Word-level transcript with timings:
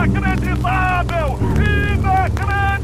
Inacreditável! 0.00 1.38
Inacreditável! 1.58 2.80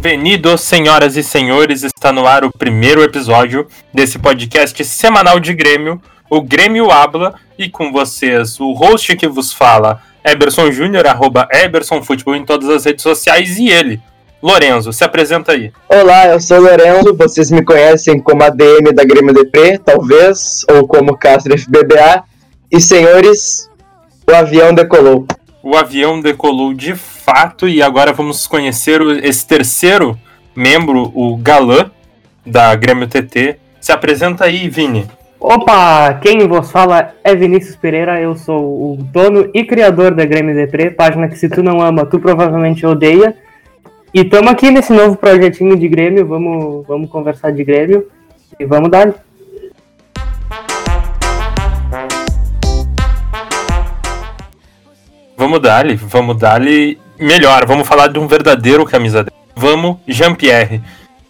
Bem-vindos, 0.00 0.60
senhoras 0.60 1.16
e 1.16 1.22
senhores, 1.24 1.82
está 1.82 2.12
no 2.12 2.28
ar 2.28 2.44
o 2.44 2.52
primeiro 2.56 3.02
episódio 3.02 3.66
desse 3.92 4.20
podcast 4.20 4.84
semanal 4.84 5.40
de 5.40 5.52
Grêmio, 5.52 6.00
o 6.30 6.40
Grêmio 6.40 6.92
Habla, 6.92 7.34
e 7.58 7.68
com 7.68 7.90
vocês, 7.90 8.60
o 8.60 8.72
host 8.72 9.16
que 9.16 9.26
vos 9.26 9.52
fala, 9.52 10.00
Eberson 10.24 10.70
Júnior, 10.70 11.08
arroba 11.08 11.48
Eberson 11.50 12.00
Futebol 12.04 12.36
em 12.36 12.44
todas 12.44 12.68
as 12.70 12.84
redes 12.84 13.02
sociais, 13.02 13.58
e 13.58 13.68
ele, 13.68 14.00
Lorenzo, 14.42 14.90
se 14.90 15.04
apresenta 15.04 15.52
aí. 15.52 15.70
Olá, 15.86 16.28
eu 16.28 16.40
sou 16.40 16.56
o 16.56 16.62
Lorenzo, 16.62 17.14
vocês 17.14 17.50
me 17.50 17.62
conhecem 17.62 18.18
como 18.18 18.42
ADM 18.42 18.90
da 18.94 19.04
Grêmio 19.04 19.34
Depre, 19.34 19.78
talvez, 19.78 20.64
ou 20.70 20.88
como 20.88 21.16
Castro 21.16 21.56
FBBA, 21.58 22.24
e 22.72 22.80
senhores, 22.80 23.70
o 24.26 24.34
avião 24.34 24.72
decolou. 24.72 25.26
O 25.62 25.76
avião 25.76 26.22
decolou 26.22 26.72
de 26.72 26.94
fato 26.94 27.68
e 27.68 27.82
agora 27.82 28.14
vamos 28.14 28.46
conhecer 28.46 29.02
esse 29.22 29.46
terceiro 29.46 30.18
membro, 30.56 31.12
o 31.14 31.36
Galã, 31.36 31.90
da 32.46 32.74
Grêmio 32.74 33.06
TT. 33.06 33.58
Se 33.78 33.92
apresenta 33.92 34.46
aí, 34.46 34.70
Vini. 34.70 35.06
Opa, 35.38 36.14
quem 36.14 36.48
vos 36.48 36.70
fala 36.70 37.14
é 37.22 37.34
Vinícius 37.34 37.76
Pereira, 37.76 38.18
eu 38.18 38.34
sou 38.34 38.92
o 38.92 38.96
dono 38.96 39.50
e 39.52 39.64
criador 39.64 40.14
da 40.14 40.24
Grêmio 40.24 40.54
Depre, 40.54 40.90
página 40.90 41.28
que 41.28 41.36
se 41.36 41.48
tu 41.50 41.62
não 41.62 41.82
ama, 41.82 42.06
tu 42.06 42.18
provavelmente 42.18 42.86
odeia. 42.86 43.36
E 44.12 44.22
estamos 44.22 44.50
aqui 44.50 44.72
nesse 44.72 44.92
novo 44.92 45.16
projetinho 45.16 45.76
de 45.76 45.86
Grêmio, 45.86 46.26
vamos, 46.26 46.84
vamos 46.84 47.08
conversar 47.08 47.52
de 47.52 47.62
Grêmio 47.62 48.08
e 48.58 48.64
vamos 48.64 48.90
dar. 48.90 49.14
Vamos 55.36 55.60
dar-lhe, 55.60 55.94
vamos 55.94 56.36
dar-lhe 56.36 56.98
melhor, 57.20 57.64
vamos 57.66 57.86
falar 57.86 58.08
de 58.08 58.18
um 58.18 58.26
verdadeiro 58.26 58.84
camisa 58.84 59.22
10. 59.22 59.32
Vamos, 59.54 59.98
Jean-Pierre. 60.08 60.82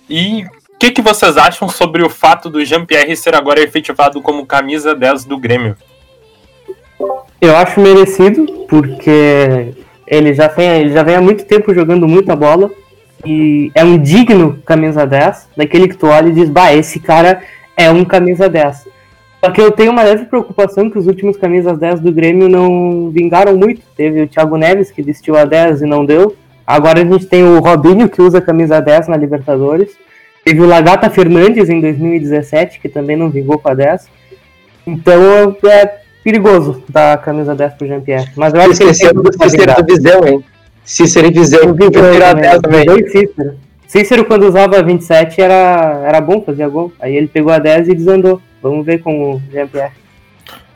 E 0.08 0.44
o 0.44 0.78
que, 0.78 0.90
que 0.90 1.02
vocês 1.02 1.36
acham 1.36 1.68
sobre 1.68 2.02
o 2.02 2.08
fato 2.08 2.48
do 2.48 2.64
Jean-Pierre 2.64 3.14
ser 3.14 3.34
agora 3.34 3.60
efetivado 3.60 4.22
como 4.22 4.46
camisa 4.46 4.94
10 4.94 5.26
do 5.26 5.36
Grêmio? 5.36 5.76
Eu 7.42 7.54
acho 7.56 7.78
merecido, 7.78 8.46
porque 8.66 9.74
ele 10.10 10.34
já, 10.34 10.48
vem, 10.48 10.80
ele 10.80 10.92
já 10.92 11.04
vem 11.04 11.14
há 11.14 11.20
muito 11.20 11.44
tempo 11.44 11.72
jogando 11.72 12.08
muita 12.08 12.34
bola 12.34 12.68
e 13.24 13.70
é 13.76 13.84
um 13.84 13.96
digno 13.96 14.58
camisa 14.66 15.06
10, 15.06 15.50
daquele 15.56 15.86
que 15.86 15.96
tu 15.96 16.08
olha 16.08 16.28
e 16.28 16.32
diz, 16.32 16.50
bah, 16.50 16.74
esse 16.74 16.98
cara 16.98 17.40
é 17.76 17.88
um 17.90 18.04
camisa 18.04 18.48
10. 18.48 18.88
Só 19.42 19.50
que 19.50 19.60
eu 19.60 19.70
tenho 19.70 19.92
uma 19.92 20.02
leve 20.02 20.26
preocupação 20.26 20.90
que 20.90 20.98
os 20.98 21.06
últimos 21.06 21.36
camisas 21.36 21.78
10 21.78 22.00
do 22.00 22.12
Grêmio 22.12 22.48
não 22.48 23.08
vingaram 23.10 23.56
muito. 23.56 23.80
Teve 23.96 24.22
o 24.22 24.28
Thiago 24.28 24.56
Neves 24.56 24.90
que 24.90 25.00
vestiu 25.00 25.36
a 25.36 25.44
10 25.44 25.82
e 25.82 25.86
não 25.86 26.04
deu. 26.04 26.36
Agora 26.66 27.00
a 27.00 27.04
gente 27.04 27.24
tem 27.24 27.42
o 27.42 27.58
Robinho 27.58 28.08
que 28.08 28.20
usa 28.20 28.38
a 28.38 28.42
camisa 28.42 28.80
10 28.80 29.08
na 29.08 29.16
Libertadores. 29.16 29.96
Teve 30.44 30.60
o 30.60 30.66
Lagata 30.66 31.08
Fernandes 31.08 31.70
em 31.70 31.80
2017, 31.80 32.80
que 32.80 32.88
também 32.88 33.16
não 33.16 33.30
vingou 33.30 33.58
com 33.58 33.68
a 33.68 33.74
10. 33.74 34.08
Então 34.86 35.56
é 35.64 36.00
perigoso 36.22 36.82
dar 36.88 37.14
a 37.14 37.16
camisa 37.18 37.54
10 37.54 37.74
pro 37.74 37.86
Jean-Pierre. 37.86 38.30
Mas 38.36 38.54
eu 38.54 38.60
acho 38.60 38.70
que 38.76 38.82
ele 38.82 38.90
Esqueceu 38.90 39.14
do 39.14 39.32
Cícero 39.32 39.74
do 39.74 39.94
Viseu, 39.94 40.26
hein? 40.26 40.44
Cícero 40.84 41.26
e 41.26 41.30
Viseu, 41.30 41.60
Eu 41.64 41.74
vi 41.74 41.84
eu 41.84 41.90
dois 41.90 42.12
tirar 42.14 42.28
também, 42.34 42.50
10 42.50 42.60
também. 42.60 42.86
dois 42.86 43.12
Cícero. 43.12 43.54
Cícero, 43.86 44.24
quando 44.24 44.44
usava 44.44 44.82
27, 44.82 45.40
era, 45.40 46.02
era 46.06 46.20
bom, 46.20 46.42
fazia 46.42 46.68
gol. 46.68 46.92
Aí 47.00 47.16
ele 47.16 47.26
pegou 47.26 47.52
a 47.52 47.58
10 47.58 47.88
e 47.88 47.94
desandou. 47.94 48.40
Vamos 48.62 48.86
ver 48.86 49.02
com 49.02 49.34
o 49.34 49.42
Jean-Pierre. 49.50 49.92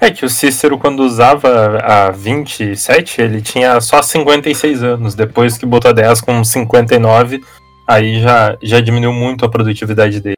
É 0.00 0.10
que 0.10 0.24
o 0.24 0.28
Cícero, 0.28 0.76
quando 0.76 1.00
usava 1.00 1.78
a 1.82 2.10
27, 2.10 3.22
ele 3.22 3.40
tinha 3.40 3.80
só 3.80 4.02
56 4.02 4.82
anos. 4.82 5.14
Depois 5.14 5.56
que 5.56 5.64
botou 5.64 5.90
a 5.90 5.94
10 5.94 6.20
com 6.20 6.42
59, 6.42 7.40
aí 7.88 8.20
já, 8.20 8.56
já 8.62 8.80
diminuiu 8.80 9.12
muito 9.12 9.44
a 9.44 9.48
produtividade 9.48 10.20
dele. 10.20 10.33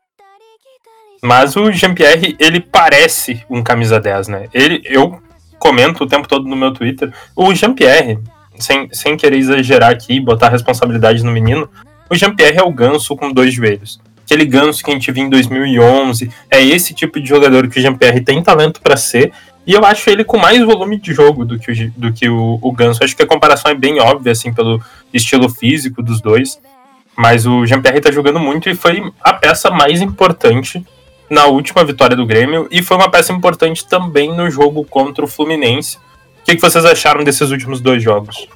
Mas 1.22 1.56
o 1.56 1.72
Jean-Pierre, 1.72 2.36
ele 2.38 2.60
parece 2.60 3.44
um 3.48 3.62
camisa 3.62 3.98
10, 3.98 4.28
né? 4.28 4.48
Ele, 4.52 4.82
eu 4.84 5.20
comento 5.58 6.04
o 6.04 6.06
tempo 6.06 6.28
todo 6.28 6.46
no 6.46 6.56
meu 6.56 6.72
Twitter. 6.72 7.12
O 7.34 7.54
Jean-Pierre, 7.54 8.18
sem, 8.58 8.88
sem 8.92 9.16
querer 9.16 9.38
exagerar 9.38 9.90
aqui 9.90 10.14
e 10.14 10.20
botar 10.20 10.48
responsabilidade 10.48 11.24
no 11.24 11.32
menino, 11.32 11.68
o 12.10 12.14
Jean-Pierre 12.14 12.58
é 12.58 12.62
o 12.62 12.72
ganso 12.72 13.16
com 13.16 13.32
dois 13.32 13.52
joelhos. 13.52 14.00
Aquele 14.24 14.44
ganso 14.44 14.82
que 14.82 14.90
a 14.90 14.94
gente 14.94 15.10
viu 15.12 15.24
em 15.24 15.30
2011. 15.30 16.30
É 16.50 16.62
esse 16.62 16.92
tipo 16.92 17.20
de 17.20 17.28
jogador 17.28 17.68
que 17.68 17.78
o 17.78 17.82
Jean-Pierre 17.82 18.20
tem 18.20 18.42
talento 18.42 18.80
para 18.80 18.96
ser. 18.96 19.32
E 19.66 19.72
eu 19.72 19.84
acho 19.84 20.08
ele 20.10 20.24
com 20.24 20.36
mais 20.36 20.62
volume 20.64 20.98
de 21.00 21.12
jogo 21.12 21.44
do 21.44 21.58
que, 21.58 21.70
o, 21.70 21.92
do 21.96 22.12
que 22.12 22.28
o, 22.28 22.58
o 22.60 22.72
Ganso. 22.72 23.02
Acho 23.02 23.16
que 23.16 23.22
a 23.22 23.26
comparação 23.26 23.70
é 23.70 23.74
bem 23.74 24.00
óbvia, 24.00 24.32
assim, 24.32 24.52
pelo 24.52 24.80
estilo 25.12 25.48
físico 25.48 26.02
dos 26.02 26.20
dois. 26.20 26.60
Mas 27.16 27.46
o 27.46 27.64
Jean-Pierre 27.66 28.00
tá 28.00 28.12
jogando 28.12 28.38
muito 28.38 28.68
e 28.68 28.74
foi 28.74 29.02
a 29.20 29.32
peça 29.32 29.70
mais 29.70 30.00
importante 30.00 30.84
na 31.30 31.46
última 31.46 31.84
vitória 31.84 32.16
do 32.16 32.26
Grêmio. 32.26 32.66
E 32.70 32.82
foi 32.82 32.96
uma 32.96 33.10
peça 33.10 33.32
importante 33.32 33.86
também 33.86 34.34
no 34.34 34.50
jogo 34.50 34.84
contra 34.84 35.24
o 35.24 35.28
Fluminense. 35.28 35.96
O 35.96 36.44
que, 36.44 36.54
que 36.54 36.60
vocês 36.60 36.84
acharam 36.84 37.24
desses 37.24 37.50
últimos 37.50 37.80
dois 37.80 38.02
jogos? 38.02 38.48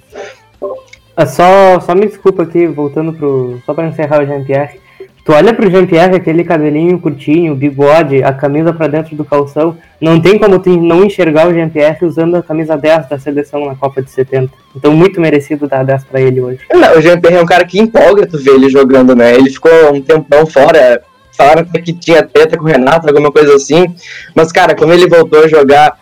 É 1.16 1.26
só, 1.26 1.81
só 1.81 1.94
me 1.94 2.06
desculpa 2.06 2.44
aqui, 2.44 2.66
voltando 2.66 3.12
pro. 3.12 3.60
Só 3.66 3.75
pra 3.75 3.86
encerrar 3.86 4.22
o 4.22 4.26
Jean-Pierre. 4.26 4.81
Tu 5.25 5.32
olha 5.32 5.53
pro 5.53 5.70
Jean-Pierre, 5.70 6.16
aquele 6.16 6.42
cabelinho 6.42 6.98
curtinho, 6.98 7.54
bigode, 7.54 8.22
a 8.22 8.32
camisa 8.32 8.72
pra 8.72 8.87
dentro 8.87 9.14
do 9.14 9.25
calção. 9.25 9.76
Não 10.00 10.19
tem 10.19 10.38
como 10.38 10.58
tu 10.58 10.70
não 10.81 11.04
enxergar 11.04 11.47
o 11.47 11.52
Jean-Pierre 11.52 12.06
usando 12.06 12.37
a 12.37 12.42
camisa 12.42 12.76
10 12.76 13.08
da 13.08 13.19
seleção 13.19 13.66
na 13.66 13.75
Copa 13.75 14.00
de 14.00 14.10
70. 14.10 14.50
Então, 14.75 14.92
muito 14.92 15.20
merecido 15.20 15.69
dar 15.69 15.84
10 15.84 16.04
pra 16.04 16.20
ele 16.20 16.41
hoje. 16.41 16.60
Não, 16.72 16.97
o 16.97 17.02
Jean-Pierre 17.02 17.37
é 17.37 17.42
um 17.42 17.47
cara 17.47 17.66
que 17.66 17.78
empolga 17.78 18.26
tu 18.26 18.38
ver 18.38 18.54
ele 18.54 18.70
jogando, 18.70 19.14
né? 19.14 19.34
Ele 19.34 19.50
ficou 19.50 19.92
um 19.92 20.00
tempão 20.00 20.47
fora, 20.47 21.02
falaram 21.40 21.62
até 21.62 21.80
que 21.80 21.92
tinha 21.92 22.22
treta 22.22 22.56
com 22.58 22.64
o 22.64 22.68
Renato, 22.68 23.06
alguma 23.08 23.32
coisa 23.32 23.54
assim. 23.54 23.86
Mas, 24.34 24.52
cara, 24.52 24.74
quando 24.74 24.92
ele 24.92 25.08
voltou 25.08 25.42
a 25.44 25.48
jogar, 25.48 25.98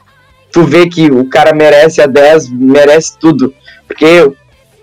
tu 0.50 0.64
vê 0.64 0.88
que 0.88 1.10
o 1.10 1.28
cara 1.28 1.54
merece 1.54 2.00
a 2.00 2.06
10, 2.06 2.50
merece 2.50 3.16
tudo. 3.18 3.54
Porque, 3.86 4.30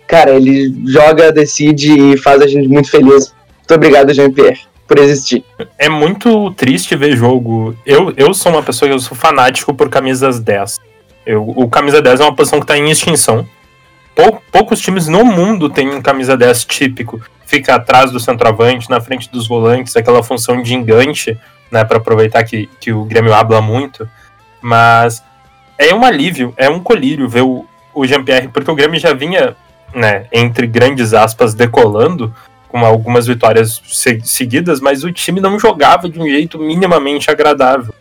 cara, 0.08 0.32
ele 0.32 0.74
joga, 0.88 1.32
decide 1.32 2.14
e 2.14 2.18
faz 2.18 2.42
a 2.42 2.48
gente 2.48 2.68
muito 2.68 2.90
feliz. 2.90 3.34
Muito 3.60 3.74
obrigado, 3.74 4.14
Jean-Pierre, 4.14 4.60
por 4.88 4.98
existir. 5.00 5.44
É 5.78 5.90
muito 5.90 6.52
triste 6.52 6.96
ver 6.96 7.18
jogo. 7.18 7.76
Eu, 7.86 8.14
eu 8.16 8.34
sou 8.34 8.52
uma 8.52 8.64
pessoa 8.64 8.90
eu 8.90 9.00
sou 9.00 9.18
fanático 9.18 9.74
por 9.74 9.90
camisas 9.90 10.40
10. 10.40 10.80
Eu, 11.26 11.44
o 11.44 11.68
camisa 11.68 12.02
10 12.02 12.20
é 12.20 12.24
uma 12.24 12.36
posição 12.36 12.60
que 12.60 12.64
está 12.64 12.78
em 12.78 12.90
extinção. 12.90 13.46
Pou- 14.16 14.42
poucos 14.52 14.80
times 14.80 15.08
no 15.08 15.26
mundo 15.26 15.70
têm 15.70 15.90
um 15.90 16.02
camisa 16.02 16.38
10 16.38 16.64
típico. 16.66 17.20
Fica 17.46 17.76
atrás 17.76 18.12
do 18.12 18.20
centroavante, 18.20 18.90
na 18.90 19.00
frente 19.00 19.30
dos 19.30 19.48
volantes, 19.48 19.96
aquela 19.96 20.24
função 20.24 20.62
de 20.62 20.74
engante, 20.74 21.38
né, 21.72 21.84
para 21.84 21.98
aproveitar 21.98 22.44
que, 22.44 22.68
que 22.80 22.92
o 22.92 23.06
Grêmio 23.06 23.34
habla 23.34 23.62
muito. 23.62 24.10
Mas 24.62 25.24
é 25.78 25.94
um 25.94 26.04
alívio, 26.04 26.54
é 26.58 26.70
um 26.70 26.80
colírio 26.80 27.30
ver 27.30 27.42
o, 27.42 27.66
o 27.94 28.06
Jean-Pierre, 28.06 28.48
porque 28.48 28.72
o 28.72 28.76
Grêmio 28.76 29.00
já 29.00 29.14
vinha, 29.14 29.56
né, 29.94 30.26
entre 30.32 30.66
grandes 30.66 31.14
aspas, 31.14 31.54
decolando 31.54 32.34
com 32.68 32.84
algumas 32.86 33.28
vitórias 33.28 33.82
se- 33.86 34.22
seguidas, 34.24 34.82
mas 34.82 35.04
o 35.04 35.12
time 35.12 35.40
não 35.40 35.60
jogava 35.60 36.10
de 36.10 36.20
um 36.20 36.26
jeito 36.26 36.58
minimamente 36.60 37.30
agradável. 37.30 37.94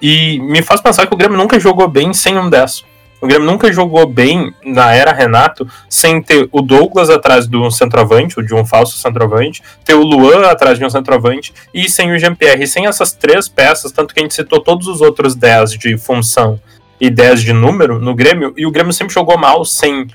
E 0.00 0.38
me 0.40 0.62
faz 0.62 0.80
pensar 0.80 1.06
que 1.06 1.14
o 1.14 1.16
Grêmio 1.16 1.38
nunca 1.38 1.58
jogou 1.60 1.88
bem 1.88 2.12
sem 2.12 2.36
um 2.38 2.50
10. 2.50 2.84
O 3.20 3.26
Grêmio 3.26 3.46
nunca 3.46 3.72
jogou 3.72 4.06
bem 4.06 4.54
na 4.64 4.94
era 4.94 5.12
Renato 5.12 5.66
sem 5.88 6.20
ter 6.20 6.48
o 6.52 6.60
Douglas 6.60 7.08
atrás 7.08 7.46
de 7.48 7.56
um 7.56 7.70
centroavante, 7.70 8.38
ou 8.38 8.44
de 8.44 8.54
um 8.54 8.64
falso 8.64 8.98
centroavante, 8.98 9.62
ter 9.84 9.94
o 9.94 10.02
Luan 10.02 10.46
atrás 10.46 10.78
de 10.78 10.84
um 10.84 10.90
centroavante 10.90 11.54
e 11.72 11.88
sem 11.88 12.12
o 12.12 12.18
Jean-Pierre. 12.18 12.66
Sem 12.66 12.86
essas 12.86 13.12
três 13.12 13.48
peças, 13.48 13.90
tanto 13.90 14.12
que 14.12 14.20
a 14.20 14.22
gente 14.22 14.34
citou 14.34 14.60
todos 14.60 14.86
os 14.86 15.00
outros 15.00 15.34
10 15.34 15.72
de 15.72 15.96
função 15.96 16.60
e 17.00 17.08
10 17.08 17.42
de 17.42 17.52
número 17.52 17.98
no 17.98 18.14
Grêmio, 18.14 18.52
e 18.56 18.66
o 18.66 18.70
Grêmio 18.70 18.92
sempre 18.92 19.14
jogou 19.14 19.38
mal 19.38 19.64
sem 19.64 20.06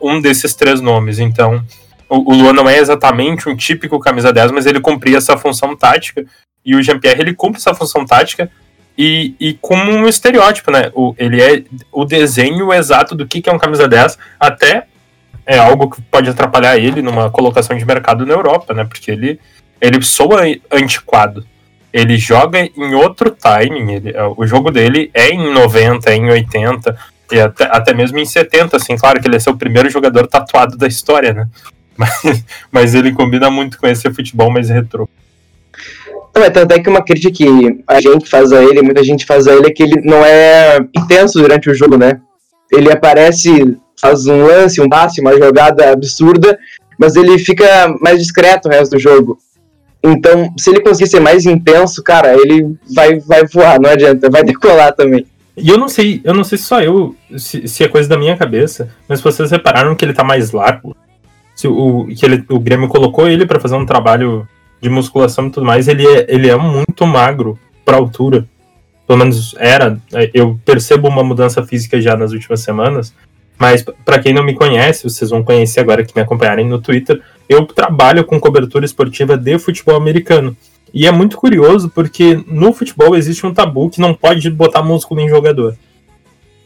um 0.00 0.20
desses 0.20 0.54
três 0.54 0.80
nomes. 0.80 1.18
Então, 1.18 1.62
o, 2.08 2.32
o 2.32 2.36
Luan 2.36 2.52
não 2.52 2.68
é 2.68 2.78
exatamente 2.78 3.48
um 3.48 3.56
típico 3.56 3.98
camisa 4.00 4.32
10, 4.32 4.50
mas 4.50 4.66
ele 4.66 4.80
cumpria 4.80 5.18
essa 5.18 5.36
função 5.36 5.76
tática. 5.76 6.24
E 6.64 6.74
o 6.74 6.82
Jean-Pierre, 6.82 7.20
ele 7.20 7.34
cumpre 7.34 7.58
essa 7.58 7.74
função 7.74 8.06
tática 8.06 8.50
e, 8.96 9.34
e 9.40 9.54
como 9.54 9.90
um 9.90 10.06
estereótipo, 10.06 10.70
né? 10.70 10.90
O, 10.94 11.14
ele 11.18 11.42
é 11.42 11.64
o 11.90 12.04
desenho 12.04 12.72
exato 12.72 13.14
do 13.14 13.26
que, 13.26 13.42
que 13.42 13.50
é 13.50 13.52
um 13.52 13.58
camisa 13.58 13.88
10, 13.88 14.18
até 14.38 14.86
é 15.46 15.58
algo 15.58 15.90
que 15.90 16.00
pode 16.02 16.30
atrapalhar 16.30 16.78
ele 16.78 17.02
numa 17.02 17.30
colocação 17.30 17.76
de 17.76 17.84
mercado 17.84 18.24
na 18.24 18.32
Europa, 18.32 18.72
né? 18.72 18.84
Porque 18.84 19.10
ele, 19.10 19.40
ele 19.80 20.00
soa 20.02 20.42
antiquado. 20.72 21.44
Ele 21.92 22.16
joga 22.16 22.60
em 22.60 22.94
outro 22.94 23.30
timing. 23.30 23.92
Ele, 23.92 24.14
o 24.36 24.46
jogo 24.46 24.70
dele 24.70 25.10
é 25.12 25.28
em 25.30 25.52
90, 25.52 26.10
é 26.10 26.16
em 26.16 26.30
80, 26.30 26.96
e 27.30 27.40
até, 27.40 27.64
até 27.64 27.94
mesmo 27.94 28.18
em 28.18 28.24
70, 28.24 28.76
assim. 28.76 28.96
Claro 28.96 29.20
que 29.20 29.28
ele 29.28 29.36
é 29.36 29.40
seu 29.40 29.56
primeiro 29.56 29.90
jogador 29.90 30.26
tatuado 30.26 30.76
da 30.76 30.86
história, 30.86 31.32
né? 31.32 31.48
Mas, 31.96 32.44
mas 32.72 32.92
ele 32.92 33.12
combina 33.12 33.48
muito 33.48 33.78
com 33.78 33.86
esse 33.86 34.12
futebol 34.12 34.50
mais 34.50 34.68
retrô. 34.68 35.08
Não, 36.34 36.42
é 36.42 36.50
tanto 36.50 36.72
é 36.72 36.80
que 36.80 36.88
uma 36.88 37.02
crítica 37.02 37.32
que 37.32 37.82
a 37.86 38.00
gente 38.00 38.28
faz 38.28 38.52
a 38.52 38.62
ele, 38.62 38.82
muita 38.82 39.04
gente 39.04 39.24
faz 39.24 39.46
a 39.46 39.54
ele, 39.54 39.68
é 39.68 39.70
que 39.70 39.82
ele 39.82 40.00
não 40.02 40.24
é 40.24 40.78
intenso 40.96 41.40
durante 41.40 41.70
o 41.70 41.74
jogo, 41.74 41.96
né? 41.96 42.20
Ele 42.72 42.90
aparece, 42.90 43.76
faz 44.00 44.26
um 44.26 44.44
lance, 44.44 44.80
um 44.80 44.88
passe, 44.88 45.20
uma 45.20 45.36
jogada 45.38 45.92
absurda, 45.92 46.58
mas 46.98 47.14
ele 47.14 47.38
fica 47.38 47.64
mais 48.00 48.18
discreto 48.18 48.68
o 48.68 48.70
resto 48.70 48.92
do 48.92 48.98
jogo. 48.98 49.38
Então, 50.02 50.52
se 50.58 50.70
ele 50.70 50.80
conseguir 50.80 51.08
ser 51.08 51.20
mais 51.20 51.46
intenso, 51.46 52.02
cara, 52.02 52.34
ele 52.34 52.76
vai, 52.92 53.18
vai 53.20 53.46
voar, 53.46 53.80
não 53.80 53.90
adianta, 53.90 54.28
vai 54.28 54.42
decolar 54.44 54.92
também. 54.92 55.24
E 55.56 55.68
eu 55.68 55.78
não 55.78 55.88
sei, 55.88 56.20
eu 56.24 56.34
não 56.34 56.42
sei 56.42 56.58
se 56.58 56.64
só 56.64 56.82
eu, 56.82 57.14
se, 57.38 57.68
se 57.68 57.84
é 57.84 57.88
coisa 57.88 58.08
da 58.08 58.18
minha 58.18 58.36
cabeça, 58.36 58.90
mas 59.08 59.20
vocês 59.20 59.52
repararam 59.52 59.94
que 59.94 60.04
ele 60.04 60.12
tá 60.12 60.24
mais 60.24 60.50
largo? 60.50 60.96
Se 61.54 61.68
o, 61.68 62.08
que 62.08 62.26
ele, 62.26 62.44
o 62.48 62.58
Grêmio 62.58 62.88
colocou 62.88 63.28
ele 63.28 63.46
para 63.46 63.60
fazer 63.60 63.76
um 63.76 63.86
trabalho 63.86 64.46
de 64.84 64.90
musculação 64.90 65.46
e 65.46 65.50
tudo 65.50 65.66
mais, 65.66 65.88
ele 65.88 66.06
é, 66.06 66.26
ele 66.28 66.48
é 66.48 66.56
muito 66.56 67.06
magro 67.06 67.58
pra 67.84 67.96
altura. 67.96 68.46
Pelo 69.06 69.18
menos 69.18 69.54
era. 69.58 69.98
Eu 70.32 70.58
percebo 70.64 71.08
uma 71.08 71.24
mudança 71.24 71.64
física 71.64 72.00
já 72.00 72.16
nas 72.16 72.32
últimas 72.32 72.60
semanas. 72.60 73.14
Mas 73.58 73.84
para 74.04 74.18
quem 74.18 74.34
não 74.34 74.44
me 74.44 74.54
conhece, 74.54 75.04
vocês 75.04 75.30
vão 75.30 75.42
conhecer 75.42 75.80
agora 75.80 76.04
que 76.04 76.14
me 76.14 76.22
acompanharem 76.22 76.66
no 76.66 76.80
Twitter, 76.80 77.22
eu 77.48 77.64
trabalho 77.66 78.24
com 78.24 78.40
cobertura 78.40 78.84
esportiva 78.84 79.36
de 79.36 79.58
futebol 79.58 79.96
americano. 79.96 80.56
E 80.92 81.06
é 81.06 81.12
muito 81.12 81.36
curioso 81.36 81.88
porque 81.88 82.42
no 82.46 82.72
futebol 82.72 83.16
existe 83.16 83.46
um 83.46 83.54
tabu 83.54 83.90
que 83.90 84.00
não 84.00 84.12
pode 84.12 84.50
botar 84.50 84.82
músculo 84.82 85.20
em 85.20 85.28
jogador. 85.28 85.76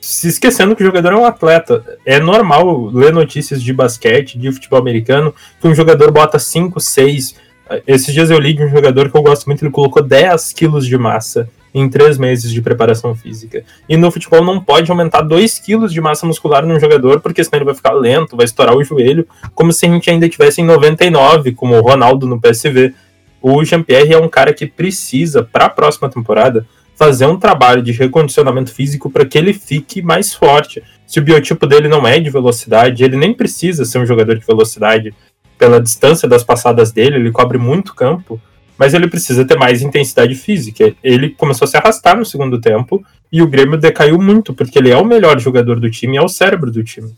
Se 0.00 0.29
esquecendo 0.29 0.75
que 0.76 0.82
o 0.82 0.87
jogador 0.87 1.12
é 1.12 1.17
um 1.17 1.25
atleta. 1.25 1.85
É 2.06 2.19
normal 2.19 2.87
ler 2.87 3.12
notícias 3.12 3.62
de 3.62 3.73
basquete, 3.73 4.38
de 4.38 4.50
futebol 4.53 4.79
americano, 4.79 5.35
que 5.61 5.69
um 5.69 5.75
jogador 5.75 6.11
bota 6.11 6.38
5, 6.38 6.81
6. 6.81 7.48
Esses 7.87 8.12
dias 8.12 8.31
eu 8.31 8.38
li 8.38 8.55
de 8.55 8.65
um 8.65 8.69
jogador 8.69 9.11
que 9.11 9.17
eu 9.17 9.23
gosto 9.23 9.47
muito, 9.47 9.65
ele 9.65 9.73
colocou 9.73 10.03
10 10.03 10.53
quilos 10.53 10.87
de 10.87 10.97
massa 10.97 11.49
em 11.75 11.88
três 11.88 12.17
meses 12.17 12.50
de 12.50 12.62
preparação 12.62 13.15
física. 13.15 13.62
E 13.88 13.97
no 13.97 14.11
futebol 14.11 14.43
não 14.44 14.61
pode 14.61 14.91
aumentar 14.91 15.23
2 15.23 15.59
quilos 15.59 15.93
de 15.93 16.00
massa 16.00 16.26
muscular 16.26 16.67
num 16.67 16.81
jogador, 16.81 17.20
porque 17.20 17.44
senão 17.44 17.59
ele 17.59 17.67
vai 17.67 17.75
ficar 17.75 17.93
lento, 17.93 18.37
vai 18.37 18.47
estourar 18.47 18.75
o 18.75 18.82
joelho, 18.82 19.26
como 19.55 19.73
se 19.73 19.87
a 19.87 19.88
gente 19.88 20.11
ainda 20.11 20.29
tivesse 20.29 20.61
em 20.61 20.65
99, 20.65 21.53
como 21.53 21.76
o 21.76 21.81
Ronaldo 21.81 22.26
no 22.26 22.41
PSV 22.41 22.94
o 23.41 23.65
Jean-Pierre 23.65 24.12
é 24.12 24.19
um 24.19 24.29
cara 24.29 24.53
que 24.53 24.67
precisa, 24.67 25.43
para 25.43 25.67
a 25.67 25.71
próxima 25.71 26.09
temporada, 26.09 26.67
fazer 26.97 27.26
um 27.26 27.38
trabalho 27.38 27.82
de 27.82 27.93
recondicionamento 27.93 28.73
físico 28.73 29.09
para 29.09 29.25
que 29.25 29.38
ele 29.38 29.53
fique 29.53 30.03
mais 30.03 30.35
forte. 30.35 30.82
Se 31.06 31.21
o 31.21 31.23
biotipo 31.23 31.67
dele 31.67 31.88
não 31.88 32.06
é 32.06 32.19
de 32.19 32.29
velocidade, 32.29 33.05
ele 33.05 33.17
nem 33.17 33.32
precisa 33.32 33.85
ser 33.85 33.99
um 33.99 34.06
jogador 34.06 34.37
de 34.37 34.44
velocidade 34.44 35.14
pela 35.58 35.81
distância 35.81 36.28
das 36.28 36.44
passadas 36.44 36.93
dele, 36.93 37.16
ele 37.16 37.32
cobre 37.32 37.58
muito 37.58 37.94
campo, 37.94 38.40
mas 38.78 38.94
ele 38.94 39.08
precisa 39.08 39.44
ter 39.44 39.58
mais 39.58 39.82
intensidade 39.82 40.34
física. 40.34 40.94
Ele 41.02 41.31
começou 41.31 41.66
a 41.66 41.69
se 41.69 41.76
arrastar 41.76 42.16
no 42.16 42.25
segundo 42.25 42.60
tempo 42.60 43.05
e 43.31 43.43
o 43.43 43.46
Grêmio 43.46 43.76
decaiu 43.76 44.20
muito, 44.20 44.55
porque 44.55 44.78
ele 44.78 44.90
é 44.90 44.96
o 44.96 45.05
melhor 45.05 45.38
jogador 45.38 45.81
do 45.81 45.90
time, 45.90 46.16
é 46.16 46.22
o 46.22 46.28
cérebro 46.28 46.70
do 46.70 46.84
time. 46.84 47.12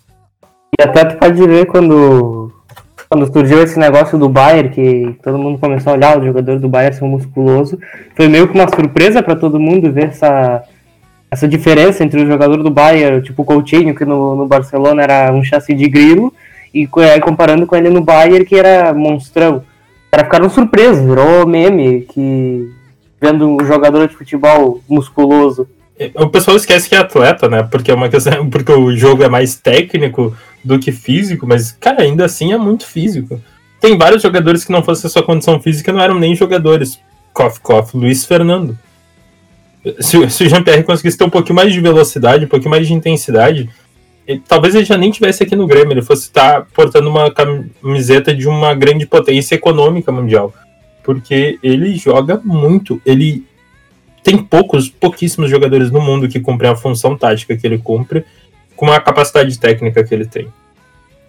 E 0.79 0.83
até 0.83 1.05
tu 1.05 1.19
pode 1.19 1.47
ver 1.47 1.67
quando 1.67 2.51
quando 3.11 3.27
surgiu 3.33 3.61
esse 3.61 3.77
negócio 3.77 4.17
do 4.17 4.29
Bayern, 4.29 4.69
que 4.71 5.17
todo 5.21 5.37
mundo 5.37 5.59
começou 5.59 5.93
a 5.93 5.97
olhar 5.97 6.17
o 6.17 6.25
jogador 6.25 6.61
do 6.61 6.69
Bayern 6.69 6.95
ser 6.95 7.05
musculoso, 7.05 7.77
foi 8.15 8.29
meio 8.29 8.47
que 8.47 8.55
uma 8.55 8.69
surpresa 8.69 9.21
para 9.21 9.35
todo 9.35 9.59
mundo 9.59 9.93
ver 9.93 10.11
essa, 10.11 10.63
essa 11.29 11.49
diferença 11.49 12.05
entre 12.05 12.23
o 12.23 12.27
jogador 12.27 12.63
do 12.63 12.71
Bayern, 12.71 13.21
tipo 13.21 13.43
o 13.43 13.45
Coutinho, 13.45 13.97
que 13.97 14.05
no, 14.05 14.37
no 14.37 14.47
Barcelona 14.47 15.03
era 15.03 15.33
um 15.33 15.43
chassi 15.43 15.75
de 15.75 15.89
grilo, 15.89 16.33
e 16.73 16.89
aí 17.13 17.21
comparando 17.21 17.67
com 17.67 17.77
ele 17.77 17.89
no 17.89 18.01
Bayern, 18.01 18.45
que 18.45 18.55
era 18.55 18.93
monstrão. 18.95 19.57
Os 19.57 20.11
caras 20.11 20.27
ficaram 20.27 20.51
surpresos, 20.51 21.05
virou 21.05 21.47
meme, 21.47 22.03
que 22.03 22.71
vendo 23.21 23.49
um 23.49 23.65
jogador 23.65 24.09
de 24.09 24.15
futebol 24.15 24.81
musculoso. 24.89 25.69
O 26.15 26.29
pessoal 26.29 26.57
esquece 26.57 26.89
que 26.89 26.95
é 26.95 26.99
atleta, 26.99 27.49
né? 27.49 27.63
Porque 27.63 27.91
é 27.91 27.95
uma 27.95 28.09
questão, 28.09 28.49
porque 28.49 28.73
o 28.73 28.97
jogo 28.97 29.23
é 29.23 29.29
mais 29.29 29.57
técnico 29.57 30.35
do 30.65 30.79
que 30.79 30.93
físico, 30.93 31.47
mas, 31.47 31.73
cara, 31.73 32.03
ainda 32.03 32.25
assim 32.25 32.53
é 32.53 32.59
muito 32.59 32.87
físico. 32.87 33.41
Tem 33.81 33.97
vários 33.99 34.23
jogadores 34.23 34.65
que 34.65 34.73
não 34.73 34.83
fosse 34.83 35.07
a 35.07 35.11
sua 35.11 35.23
condição 35.23 35.61
física, 35.61 35.93
não 35.93 36.01
eram 36.01 36.19
nem 36.19 36.35
jogadores. 36.35 36.99
Cof, 37.33 37.61
cof, 37.61 37.97
Luiz 37.97 38.25
Fernando. 38.25 38.79
Se, 40.01 40.29
se 40.29 40.45
o 40.45 40.49
Jean-Pierre 40.49 40.85
conseguisse 40.85 41.17
ter 41.17 41.25
um 41.25 41.31
pouquinho 41.31 41.57
mais 41.57 41.73
de 41.73 41.81
velocidade, 41.81 42.45
um 42.45 42.49
pouquinho 42.49 42.71
mais 42.71 42.87
de 42.87 42.93
intensidade, 42.93 43.69
talvez 44.47 44.75
ele 44.75 44.85
já 44.85 44.97
nem 44.97 45.11
tivesse 45.11 45.43
aqui 45.43 45.57
no 45.57 45.67
Grêmio, 45.67 45.93
ele 45.93 46.03
fosse 46.03 46.23
estar 46.23 46.67
portando 46.73 47.09
uma 47.09 47.31
camiseta 47.31 48.35
de 48.35 48.49
uma 48.49 48.75
grande 48.75 49.07
potência 49.07 49.55
econômica 49.55 50.13
mundial. 50.13 50.53
Porque 51.03 51.59
ele 51.63 51.97
joga 51.97 52.41
muito. 52.45 53.01
Ele 53.05 53.45
tem 54.23 54.37
poucos, 54.39 54.89
pouquíssimos 54.89 55.51
jogadores 55.51 55.91
no 55.91 56.01
mundo 56.01 56.29
que 56.29 56.41
cumprem 56.41 56.71
a 56.71 56.77
função 56.77 57.17
tática 57.17 57.57
que 57.57 57.67
ele 57.67 57.79
cumpre 57.79 58.25
com 58.77 58.91
a 58.93 59.01
capacidade 59.01 59.59
técnica 59.59 60.05
que 60.05 60.15
ele 60.15 60.27
tem. 60.27 60.49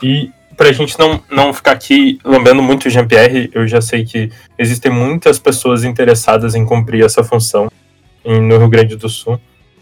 E 0.04 0.30
para 0.56 0.70
a 0.70 0.72
gente 0.72 0.98
não, 1.00 1.22
não 1.30 1.54
ficar 1.54 1.72
aqui 1.72 2.20
lambendo 2.24 2.62
muito 2.62 2.88
o 2.88 2.90
Jean-Pierre, 2.90 3.50
eu 3.54 3.68
já 3.68 3.82
sei 3.82 4.06
que 4.06 4.30
existem 4.58 4.92
muitas 4.92 5.40
pessoas 5.40 5.84
interessadas 5.84 6.56
em 6.56 6.66
cumprir 6.66 7.04
essa 7.04 7.24
função 7.24 7.72
no 8.26 8.58
Rio 8.58 8.70
Grande 8.70 8.96
do 8.96 9.10
Sul. 9.10 9.40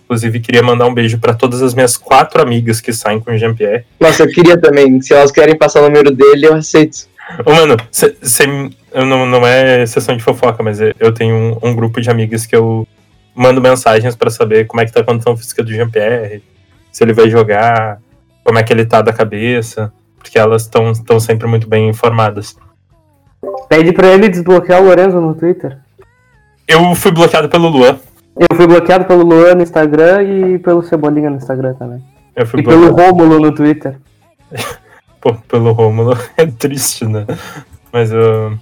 Inclusive, 0.10 0.40
queria 0.40 0.64
mandar 0.64 0.88
um 0.88 0.94
beijo 0.94 1.20
para 1.20 1.36
todas 1.36 1.62
as 1.62 1.76
minhas 1.76 1.96
quatro 1.96 2.42
amigas 2.42 2.82
que 2.82 2.92
saem 2.92 3.20
com 3.20 3.30
o 3.30 3.38
Jean-Pierre. 3.38 3.86
Nossa, 4.00 4.24
eu 4.24 4.28
queria 4.28 4.60
também. 4.60 5.00
Se 5.04 5.14
elas 5.14 5.32
querem 5.32 5.56
passar 5.56 5.82
o 5.82 5.84
número 5.84 6.10
dele, 6.10 6.48
eu 6.48 6.56
aceito. 6.56 7.08
Ô, 7.46 7.54
mano, 7.54 7.78
cê, 7.92 8.18
cê, 8.20 8.48
não, 8.48 9.28
não 9.28 9.46
é 9.46 9.86
sessão 9.86 10.18
de 10.18 10.24
fofoca, 10.24 10.64
mas 10.64 10.80
eu 10.82 11.14
tenho 11.14 11.36
um, 11.36 11.70
um 11.70 11.76
grupo 11.76 12.02
de 12.02 12.10
amigas 12.10 12.48
que 12.48 12.56
eu 12.56 12.88
mando 13.36 13.62
mensagens 13.62 14.16
para 14.16 14.32
saber 14.32 14.66
como 14.66 14.82
é 14.82 14.86
que 14.86 14.92
tá 14.92 15.02
a 15.02 15.04
condição 15.04 15.38
física 15.38 15.62
do 15.62 15.72
Jean-Pierre, 15.72 16.42
se 16.92 17.04
ele 17.04 17.14
vai 17.14 17.30
jogar, 17.30 18.00
como 18.44 18.58
é 18.58 18.64
que 18.64 18.74
ele 18.74 18.86
tá 18.86 19.04
da 19.04 19.14
cabeça, 19.14 19.94
porque 20.18 20.40
elas 20.40 20.64
estão 20.64 21.20
sempre 21.20 21.48
muito 21.48 21.70
bem 21.70 21.88
informadas. 21.88 22.56
Pede 23.70 23.94
pra 23.94 24.08
ele 24.08 24.28
desbloquear 24.28 24.82
o 24.82 24.86
Lorenzo 24.86 25.22
no 25.22 25.36
Twitter. 25.36 25.78
Eu 26.68 26.96
fui 26.96 27.12
bloqueado 27.12 27.48
pelo 27.48 27.70
Luan. 27.70 28.00
Eu 28.36 28.56
fui 28.56 28.68
bloqueado 28.68 29.06
pelo 29.06 29.24
Luan 29.24 29.56
no 29.56 29.64
Instagram 29.64 30.24
e 30.24 30.60
pelo 30.60 30.82
Cebolinha 30.84 31.30
no 31.30 31.38
Instagram 31.38 31.74
também. 31.74 32.04
Eu 32.36 32.46
fui 32.46 32.60
e 32.60 32.64
bloqueado. 32.64 32.96
pelo 32.96 33.08
Rômulo 33.08 33.40
no 33.40 33.54
Twitter. 33.54 33.98
Pô, 35.22 35.34
pelo 35.48 35.72
Rômulo 35.72 36.18
é 36.38 36.46
triste, 36.46 37.06
né? 37.06 37.26
Mas, 37.92 38.12
uh, 38.12 38.58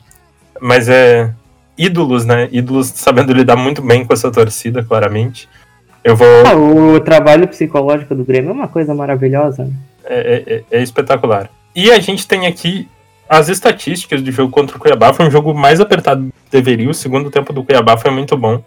mas 0.60 0.90
é 0.90 1.32
ídolos, 1.78 2.26
né? 2.26 2.50
Ídolos 2.52 2.88
sabendo 2.88 3.32
lidar 3.34 3.56
muito 3.56 3.82
bem 3.82 4.04
com 4.04 4.14
essa 4.14 4.32
torcida, 4.32 4.84
claramente. 4.84 5.48
Eu 6.04 6.16
vou. 6.16 6.28
Ah, 6.46 6.56
o 6.56 7.00
trabalho 7.00 7.48
psicológico 7.48 8.16
do 8.16 8.24
Grêmio 8.24 8.50
é 8.50 8.54
uma 8.54 8.68
coisa 8.68 8.96
maravilhosa. 8.96 9.66
Né? 9.66 9.74
É, 10.06 10.44
é, 10.48 10.78
é, 10.80 10.82
espetacular. 10.82 11.50
E 11.76 11.92
a 11.92 12.00
gente 12.00 12.28
tem 12.28 12.48
aqui 12.48 12.88
as 13.30 13.50
estatísticas 13.50 14.22
do 14.22 14.32
jogo 14.32 14.52
contra 14.52 14.78
o 14.78 14.80
Cuiabá. 14.80 15.14
Foi 15.14 15.28
um 15.28 15.32
jogo 15.32 15.54
mais 15.54 15.80
apertado 15.80 16.24
do 16.24 16.32
que 16.32 16.52
deveria. 16.52 16.90
O 16.90 16.94
segundo 16.94 17.30
tempo 17.30 17.52
do 17.52 17.64
Cuiabá 17.64 17.98
foi 17.98 18.10
muito 18.10 18.38
bom. 18.38 18.64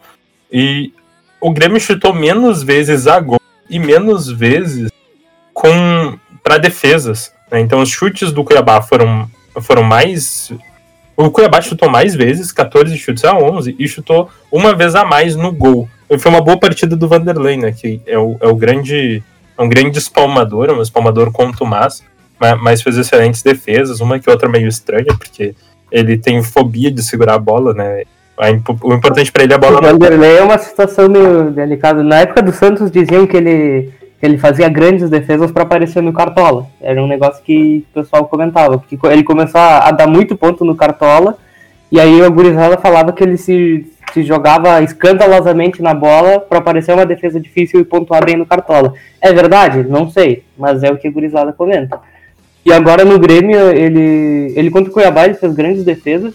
E 0.52 0.92
o 1.40 1.50
Grêmio 1.52 1.80
chutou 1.80 2.12
menos 2.12 2.62
vezes 2.62 3.07
a 3.07 3.21
gol 3.21 3.40
e 3.69 3.78
menos 3.78 4.30
vezes 4.30 4.90
com 5.54 6.19
para 6.42 6.59
defesas. 6.59 7.33
Né? 7.50 7.61
Então 7.61 7.80
os 7.80 7.88
chutes 7.88 8.33
do 8.33 8.45
Cuiabá 8.45 8.83
foram, 8.83 9.30
foram 9.61 9.83
mais. 9.83 10.52
O 11.16 11.30
Cuiabá 11.30 11.61
chutou 11.61 11.88
mais 11.88 12.14
vezes, 12.14 12.50
14 12.50 12.97
chutes 12.97 13.25
a 13.25 13.35
11, 13.37 13.76
e 13.78 13.87
chutou 13.87 14.30
uma 14.50 14.75
vez 14.75 14.95
a 14.95 15.04
mais 15.04 15.37
no 15.37 15.52
gol 15.52 15.88
foi 16.19 16.30
uma 16.30 16.40
boa 16.40 16.59
partida 16.59 16.97
do 16.97 17.09
Vanderlei, 17.09 17.57
né? 17.57 17.73
Que 17.73 18.00
é 18.07 18.19
o, 18.19 18.37
é 18.40 18.49
o 18.49 18.57
grande. 18.57 19.23
É 19.57 19.62
um 19.62 19.69
grande 19.69 19.99
espalmador, 19.99 20.71
um 20.71 20.80
espalmador 20.80 21.30
contumaz, 21.30 22.02
mas, 22.38 22.61
mas 22.62 22.83
fez 22.83 22.97
excelentes 22.97 23.42
defesas, 23.42 24.00
uma 24.00 24.19
que 24.19 24.30
outra 24.30 24.49
meio 24.49 24.66
estranha, 24.66 25.14
porque 25.19 25.54
ele 25.92 26.16
tem 26.16 26.42
fobia 26.42 26.90
de 26.90 27.02
segurar 27.02 27.35
a 27.35 27.38
bola, 27.38 27.75
né? 27.75 28.04
O 28.82 28.94
importante 28.94 29.30
para 29.30 29.42
ele 29.44 29.52
é 29.52 29.56
a 29.56 29.59
bola. 29.59 29.78
O 29.78 29.82
Vanderlei 29.82 30.38
é 30.38 30.42
uma 30.42 30.59
situação 30.59 31.09
meio 31.09 31.50
delicada. 31.50 32.02
Na 32.02 32.20
época 32.20 32.42
do 32.42 32.52
Santos 32.52 32.90
diziam 32.90 33.26
que 33.26 33.37
ele, 33.37 33.90
que 34.18 34.26
ele 34.26 34.38
fazia 34.38 34.68
grandes 34.68 35.11
defesas 35.11 35.50
para 35.50 35.62
aparecer 35.62 36.02
no 36.02 36.12
Cartola. 36.12 36.66
Era 36.80 37.02
um 37.02 37.06
negócio 37.06 37.42
que 37.44 37.85
o 37.90 38.00
pessoal 38.00 38.26
comentava, 38.26 38.78
porque 38.78 38.99
ele 39.09 39.23
começou 39.23 39.61
a, 39.61 39.90
dar 39.90 40.06
muito 40.06 40.37
ponto 40.37 40.64
no 40.64 40.75
Cartola, 40.75 41.37
e 41.92 42.00
aí 42.00 42.23
o 42.23 42.30
gurizada 42.32 42.78
falava 42.78 43.12
que 43.12 43.23
ele 43.23 43.37
se 43.37 43.87
se 44.12 44.23
jogava 44.23 44.82
escandalosamente 44.82 45.80
na 45.82 45.94
bola 45.94 46.40
para 46.40 46.59
aparecer 46.59 46.92
uma 46.92 47.06
defesa 47.06 47.40
difícil 47.40 47.80
e 47.80 47.85
pontuar 47.85 48.25
bem 48.25 48.37
no 48.37 48.47
Cartola. 48.47 48.94
É 49.20 49.32
verdade? 49.32 49.85
Não 49.85 50.11
sei, 50.11 50.42
mas 50.59 50.82
é 50.82 50.90
o 50.90 50.97
que 50.97 51.09
a 51.09 51.11
gurizada 51.11 51.52
comenta. 51.52 52.00
E 52.64 52.73
agora 52.73 53.04
no 53.04 53.18
Grêmio, 53.18 53.70
ele, 53.70 54.52
ele 54.56 54.70
contra 54.70 54.90
o 54.90 54.92
Cuiabá, 54.92 55.25
ele 55.25 55.35
fez 55.35 55.54
grandes 55.54 55.85
defesas, 55.85 56.35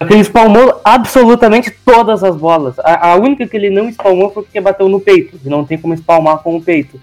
ele 0.00 0.20
espalmou 0.20 0.80
absolutamente 0.84 1.70
todas 1.84 2.22
as 2.24 2.36
bolas. 2.36 2.78
A, 2.80 3.12
a, 3.12 3.16
única 3.16 3.46
que 3.46 3.56
ele 3.56 3.70
não 3.70 3.88
espalmou 3.88 4.30
foi 4.30 4.42
porque 4.42 4.60
bateu 4.60 4.88
no 4.88 5.00
peito, 5.00 5.38
e 5.44 5.48
não 5.48 5.64
tem 5.64 5.78
como 5.78 5.94
espalmar 5.94 6.38
com 6.38 6.56
o 6.56 6.62
peito. 6.62 7.00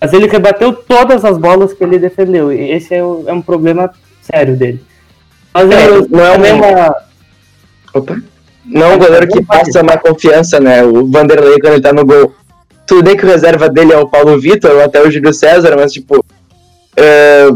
Mas 0.00 0.12
ele 0.12 0.26
rebateu 0.26 0.72
todas 0.72 1.24
as 1.24 1.36
bolas 1.36 1.72
que 1.72 1.84
ele 1.84 1.98
defendeu, 1.98 2.52
e 2.52 2.70
esse 2.70 2.94
é, 2.94 3.02
o, 3.04 3.24
é 3.26 3.32
um 3.32 3.42
problema 3.42 3.92
sério 4.22 4.56
dele. 4.56 4.82
Mas 5.52 5.70
É, 5.70 5.88
eu, 5.88 6.08
não 6.08 6.24
é 6.24 6.36
o 6.36 6.40
mesmo-. 6.40 6.94
Opa. 7.94 8.16
Não 8.64 8.92
é 8.92 8.94
um 8.94 8.98
goleiro 8.98 9.26
que 9.26 9.44
passa 9.44 9.82
mais 9.82 10.00
confiança, 10.00 10.60
né? 10.60 10.84
O 10.84 11.06
Vanderlei 11.06 11.58
quando 11.58 11.74
ele 11.74 11.82
tá 11.82 11.92
no 11.92 12.04
gol. 12.04 12.32
Tudo 12.86 13.02
bem 13.02 13.16
que 13.16 13.24
o 13.24 13.28
reserva 13.28 13.68
dele 13.68 13.92
é 13.92 13.98
o 13.98 14.08
Paulo 14.08 14.38
Vitor 14.38 14.70
ou 14.72 14.82
até 14.82 15.02
o 15.02 15.10
Júlio 15.10 15.32
César, 15.34 15.76
mas 15.76 15.92
tipo. 15.92 16.24
é, 16.96 17.48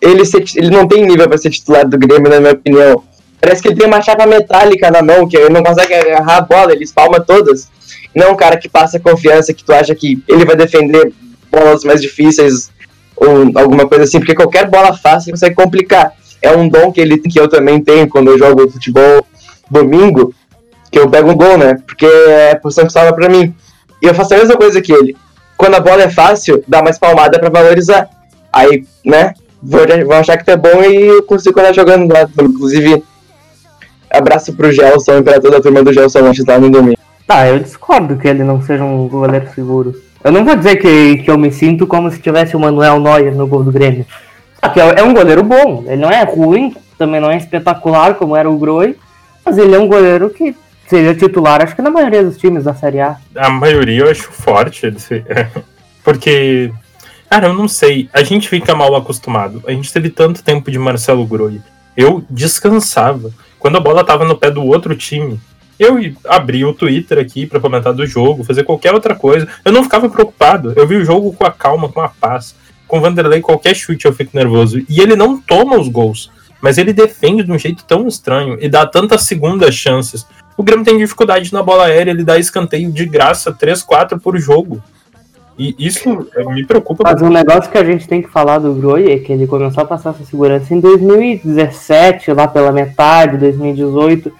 ele, 0.00 0.24
ser- 0.24 0.44
ele 0.56 0.70
não 0.70 0.86
tem 0.86 1.06
nível 1.06 1.28
pra 1.28 1.38
ser 1.38 1.50
titular 1.50 1.88
do 1.88 1.96
Grêmio, 1.98 2.30
na 2.30 2.40
minha 2.40 2.52
opinião. 2.52 3.02
Parece 3.42 3.60
que 3.60 3.68
ele 3.68 3.76
tem 3.76 3.88
uma 3.88 4.00
chapa 4.00 4.24
metálica 4.24 4.88
na 4.88 5.02
mão, 5.02 5.26
que 5.26 5.36
ele 5.36 5.48
não 5.48 5.64
consegue 5.64 5.92
agarrar 5.92 6.36
a 6.36 6.40
bola, 6.42 6.72
ele 6.72 6.84
espalma 6.84 7.18
todas. 7.18 7.68
Não 8.14 8.28
é 8.28 8.30
um 8.30 8.36
cara 8.36 8.56
que 8.56 8.68
passa 8.68 9.00
confiança, 9.00 9.52
que 9.52 9.64
tu 9.64 9.72
acha 9.72 9.92
que 9.96 10.22
ele 10.28 10.44
vai 10.44 10.54
defender 10.54 11.12
bolas 11.50 11.82
mais 11.82 12.00
difíceis 12.00 12.70
ou 13.16 13.50
alguma 13.56 13.88
coisa 13.88 14.04
assim, 14.04 14.20
porque 14.20 14.36
qualquer 14.36 14.70
bola 14.70 14.96
fácil 14.96 15.30
ele 15.30 15.32
consegue 15.32 15.56
complicar. 15.56 16.12
É 16.40 16.56
um 16.56 16.68
dom 16.68 16.92
que 16.92 17.00
ele 17.00 17.18
que 17.18 17.38
eu 17.38 17.48
também 17.48 17.80
tenho 17.82 18.08
quando 18.08 18.30
eu 18.30 18.38
jogo 18.38 18.70
futebol 18.70 19.26
domingo, 19.68 20.32
que 20.88 21.00
eu 21.00 21.10
pego 21.10 21.32
um 21.32 21.36
gol, 21.36 21.58
né? 21.58 21.78
Porque 21.84 22.06
é 22.06 22.52
a 22.52 22.56
posição 22.56 22.86
que 22.86 22.92
salva 22.92 23.12
pra 23.12 23.28
mim. 23.28 23.52
E 24.00 24.06
eu 24.06 24.14
faço 24.14 24.34
a 24.34 24.38
mesma 24.38 24.56
coisa 24.56 24.80
que 24.80 24.92
ele. 24.92 25.16
Quando 25.56 25.74
a 25.74 25.80
bola 25.80 26.04
é 26.04 26.08
fácil, 26.08 26.62
dá 26.68 26.80
mais 26.80 26.96
palmada 26.96 27.40
pra 27.40 27.50
valorizar. 27.50 28.08
Aí, 28.52 28.84
né? 29.04 29.34
Vou, 29.60 29.80
vou 30.06 30.14
achar 30.14 30.36
que 30.36 30.44
tá 30.44 30.56
bom 30.56 30.80
e 30.82 31.06
eu 31.06 31.22
consigo 31.24 31.58
andar 31.58 31.72
jogando 31.72 32.12
lá. 32.12 32.28
Inclusive, 32.40 33.02
abraço 34.12 34.52
pro 34.52 34.72
Gelson 34.72 35.18
e 35.18 35.22
pra 35.22 35.40
toda 35.40 35.58
a 35.58 35.60
turma 35.62 35.82
do 35.82 35.92
Gelson 35.92 36.20
Lanches 36.20 36.44
lá 36.44 36.58
no 36.58 36.70
domingo. 36.70 36.98
Tá, 37.26 37.48
eu 37.48 37.58
discordo 37.58 38.16
que 38.16 38.28
ele 38.28 38.44
não 38.44 38.60
seja 38.60 38.84
um 38.84 39.08
goleiro 39.08 39.48
seguro. 39.54 39.94
Eu 40.22 40.30
não 40.30 40.44
vou 40.44 40.54
dizer 40.54 40.76
que, 40.76 41.18
que 41.18 41.30
eu 41.30 41.38
me 41.38 41.50
sinto 41.50 41.86
como 41.86 42.10
se 42.10 42.20
tivesse 42.20 42.54
o 42.56 42.60
Manuel 42.60 43.00
Neuer 43.00 43.34
no 43.34 43.46
gol 43.46 43.64
do 43.64 43.72
Grêmio. 43.72 44.06
Só 44.60 44.70
que 44.70 44.80
é, 44.80 45.00
é 45.00 45.02
um 45.02 45.14
goleiro 45.14 45.42
bom. 45.42 45.84
Ele 45.86 45.96
não 45.96 46.10
é 46.10 46.22
ruim, 46.22 46.76
também 46.96 47.20
não 47.20 47.30
é 47.30 47.36
espetacular 47.36 48.14
como 48.14 48.36
era 48.36 48.48
o 48.48 48.56
Groi, 48.56 48.96
mas 49.44 49.58
ele 49.58 49.74
é 49.74 49.78
um 49.78 49.88
goleiro 49.88 50.30
que 50.30 50.54
seria 50.86 51.14
titular, 51.14 51.62
acho 51.62 51.74
que 51.74 51.82
na 51.82 51.90
maioria 51.90 52.22
dos 52.22 52.36
times 52.36 52.64
da 52.64 52.74
Série 52.74 53.00
A. 53.00 53.16
A 53.34 53.48
maioria 53.48 54.02
eu 54.02 54.10
acho 54.10 54.30
forte. 54.30 54.92
Porque, 56.04 56.70
cara, 57.30 57.48
eu 57.48 57.54
não 57.54 57.66
sei. 57.66 58.08
A 58.12 58.22
gente 58.22 58.48
fica 58.48 58.74
mal 58.74 58.94
acostumado. 58.94 59.62
A 59.66 59.72
gente 59.72 59.92
teve 59.92 60.10
tanto 60.10 60.44
tempo 60.44 60.70
de 60.70 60.78
Marcelo 60.78 61.26
Groi. 61.26 61.60
Eu 61.96 62.24
descansava. 62.28 63.30
Quando 63.62 63.76
a 63.76 63.80
bola 63.80 64.04
tava 64.04 64.24
no 64.24 64.36
pé 64.36 64.50
do 64.50 64.64
outro 64.64 64.96
time, 64.96 65.38
eu 65.78 65.96
abria 66.26 66.66
o 66.66 66.74
Twitter 66.74 67.16
aqui 67.16 67.46
pra 67.46 67.60
comentar 67.60 67.94
do 67.94 68.04
jogo, 68.04 68.42
fazer 68.42 68.64
qualquer 68.64 68.92
outra 68.92 69.14
coisa. 69.14 69.46
Eu 69.64 69.70
não 69.70 69.84
ficava 69.84 70.10
preocupado. 70.10 70.72
Eu 70.74 70.84
vi 70.84 70.96
o 70.96 71.04
jogo 71.04 71.32
com 71.32 71.46
a 71.46 71.52
calma, 71.52 71.88
com 71.88 72.00
a 72.00 72.08
paz. 72.08 72.56
Com 72.88 72.98
o 72.98 73.00
Vanderlei, 73.00 73.40
qualquer 73.40 73.76
chute 73.76 74.04
eu 74.04 74.12
fico 74.12 74.36
nervoso. 74.36 74.84
E 74.88 74.98
ele 75.00 75.14
não 75.14 75.40
toma 75.40 75.78
os 75.78 75.86
gols. 75.86 76.28
Mas 76.60 76.76
ele 76.76 76.92
defende 76.92 77.44
de 77.44 77.52
um 77.52 77.58
jeito 77.58 77.84
tão 77.84 78.08
estranho 78.08 78.58
e 78.60 78.68
dá 78.68 78.84
tantas 78.84 79.22
segundas 79.22 79.72
chances. 79.76 80.26
O 80.56 80.64
Grêmio 80.64 80.84
tem 80.84 80.98
dificuldade 80.98 81.52
na 81.52 81.62
bola 81.62 81.84
aérea, 81.84 82.10
ele 82.10 82.24
dá 82.24 82.36
escanteio 82.36 82.90
de 82.90 83.06
graça, 83.06 83.52
3, 83.52 83.80
4 83.80 84.18
por 84.18 84.36
jogo. 84.38 84.82
E 85.58 85.74
isso 85.78 86.26
me 86.48 86.64
preocupa. 86.66 87.04
Mas 87.04 87.22
um 87.22 87.28
negócio 87.28 87.70
que 87.70 87.78
a 87.78 87.84
gente 87.84 88.08
tem 88.08 88.22
que 88.22 88.28
falar 88.28 88.58
do 88.58 88.72
Groi 88.74 89.12
é 89.12 89.18
que 89.18 89.32
ele 89.32 89.46
começou 89.46 89.82
a 89.82 89.86
passar 89.86 90.10
essa 90.10 90.24
segurança 90.24 90.74
em 90.74 90.80
2017, 90.80 92.32
lá 92.32 92.48
pela 92.48 92.72
metade, 92.72 93.36
2018. 93.36 94.32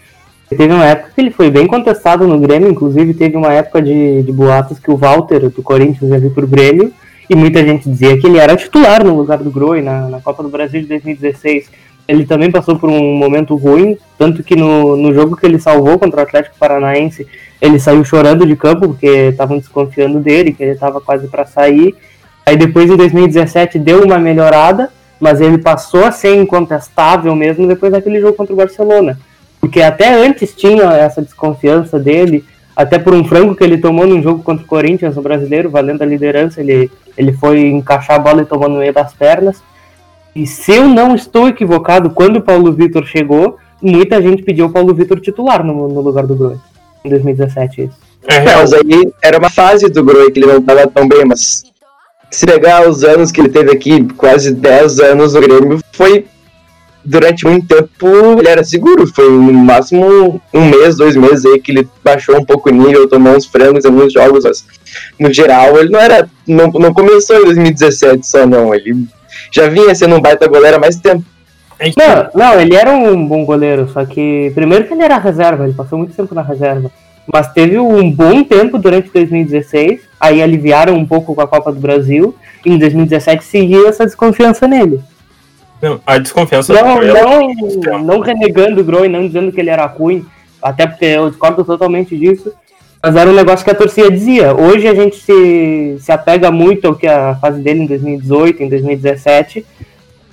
E 0.50 0.56
teve 0.56 0.72
uma 0.72 0.84
época 0.84 1.12
que 1.14 1.20
ele 1.20 1.30
foi 1.30 1.50
bem 1.50 1.66
contestado 1.66 2.26
no 2.26 2.38
Grêmio, 2.38 2.70
inclusive 2.70 3.14
teve 3.14 3.36
uma 3.36 3.52
época 3.52 3.80
de, 3.80 4.22
de 4.22 4.32
boatos 4.32 4.78
que 4.78 4.90
o 4.90 4.96
Walter, 4.96 5.48
do 5.48 5.62
Corinthians, 5.62 6.10
ia 6.10 6.18
vir 6.18 6.32
pro 6.32 6.46
Grêmio, 6.46 6.92
e 7.28 7.34
muita 7.34 7.64
gente 7.64 7.88
dizia 7.88 8.18
que 8.18 8.26
ele 8.26 8.38
era 8.38 8.56
titular 8.56 9.04
no 9.04 9.16
lugar 9.16 9.38
do 9.38 9.50
Groi 9.50 9.80
na, 9.80 10.08
na 10.08 10.20
Copa 10.20 10.42
do 10.42 10.48
Brasil 10.48 10.82
de 10.82 10.88
2016. 10.88 11.70
Ele 12.06 12.26
também 12.26 12.50
passou 12.50 12.76
por 12.78 12.90
um 12.90 13.14
momento 13.14 13.54
ruim, 13.56 13.96
tanto 14.18 14.42
que 14.42 14.56
no, 14.56 14.96
no 14.96 15.14
jogo 15.14 15.36
que 15.36 15.46
ele 15.46 15.58
salvou 15.58 15.98
contra 15.98 16.20
o 16.20 16.22
Atlético 16.22 16.56
Paranaense, 16.58 17.26
ele 17.60 17.78
saiu 17.78 18.04
chorando 18.04 18.44
de 18.44 18.56
campo 18.56 18.88
porque 18.88 19.06
estavam 19.06 19.58
desconfiando 19.58 20.18
dele, 20.18 20.52
que 20.52 20.62
ele 20.62 20.72
estava 20.72 21.00
quase 21.00 21.28
para 21.28 21.46
sair. 21.46 21.94
Aí 22.44 22.56
depois 22.56 22.90
em 22.90 22.96
2017 22.96 23.78
deu 23.78 24.02
uma 24.02 24.18
melhorada, 24.18 24.90
mas 25.20 25.40
ele 25.40 25.58
passou 25.58 26.04
a 26.04 26.10
ser 26.10 26.34
incontestável 26.34 27.34
mesmo 27.36 27.68
depois 27.68 27.92
daquele 27.92 28.20
jogo 28.20 28.36
contra 28.36 28.52
o 28.52 28.56
Barcelona. 28.56 29.16
Porque 29.60 29.80
até 29.80 30.12
antes 30.12 30.52
tinha 30.56 30.82
essa 30.94 31.22
desconfiança 31.22 31.96
dele, 32.00 32.44
até 32.74 32.98
por 32.98 33.14
um 33.14 33.24
frango 33.24 33.54
que 33.54 33.62
ele 33.62 33.78
tomou 33.78 34.06
num 34.06 34.20
jogo 34.20 34.42
contra 34.42 34.64
o 34.64 34.68
Corinthians, 34.68 35.14
no 35.14 35.22
brasileiro, 35.22 35.70
valendo 35.70 36.02
a 36.02 36.06
liderança, 36.06 36.60
ele, 36.60 36.90
ele 37.16 37.32
foi 37.32 37.68
encaixar 37.68 38.16
a 38.16 38.18
bola 38.18 38.42
e 38.42 38.46
tomou 38.46 38.68
no 38.68 38.78
meio 38.80 38.92
das 38.92 39.14
pernas. 39.14 39.62
E 40.34 40.46
se 40.46 40.72
eu 40.72 40.88
não 40.88 41.14
estou 41.14 41.48
equivocado, 41.48 42.10
quando 42.10 42.36
o 42.36 42.42
Paulo 42.42 42.72
Vitor 42.72 43.04
chegou, 43.04 43.58
muita 43.80 44.22
gente 44.22 44.42
pediu 44.42 44.66
o 44.66 44.70
Paulo 44.70 44.94
Vitor 44.94 45.20
titular 45.20 45.64
no, 45.64 45.88
no 45.88 46.00
lugar 46.00 46.26
do 46.26 46.34
Groi. 46.34 46.56
Em 47.04 47.10
2017, 47.10 47.82
isso. 47.82 47.96
É 48.26 48.36
É, 48.36 48.56
mas 48.56 48.72
aí 48.72 49.12
era 49.20 49.38
uma 49.38 49.50
fase 49.50 49.88
do 49.88 50.04
Groi 50.04 50.30
que 50.30 50.40
ele 50.40 50.52
não 50.52 50.62
tava 50.62 50.86
tão 50.86 51.06
bem, 51.06 51.24
mas 51.24 51.64
se 52.30 52.46
pegar 52.46 52.88
os 52.88 53.04
anos 53.04 53.30
que 53.30 53.40
ele 53.40 53.48
teve 53.48 53.72
aqui, 53.72 54.04
quase 54.16 54.52
10 54.52 55.00
anos 55.00 55.34
no 55.34 55.40
Grêmio, 55.40 55.80
foi 55.92 56.24
durante 57.04 57.44
muito 57.44 57.66
tempo 57.66 58.38
ele 58.38 58.48
era 58.48 58.62
seguro, 58.62 59.06
foi 59.06 59.28
no 59.28 59.52
máximo 59.52 60.40
um 60.54 60.64
mês, 60.68 60.96
dois 60.96 61.16
meses 61.16 61.44
aí 61.44 61.60
que 61.60 61.72
ele 61.72 61.88
baixou 62.02 62.38
um 62.38 62.44
pouco 62.44 62.70
o 62.70 62.72
nível, 62.72 63.08
tomou 63.08 63.36
uns 63.36 63.46
frangos 63.46 63.84
em 63.84 63.88
alguns 63.88 64.12
jogos, 64.12 64.44
mas 64.44 64.64
no 65.18 65.32
geral 65.32 65.78
ele 65.78 65.90
não 65.90 66.00
era, 66.00 66.28
não, 66.46 66.68
não 66.68 66.94
começou 66.94 67.36
em 67.36 67.44
2017 67.44 68.26
só 68.26 68.46
não, 68.46 68.74
ele 68.74 69.04
já 69.52 69.68
vinha 69.68 69.94
sendo 69.94 70.16
um 70.16 70.20
baita 70.20 70.48
goleiro 70.48 70.78
há 70.78 70.80
mais 70.80 70.96
tempo. 70.96 71.24
É 71.78 71.90
Não, 71.96 72.30
não, 72.34 72.60
ele 72.60 72.74
era 72.74 72.90
um 72.90 73.26
bom 73.26 73.44
goleiro, 73.44 73.88
só 73.92 74.04
que 74.04 74.50
primeiro 74.54 74.86
que 74.86 74.94
ele 74.94 75.02
era 75.02 75.18
reserva, 75.18 75.64
ele 75.64 75.74
passou 75.74 75.98
muito 75.98 76.14
tempo 76.14 76.34
na 76.34 76.42
reserva. 76.42 76.90
Mas 77.32 77.52
teve 77.52 77.78
um 77.78 78.10
bom 78.10 78.42
tempo 78.42 78.78
durante 78.78 79.10
2016, 79.12 80.00
aí 80.18 80.42
aliviaram 80.42 80.94
um 80.94 81.06
pouco 81.06 81.34
com 81.34 81.40
a 81.40 81.46
Copa 81.46 81.70
do 81.70 81.80
Brasil, 81.80 82.34
e 82.64 82.72
em 82.72 82.78
2017 82.78 83.44
seguiu 83.44 83.88
essa 83.88 84.04
desconfiança 84.04 84.66
nele. 84.66 85.00
não, 85.80 86.00
a 86.06 86.18
desconfiança 86.18 86.72
Não, 86.72 87.00
não, 87.00 88.04
não 88.04 88.20
renegando 88.20 88.80
o 88.80 88.84
Groi, 88.84 89.08
não 89.08 89.26
dizendo 89.26 89.52
que 89.52 89.60
ele 89.60 89.70
era 89.70 89.86
ruim, 89.86 90.24
até 90.60 90.86
porque 90.86 91.04
eu 91.04 91.28
discordo 91.28 91.64
totalmente 91.64 92.16
disso, 92.16 92.52
mas 93.02 93.16
era 93.16 93.28
um 93.28 93.34
negócio 93.34 93.64
que 93.64 93.70
a 93.70 93.74
torcida 93.74 94.10
dizia. 94.10 94.54
Hoje 94.54 94.86
a 94.86 94.94
gente 94.94 95.16
se, 95.16 95.96
se 95.98 96.12
apega 96.12 96.52
muito 96.52 96.86
ao 96.86 96.94
que 96.94 97.08
a 97.08 97.34
fase 97.34 97.60
dele 97.60 97.80
em 97.80 97.86
2018, 97.86 98.62
em 98.62 98.68
2017, 98.68 99.66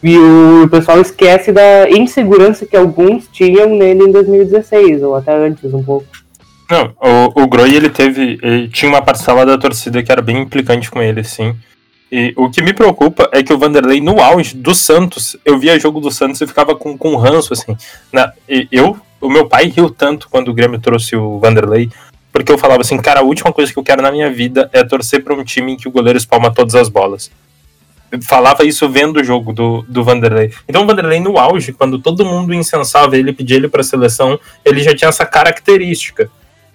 e 0.03 0.17
o 0.17 0.67
pessoal 0.69 1.01
esquece 1.01 1.51
da 1.51 1.89
insegurança 1.89 2.65
que 2.65 2.77
alguns 2.77 3.27
tinham 3.27 3.75
nele 3.75 4.03
em 4.03 4.11
2016, 4.11 5.01
ou 5.01 5.15
até 5.15 5.35
antes 5.35 5.73
um 5.73 5.83
pouco. 5.83 6.05
Não, 6.69 6.93
o, 7.01 7.41
o 7.43 7.47
Groi, 7.47 7.73
ele 7.73 7.89
teve. 7.89 8.38
Ele 8.43 8.67
tinha 8.69 8.89
uma 8.89 9.01
parcela 9.01 9.43
da 9.43 9.57
torcida 9.57 10.03
que 10.03 10.11
era 10.11 10.21
bem 10.21 10.38
implicante 10.38 10.91
com 10.91 11.01
ele, 11.01 11.23
sim. 11.23 11.55
E 12.11 12.33
o 12.38 12.49
que 12.49 12.61
me 12.61 12.73
preocupa 12.73 13.27
é 13.31 13.41
que 13.41 13.51
o 13.51 13.57
Vanderlei, 13.57 13.99
no 13.99 14.21
auge 14.21 14.55
do 14.55 14.73
Santos, 14.73 15.35
eu 15.43 15.57
via 15.59 15.79
jogo 15.79 15.99
do 15.99 16.11
Santos 16.11 16.39
e 16.41 16.47
ficava 16.47 16.75
com, 16.75 16.97
com 16.97 17.15
ranço, 17.15 17.53
assim. 17.53 17.75
Na, 18.11 18.31
eu, 18.71 18.97
o 19.19 19.29
meu 19.29 19.47
pai 19.47 19.65
riu 19.65 19.89
tanto 19.89 20.29
quando 20.29 20.49
o 20.49 20.53
Grêmio 20.53 20.79
trouxe 20.79 21.15
o 21.15 21.39
Vanderlei, 21.39 21.89
porque 22.31 22.51
eu 22.51 22.57
falava 22.57 22.81
assim, 22.81 22.98
cara, 22.98 23.21
a 23.21 23.24
última 23.24 23.51
coisa 23.51 23.71
que 23.71 23.79
eu 23.79 23.83
quero 23.83 24.01
na 24.01 24.12
minha 24.12 24.29
vida 24.31 24.69
é 24.71 24.83
torcer 24.83 25.24
pra 25.24 25.33
um 25.33 25.43
time 25.43 25.74
em 25.74 25.77
que 25.77 25.88
o 25.88 25.91
goleiro 25.91 26.17
espalma 26.17 26.53
todas 26.53 26.75
as 26.75 26.89
bolas. 26.89 27.31
Eu 28.12 28.21
falava 28.21 28.63
isso 28.63 28.89
vendo 28.89 29.17
o 29.17 29.24
jogo 29.24 29.53
do, 29.53 29.86
do 29.88 30.03
Vanderlei. 30.03 30.51
Então 30.67 30.83
o 30.83 30.88
Vanderlei, 30.88 31.19
no 31.19 31.38
auge, 31.38 31.74
quando 31.74 32.00
todo 32.00 32.25
mundo 32.25 32.53
incensava 32.53 33.15
ele, 33.17 33.33
pedia 33.33 33.57
ele 33.57 33.67
pra 33.67 33.83
seleção, 33.83 34.39
ele 34.65 34.81
já 34.81 34.95
tinha 34.95 35.09
essa 35.09 35.25
característica. 35.25 36.29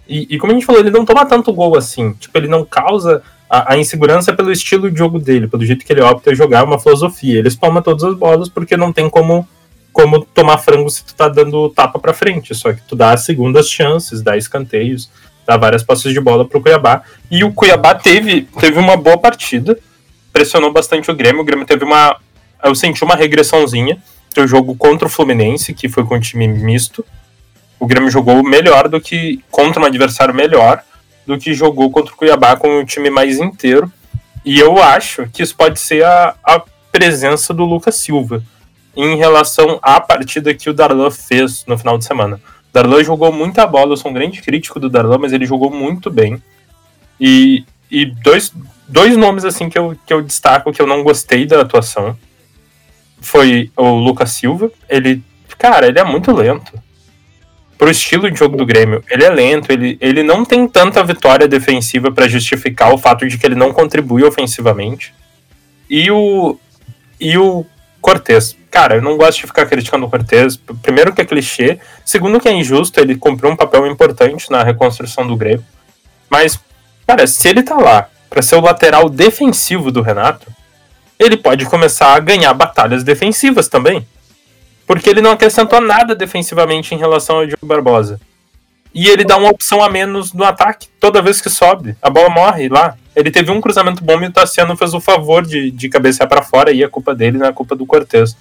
E, 0.09 0.35
e 0.35 0.39
como 0.39 0.53
a 0.53 0.55
gente 0.55 0.67
falou, 0.67 0.81
ele 0.81 0.91
não 0.91 1.05
toma 1.05 1.27
tanto 1.27 1.53
gol 1.53 1.77
assim. 1.77 2.13
Tipo, 2.15 2.39
ele 2.39 2.47
não 2.47 2.65
causa 2.65 3.23
a, 3.49 3.75
a 3.75 3.79
insegurança 3.79 4.33
pelo 4.33 4.53
estilo 4.53 4.91
de 4.91 4.99
jogo 4.99 5.19
dele, 5.19 5.49
pelo 5.49 5.65
jeito 5.65 5.85
que 5.85 5.93
ele 5.93 6.03
opta 6.03 6.35
jogar, 6.35 6.61
é 6.61 6.63
uma 6.63 6.79
filosofia. 6.79 7.39
Ele 7.39 7.49
espalma 7.49 7.83
todas 7.83 8.05
as 8.05 8.15
bolas 8.15 8.49
porque 8.49 8.77
não 8.77 8.93
tem 8.93 9.09
como, 9.11 9.49
como 9.93 10.25
tomar 10.25 10.59
frango 10.59 10.89
se 10.89 11.05
tu 11.05 11.15
tá 11.15 11.29
dando 11.29 11.69
tapa 11.71 11.99
pra 11.99 12.13
frente. 12.13 12.55
Só 12.55 12.73
que 12.73 12.83
tu 12.83 12.95
dá 12.95 13.13
as 13.13 13.25
segundas 13.25 13.69
chances, 13.69 14.23
dá 14.23 14.37
escanteios, 14.37 15.11
dá 15.47 15.57
várias 15.57 15.83
passes 15.83 16.13
de 16.13 16.21
bola 16.21 16.45
pro 16.47 16.61
Cuiabá. 16.61 17.03
E 17.31 17.45
o 17.45 17.53
Cuiabá 17.53 17.95
teve, 17.95 18.49
teve 18.61 18.79
uma 18.79 18.97
boa 18.97 19.19
partida, 19.19 19.79
pressionou 20.33 20.73
bastante 20.73 21.11
o 21.11 21.15
Grêmio. 21.15 21.43
O 21.43 21.45
Grêmio 21.45 21.67
teve 21.67 21.85
uma. 21.85 22.17
Eu 22.63 22.75
senti 22.75 23.05
uma 23.05 23.15
regressãozinha 23.15 23.99
do 24.35 24.47
jogo 24.47 24.75
contra 24.75 25.07
o 25.07 25.11
Fluminense, 25.11 25.75
que 25.75 25.89
foi 25.89 26.05
com 26.05 26.17
um 26.17 26.21
time 26.21 26.49
misto 26.49 27.05
o 27.85 27.87
Grêmio 27.87 28.11
jogou 28.11 28.43
melhor 28.43 28.89
do 28.89 28.99
que 29.01 29.43
contra 29.51 29.83
um 29.83 29.85
adversário 29.85 30.35
melhor 30.35 30.83
do 31.27 31.39
que 31.39 31.53
jogou 31.53 31.91
contra 31.91 32.15
o 32.15 32.17
Cuiabá 32.17 32.57
com 32.57 32.81
o 32.81 32.85
time 32.85 33.11
mais 33.11 33.39
inteiro. 33.39 33.93
E 34.45 34.59
eu 34.59 34.83
acho 34.83 35.27
que 35.31 35.43
isso 35.43 35.55
pode 35.55 35.79
ser 35.79 36.05
a, 36.05 36.35
a 36.45 36.63
presença 36.91 37.53
do 37.53 37.65
Lucas 37.65 37.97
Silva 37.97 38.43
em 38.97 39.17
relação 39.17 39.79
à 39.83 40.01
partida 40.01 40.55
que 40.55 40.71
o 40.71 40.75
Darlan 40.75 41.11
fez 41.11 41.65
no 41.67 41.77
final 41.77 41.99
de 41.99 42.05
semana. 42.05 42.41
Darlan 42.75 43.05
jogou 43.05 43.31
muita 43.31 43.65
bola, 43.69 43.93
eu 43.93 43.97
sou 43.97 44.11
um 44.11 44.15
grande 44.15 44.43
crítico 44.43 44.81
do 44.81 44.91
Darlan, 44.91 45.19
mas 45.19 45.33
ele 45.33 45.47
jogou 45.47 45.71
muito 45.71 46.11
bem. 46.11 46.43
E, 47.21 47.65
e 47.89 48.05
dois, 48.05 48.53
dois 48.89 49.17
nomes 49.17 49.45
assim 49.45 49.69
que 49.69 49.79
eu, 49.79 49.97
que 50.05 50.13
eu 50.13 50.21
destaco 50.21 50.73
que 50.73 50.83
eu 50.83 50.87
não 50.87 51.05
gostei 51.05 51.47
da 51.47 51.61
atuação 51.61 52.19
foi 53.21 53.71
o 53.77 53.95
Lucas 53.95 54.31
Silva. 54.33 54.73
Ele 54.89 55.23
cara, 55.57 55.87
ele 55.87 56.01
é 56.01 56.05
muito 56.05 56.33
lento. 56.33 56.73
Pro 57.79 57.89
estilo 57.91 58.29
de 58.29 58.37
jogo 58.37 58.57
do 58.57 58.67
Grêmio, 58.67 59.05
ele 59.09 59.25
é 59.25 59.31
lento, 59.31 59.71
ele, 59.71 59.97
ele 60.01 60.25
não 60.25 60.45
tem 60.45 60.67
tanta 60.67 61.03
vitória 61.05 61.47
defensiva 61.47 62.11
para 62.11 62.27
justificar 62.27 62.93
o 62.93 62.99
fato 62.99 63.27
de 63.27 63.39
que 63.39 63.47
ele 63.47 63.55
não 63.55 63.73
contribui 63.73 64.25
ofensivamente. 64.25 65.15
E 65.89 66.11
o, 66.11 66.59
e 67.21 67.39
o 67.39 67.65
Cortez. 68.01 68.57
Cara, 68.75 68.97
eu 68.97 69.03
não 69.03 69.17
gosto 69.17 69.41
de 69.41 69.47
ficar 69.47 69.67
criticando 69.67 70.05
o 70.05 70.11
Cortez. 70.11 70.57
Primeiro 70.83 71.15
que 71.15 71.21
é 71.21 71.25
clichê, 71.25 71.79
segundo 72.05 72.41
que 72.41 72.49
é 72.49 72.53
injusto, 72.53 72.99
ele 72.99 73.15
cumpriu 73.15 73.49
um 73.49 73.55
papel 73.55 73.87
importante 73.87 74.51
na 74.51 74.65
reconstrução 74.65 75.25
do 75.25 75.37
Grêmio. 75.37 75.65
Mas, 76.29 76.59
cara, 77.07 77.25
se 77.25 77.49
ele 77.49 77.63
tá 77.63 77.77
lá 77.77 78.09
para 78.29 78.43
ser 78.43 78.57
o 78.57 78.61
lateral 78.61 79.09
defensivo 79.09 79.93
do 79.93 80.03
Renato, 80.03 80.53
ele 81.21 81.37
pode 81.37 81.67
começar 81.67 82.17
a 82.17 82.19
ganhar 82.19 82.53
batalhas 82.53 83.05
defensivas 83.05 83.69
também. 83.69 84.05
Porque 84.89 85.09
ele 85.09 85.23
não 85.23 85.31
acrescentou 85.31 85.81
nada 85.81 86.13
defensivamente 86.13 86.97
em 86.97 86.99
relação 86.99 87.37
ao 87.37 87.47
Diogo 87.47 87.65
Barbosa. 87.65 88.21
E 88.93 89.07
ele 89.07 89.23
dá 89.23 89.37
uma 89.37 89.51
opção 89.51 89.85
a 89.85 89.89
menos 89.89 90.33
no 90.33 90.43
ataque 90.43 90.89
toda 90.99 91.23
vez 91.23 91.41
que 91.41 91.49
sobe. 91.49 91.97
A 92.03 92.11
bola 92.11 92.29
morre 92.29 92.69
lá. 92.69 92.97
Ele 93.15 93.31
teve 93.31 93.53
um 93.53 93.61
cruzamento 93.61 94.03
bom 94.03 94.21
e 94.21 94.27
o 94.27 94.33
Tassiano 94.33 94.77
fez 94.77 94.95
o 94.95 95.01
favor 95.01 95.47
de, 95.47 95.71
de 95.71 95.89
cabecear 95.89 96.29
para 96.29 96.43
fora 96.43 96.73
e 96.73 96.83
a 96.83 96.89
culpa 96.89 97.15
dele 97.15 97.39
não 97.39 97.47
é 97.47 97.53
culpa 97.53 97.77
do 97.77 97.87
Cortez. 97.87 98.37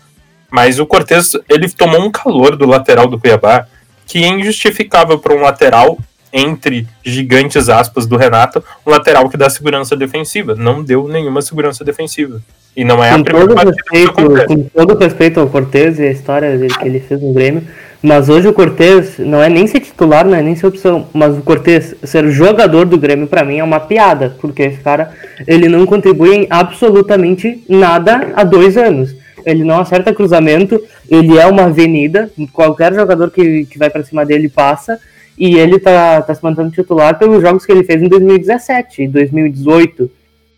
Mas 0.53 0.77
o 0.77 0.85
Cortez, 0.85 1.31
ele 1.49 1.67
tomou 1.67 1.99
um 1.99 2.11
calor 2.11 2.55
do 2.55 2.67
lateral 2.67 3.07
do 3.07 3.19
Cuiabá 3.19 3.65
que 4.05 4.23
é 4.23 4.27
injustificável 4.27 5.17
para 5.17 5.33
um 5.33 5.41
lateral 5.41 5.97
entre 6.31 6.85
gigantes 7.03 7.69
aspas 7.69 8.05
do 8.05 8.17
Renato, 8.17 8.63
um 8.85 8.91
lateral 8.91 9.27
que 9.29 9.35
dá 9.35 9.49
segurança 9.49 9.95
defensiva. 9.95 10.53
Não 10.53 10.83
deu 10.83 11.07
nenhuma 11.07 11.41
segurança 11.41 11.83
defensiva. 11.83 12.39
E 12.77 12.83
não 12.83 13.03
é 13.03 13.09
com 13.09 13.21
a 13.21 13.23
primeira 13.23 13.47
todo 13.47 13.65
respeito. 13.65 14.45
Com 14.47 14.63
todo 14.63 14.99
respeito 14.99 15.39
ao 15.39 15.47
Cortez 15.47 15.97
e 15.97 16.03
a 16.03 16.11
história 16.11 16.55
dele 16.55 16.75
que 16.75 16.87
ele 16.87 16.99
fez 16.99 17.19
no 17.19 17.33
Grêmio, 17.33 17.63
mas 18.03 18.29
hoje 18.29 18.47
o 18.47 18.53
Cortez 18.53 19.17
não 19.17 19.41
é 19.41 19.49
nem 19.49 19.65
ser 19.65 19.79
titular, 19.79 20.23
não 20.23 20.37
é 20.37 20.43
nem 20.43 20.55
ser 20.55 20.67
opção, 20.67 21.07
mas 21.13 21.35
o 21.35 21.41
Cortez 21.41 21.95
ser 22.03 22.29
jogador 22.29 22.85
do 22.85 22.97
Grêmio 22.97 23.25
pra 23.25 23.43
mim 23.43 23.57
é 23.57 23.63
uma 23.63 23.79
piada, 23.79 24.35
porque 24.39 24.61
esse 24.61 24.81
cara 24.81 25.13
ele 25.47 25.67
não 25.67 25.83
contribui 25.87 26.35
em 26.35 26.47
absolutamente 26.47 27.63
nada 27.67 28.31
há 28.35 28.43
dois 28.43 28.77
anos. 28.77 29.22
Ele 29.45 29.63
não 29.63 29.79
acerta 29.79 30.13
cruzamento, 30.13 30.81
ele 31.09 31.37
é 31.37 31.45
uma 31.45 31.65
avenida, 31.65 32.29
qualquer 32.51 32.93
jogador 32.93 33.31
que, 33.31 33.65
que 33.65 33.77
vai 33.77 33.89
pra 33.89 34.03
cima 34.03 34.25
dele 34.25 34.49
passa, 34.49 34.99
e 35.37 35.55
ele 35.55 35.79
tá, 35.79 36.21
tá 36.21 36.33
se 36.33 36.43
mantendo 36.43 36.71
titular 36.71 37.17
pelos 37.17 37.41
jogos 37.41 37.65
que 37.65 37.71
ele 37.71 37.83
fez 37.83 38.01
em 38.01 38.07
2017 38.07 39.03
e 39.03 39.07
2018. 39.07 40.11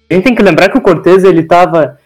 A 0.10 0.14
gente 0.14 0.24
tem 0.24 0.36
que 0.36 0.44
lembrar 0.44 0.70
que 0.70 0.78
o 0.78 0.82
Cortez 0.82 1.24
ele 1.24 1.44
tava 1.44 1.98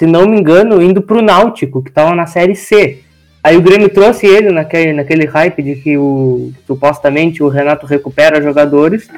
se 0.00 0.06
não 0.06 0.26
me 0.26 0.40
engano, 0.40 0.80
indo 0.82 1.02
pro 1.02 1.20
Náutico, 1.20 1.82
que 1.82 1.92
tava 1.92 2.14
na 2.14 2.26
Série 2.26 2.56
C. 2.56 3.00
Aí 3.42 3.56
o 3.56 3.60
Grêmio 3.60 3.88
trouxe 3.88 4.26
ele 4.26 4.50
naquele, 4.50 4.94
naquele 4.94 5.26
hype 5.26 5.62
de 5.62 5.76
que 5.76 5.98
o, 5.98 6.52
supostamente 6.66 7.42
o 7.42 7.48
Renato 7.48 7.84
recupera 7.84 8.40
jogadores. 8.40 9.08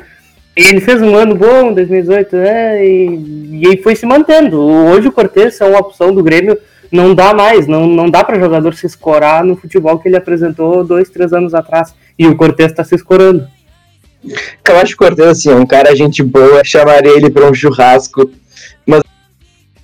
E 0.56 0.60
ele 0.60 0.80
fez 0.80 1.00
um 1.00 1.14
ano 1.14 1.36
bom 1.36 1.70
em 1.70 1.74
2018, 1.74 2.36
né? 2.36 2.84
E, 2.84 3.60
e 3.62 3.76
foi 3.76 3.94
se 3.94 4.04
mantendo. 4.04 4.60
Hoje 4.60 5.06
o 5.06 5.12
Cortez 5.12 5.60
é 5.60 5.64
uma 5.66 5.78
opção 5.78 6.12
do 6.12 6.20
Grêmio, 6.20 6.58
não 6.92 7.14
dá 7.14 7.32
mais, 7.32 7.66
não, 7.66 7.86
não 7.86 8.10
dá 8.10 8.22
para 8.22 8.38
jogador 8.38 8.74
se 8.74 8.86
escorar 8.86 9.42
no 9.42 9.56
futebol 9.56 9.98
que 9.98 10.08
ele 10.08 10.16
apresentou 10.16 10.84
dois, 10.84 11.08
três 11.08 11.32
anos 11.32 11.54
atrás. 11.54 11.94
E 12.18 12.26
o 12.26 12.36
Cortez 12.36 12.70
tá 12.72 12.84
se 12.84 12.94
escorando. 12.94 13.48
Eu 14.22 14.76
acho 14.76 14.96
que 14.96 15.02
o 15.02 15.06
Cortez, 15.06 15.28
assim, 15.28 15.50
é 15.50 15.54
um 15.54 15.66
cara 15.66 15.96
gente 15.96 16.22
boa, 16.22 16.62
chamaria 16.62 17.16
ele 17.16 17.30
pra 17.30 17.48
um 17.48 17.54
churrasco, 17.54 18.30
mas 18.86 19.02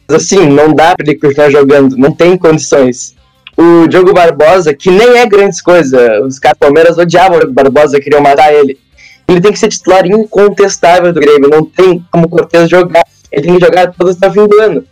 assim, 0.08 0.46
não 0.46 0.74
dá 0.74 0.94
pra 0.94 1.06
ele 1.06 1.18
continuar 1.18 1.50
jogando, 1.50 1.96
não 1.96 2.12
tem 2.12 2.36
condições. 2.36 3.16
O 3.56 3.88
Diogo 3.88 4.12
Barbosa, 4.12 4.74
que 4.74 4.90
nem 4.90 5.18
é 5.18 5.26
grandes 5.26 5.60
coisas, 5.62 6.00
os 6.24 6.38
caras 6.38 6.58
do 6.58 6.60
Palmeiras 6.60 6.98
odiavam 6.98 7.38
o 7.38 7.40
Diogo 7.40 7.54
Barbosa, 7.54 7.98
queriam 7.98 8.20
matar 8.20 8.52
ele. 8.52 8.78
Ele 9.26 9.40
tem 9.40 9.50
que 9.50 9.58
ser 9.58 9.68
titular 9.68 10.06
incontestável 10.06 11.12
do 11.12 11.20
Grêmio, 11.20 11.50
não 11.50 11.64
tem 11.64 12.04
como 12.12 12.26
o 12.26 12.28
Cortez 12.28 12.68
jogar, 12.68 13.04
ele 13.32 13.42
tem 13.42 13.58
que 13.58 13.64
jogar 13.64 13.92
todos 13.92 14.16
até 14.16 14.28
o 14.28 14.32
fim 14.32 14.46
do 14.46 14.60
ano. 14.60 14.84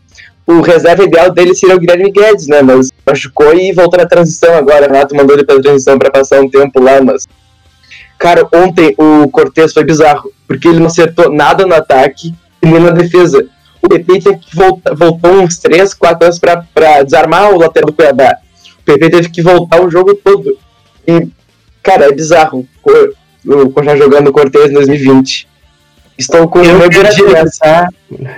O 0.47 0.61
reserva 0.61 1.05
ideal 1.05 1.33
dele 1.33 1.55
seria 1.55 1.75
o 1.75 1.79
Guilherme 1.79 2.13
Guedes, 2.13 2.47
né, 2.47 2.63
mas 2.63 2.89
machucou 3.05 3.53
e 3.53 3.73
voltou 3.73 3.99
na 3.99 4.07
transição 4.07 4.55
agora, 4.55 4.87
o 4.87 4.93
Renato 4.93 5.17
mandou 5.17 5.35
ele 5.35 5.45
pra 5.45 5.61
transição 5.61 5.99
pra 5.99 6.11
passar 6.11 6.41
um 6.41 6.49
tempo 6.49 6.81
lá, 6.81 7.03
mas 7.03 7.27
Cara, 8.19 8.49
ontem 8.53 8.95
o 8.97 9.29
Cortez 9.29 9.73
foi 9.73 9.85
bizarro, 9.85 10.33
porque 10.49 10.69
ele 10.69 10.79
não 10.79 10.87
acertou 10.87 11.31
nada 11.31 11.67
no 11.67 11.75
ataque 11.75 12.35
e 12.63 12.67
nem 12.67 12.81
na 12.81 12.91
defesa. 12.91 13.47
O 13.83 13.89
PP 13.89 14.21
teve 14.21 14.39
que 14.39 14.57
voltar, 14.57 14.95
voltou 14.95 15.33
uns 15.33 15.59
3, 15.59 15.93
4 15.93 16.25
anos 16.25 16.39
pra, 16.39 16.65
pra 16.75 17.03
desarmar 17.03 17.53
o 17.53 17.59
lateral 17.59 17.89
do 17.89 17.93
Cuiabá. 17.93 18.37
O 18.81 18.83
PP 18.85 19.11
teve 19.11 19.29
que 19.29 19.43
voltar 19.43 19.85
o 19.85 19.91
jogo 19.91 20.15
todo. 20.15 20.57
E, 21.07 21.29
cara, 21.83 22.07
é 22.07 22.13
bizarro 22.13 22.67
continuar 23.75 23.97
jogando 23.97 24.29
o 24.29 24.33
Cortez 24.33 24.71
em 24.71 24.75
2020. 24.75 25.47
Estou 26.19 26.49
com 26.49 26.61
Eu 26.61 26.79
medo 26.79 26.91
quero 26.91 27.15
de 27.15 27.23
acreditar, 27.23 27.89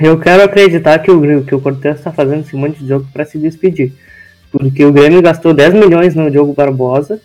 eu 0.01 0.19
quero 0.19 0.43
acreditar 0.43 0.99
que 0.99 1.11
o, 1.11 1.45
que 1.45 1.55
o 1.55 1.61
Cortez 1.61 1.97
está 1.97 2.11
fazendo 2.11 2.41
esse 2.41 2.57
monte 2.57 2.81
de 2.81 2.89
jogo 2.89 3.07
para 3.13 3.25
se 3.25 3.39
despedir. 3.39 3.93
Porque 4.51 4.85
o 4.85 4.93
Grêmio 4.93 5.23
gastou 5.23 5.55
10 5.55 5.75
milhões 5.75 6.15
no 6.15 6.31
Diogo 6.31 6.55
Barbosa 6.55 7.21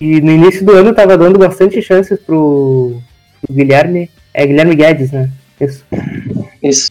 e 0.00 0.20
no 0.20 0.30
início 0.30 0.64
do 0.64 0.72
ano 0.72 0.90
estava 0.90 1.18
dando 1.18 1.38
bastante 1.38 1.82
chances 1.82 2.18
pro, 2.20 3.00
pro 3.40 3.54
Guilherme. 3.54 4.08
É 4.32 4.46
Guilherme 4.46 4.76
Guedes, 4.76 5.10
né? 5.10 5.30
Isso. 5.60 5.84
isso. 6.62 6.90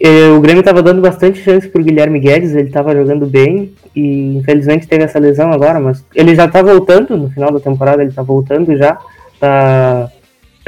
E 0.00 0.28
o 0.28 0.40
Grêmio 0.40 0.60
estava 0.60 0.80
dando 0.80 1.02
bastante 1.02 1.42
chance 1.42 1.68
pro 1.68 1.82
Guilherme 1.82 2.20
Guedes, 2.20 2.54
ele 2.54 2.68
estava 2.68 2.94
jogando 2.94 3.26
bem 3.26 3.74
e 3.94 4.36
infelizmente 4.36 4.86
teve 4.86 5.02
essa 5.02 5.18
lesão 5.18 5.52
agora, 5.52 5.80
mas 5.80 6.04
ele 6.14 6.36
já 6.36 6.46
tá 6.46 6.62
voltando, 6.62 7.16
no 7.16 7.28
final 7.30 7.52
da 7.52 7.58
temporada 7.58 8.00
ele 8.00 8.12
tá 8.12 8.22
voltando 8.22 8.76
já, 8.76 8.96
tá 9.40 10.08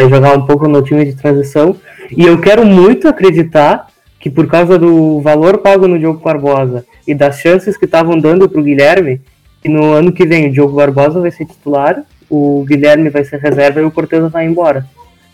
vai 0.00 0.08
jogar 0.08 0.36
um 0.36 0.46
pouco 0.46 0.66
no 0.66 0.82
time 0.82 1.04
de 1.04 1.14
transição. 1.14 1.76
E 2.16 2.24
eu 2.26 2.40
quero 2.40 2.64
muito 2.64 3.08
acreditar 3.08 3.86
que 4.18 4.30
por 4.30 4.46
causa 4.46 4.78
do 4.78 5.20
valor 5.20 5.58
pago 5.58 5.86
no 5.86 5.98
Diogo 5.98 6.22
Barbosa 6.22 6.84
e 7.06 7.14
das 7.14 7.40
chances 7.40 7.76
que 7.76 7.84
estavam 7.84 8.18
dando 8.18 8.48
pro 8.48 8.62
Guilherme, 8.62 9.20
que 9.62 9.68
no 9.68 9.92
ano 9.92 10.12
que 10.12 10.26
vem 10.26 10.48
o 10.48 10.52
Diogo 10.52 10.76
Barbosa 10.76 11.20
vai 11.20 11.30
ser 11.30 11.46
titular, 11.46 12.02
o 12.28 12.64
Guilherme 12.66 13.10
vai 13.10 13.24
ser 13.24 13.40
reserva 13.40 13.80
e 13.80 13.84
o 13.84 13.90
Cortez 13.90 14.30
vai 14.30 14.46
embora. 14.46 14.86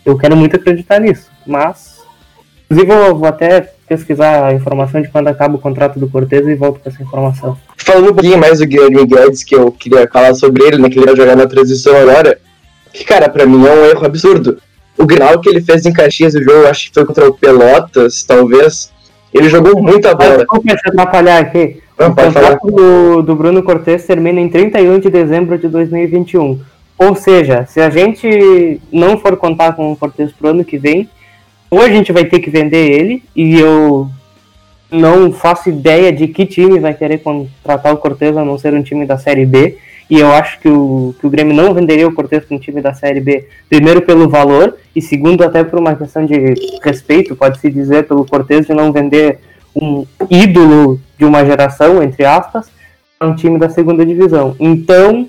Eu 0.05 0.17
quero 0.17 0.35
muito 0.35 0.55
acreditar 0.55 0.99
nisso, 0.99 1.29
mas 1.45 1.97
Inclusive, 2.69 2.91
eu 2.91 3.15
vou 3.15 3.27
até 3.27 3.61
pesquisar 3.87 4.47
a 4.47 4.53
informação 4.53 5.01
de 5.01 5.07
quando 5.07 5.29
acaba 5.29 5.55
o 5.55 5.59
contrato 5.59 5.97
do 5.97 6.09
Cortez 6.09 6.45
e 6.45 6.53
volto 6.53 6.81
com 6.81 6.89
essa 6.89 7.01
informação. 7.01 7.57
Falando 7.77 8.11
um 8.11 8.13
pouquinho 8.13 8.37
mais 8.37 8.59
do 8.59 8.65
Guilherme 8.65 9.05
Guedes, 9.05 9.41
que 9.41 9.55
eu 9.55 9.71
queria 9.71 10.05
falar 10.11 10.33
sobre 10.33 10.65
ele, 10.65 10.77
né, 10.77 10.89
que 10.89 10.99
ele 10.99 11.05
vai 11.05 11.15
jogar 11.15 11.37
na 11.37 11.47
transição 11.47 11.95
agora, 11.95 12.37
que, 12.97 13.05
cara, 13.05 13.29
pra 13.29 13.45
mim 13.45 13.65
é 13.65 13.71
um 13.71 13.85
erro 13.85 14.05
absurdo. 14.05 14.57
O 14.97 15.05
Grenal 15.05 15.39
que 15.39 15.49
ele 15.49 15.61
fez 15.61 15.85
em 15.85 15.93
Caxias, 15.93 16.33
o 16.33 16.43
jogo, 16.43 16.67
acho 16.67 16.87
que 16.87 16.93
foi 16.93 17.05
contra 17.05 17.29
o 17.29 17.33
Pelotas, 17.33 18.23
talvez, 18.23 18.91
ele 19.33 19.49
jogou 19.49 19.81
muita 19.81 20.15
bola. 20.15 20.37
desculpa 20.37 20.75
te 20.75 20.89
atrapalhar 20.89 21.39
aqui. 21.39 21.81
Não, 21.97 22.09
O 22.09 22.15
contrato 22.15 22.67
do, 22.67 23.21
do 23.21 23.35
Bruno 23.35 23.63
Cortez 23.63 24.05
termina 24.05 24.39
em 24.39 24.49
31 24.49 24.99
de 24.99 25.09
dezembro 25.09 25.57
de 25.57 25.67
2021. 25.67 26.59
Ou 26.97 27.15
seja, 27.15 27.65
se 27.67 27.79
a 27.79 27.89
gente 27.89 28.81
não 28.91 29.17
for 29.19 29.37
contar 29.37 29.73
com 29.73 29.91
o 29.91 29.95
Cortez 29.95 30.31
pro 30.31 30.49
ano 30.49 30.65
que 30.65 30.77
vem, 30.77 31.07
ou 31.69 31.81
a 31.81 31.89
gente 31.89 32.11
vai 32.11 32.25
ter 32.25 32.39
que 32.39 32.49
vender 32.49 32.91
ele, 32.91 33.23
e 33.35 33.59
eu 33.59 34.09
não 34.91 35.31
faço 35.31 35.69
ideia 35.69 36.11
de 36.11 36.27
que 36.27 36.45
time 36.45 36.79
vai 36.79 36.93
querer 36.93 37.19
contratar 37.19 37.93
o 37.93 37.97
Cortez 37.97 38.35
a 38.37 38.45
não 38.45 38.57
ser 38.57 38.73
um 38.73 38.81
time 38.81 39.05
da 39.05 39.17
Série 39.17 39.45
B. 39.45 39.77
E 40.09 40.19
eu 40.19 40.31
acho 40.31 40.59
que 40.59 40.69
o, 40.69 41.13
que 41.19 41.27
o 41.27 41.29
Grêmio 41.29 41.53
não 41.53 41.73
venderia 41.73 42.07
o 42.07 42.13
Cortez 42.13 42.45
para 42.45 42.55
um 42.55 42.59
time 42.59 42.81
da 42.81 42.93
Série 42.93 43.19
B, 43.19 43.45
primeiro 43.69 44.01
pelo 44.01 44.29
valor, 44.29 44.77
e 44.95 45.01
segundo 45.01 45.43
até 45.43 45.65
por 45.65 45.77
uma 45.77 45.95
questão 45.95 46.25
de 46.25 46.53
respeito, 46.81 47.35
pode-se 47.35 47.69
dizer, 47.69 48.07
pelo 48.07 48.25
Cortez 48.25 48.65
de 48.65 48.73
não 48.73 48.93
vender 48.93 49.39
um 49.75 50.05
ídolo 50.29 50.99
de 51.17 51.25
uma 51.25 51.45
geração, 51.45 52.01
entre 52.01 52.23
aspas, 52.23 52.71
para 53.19 53.27
um 53.27 53.35
time 53.35 53.59
da 53.59 53.69
segunda 53.69 54.05
divisão. 54.05 54.55
Então, 54.59 55.27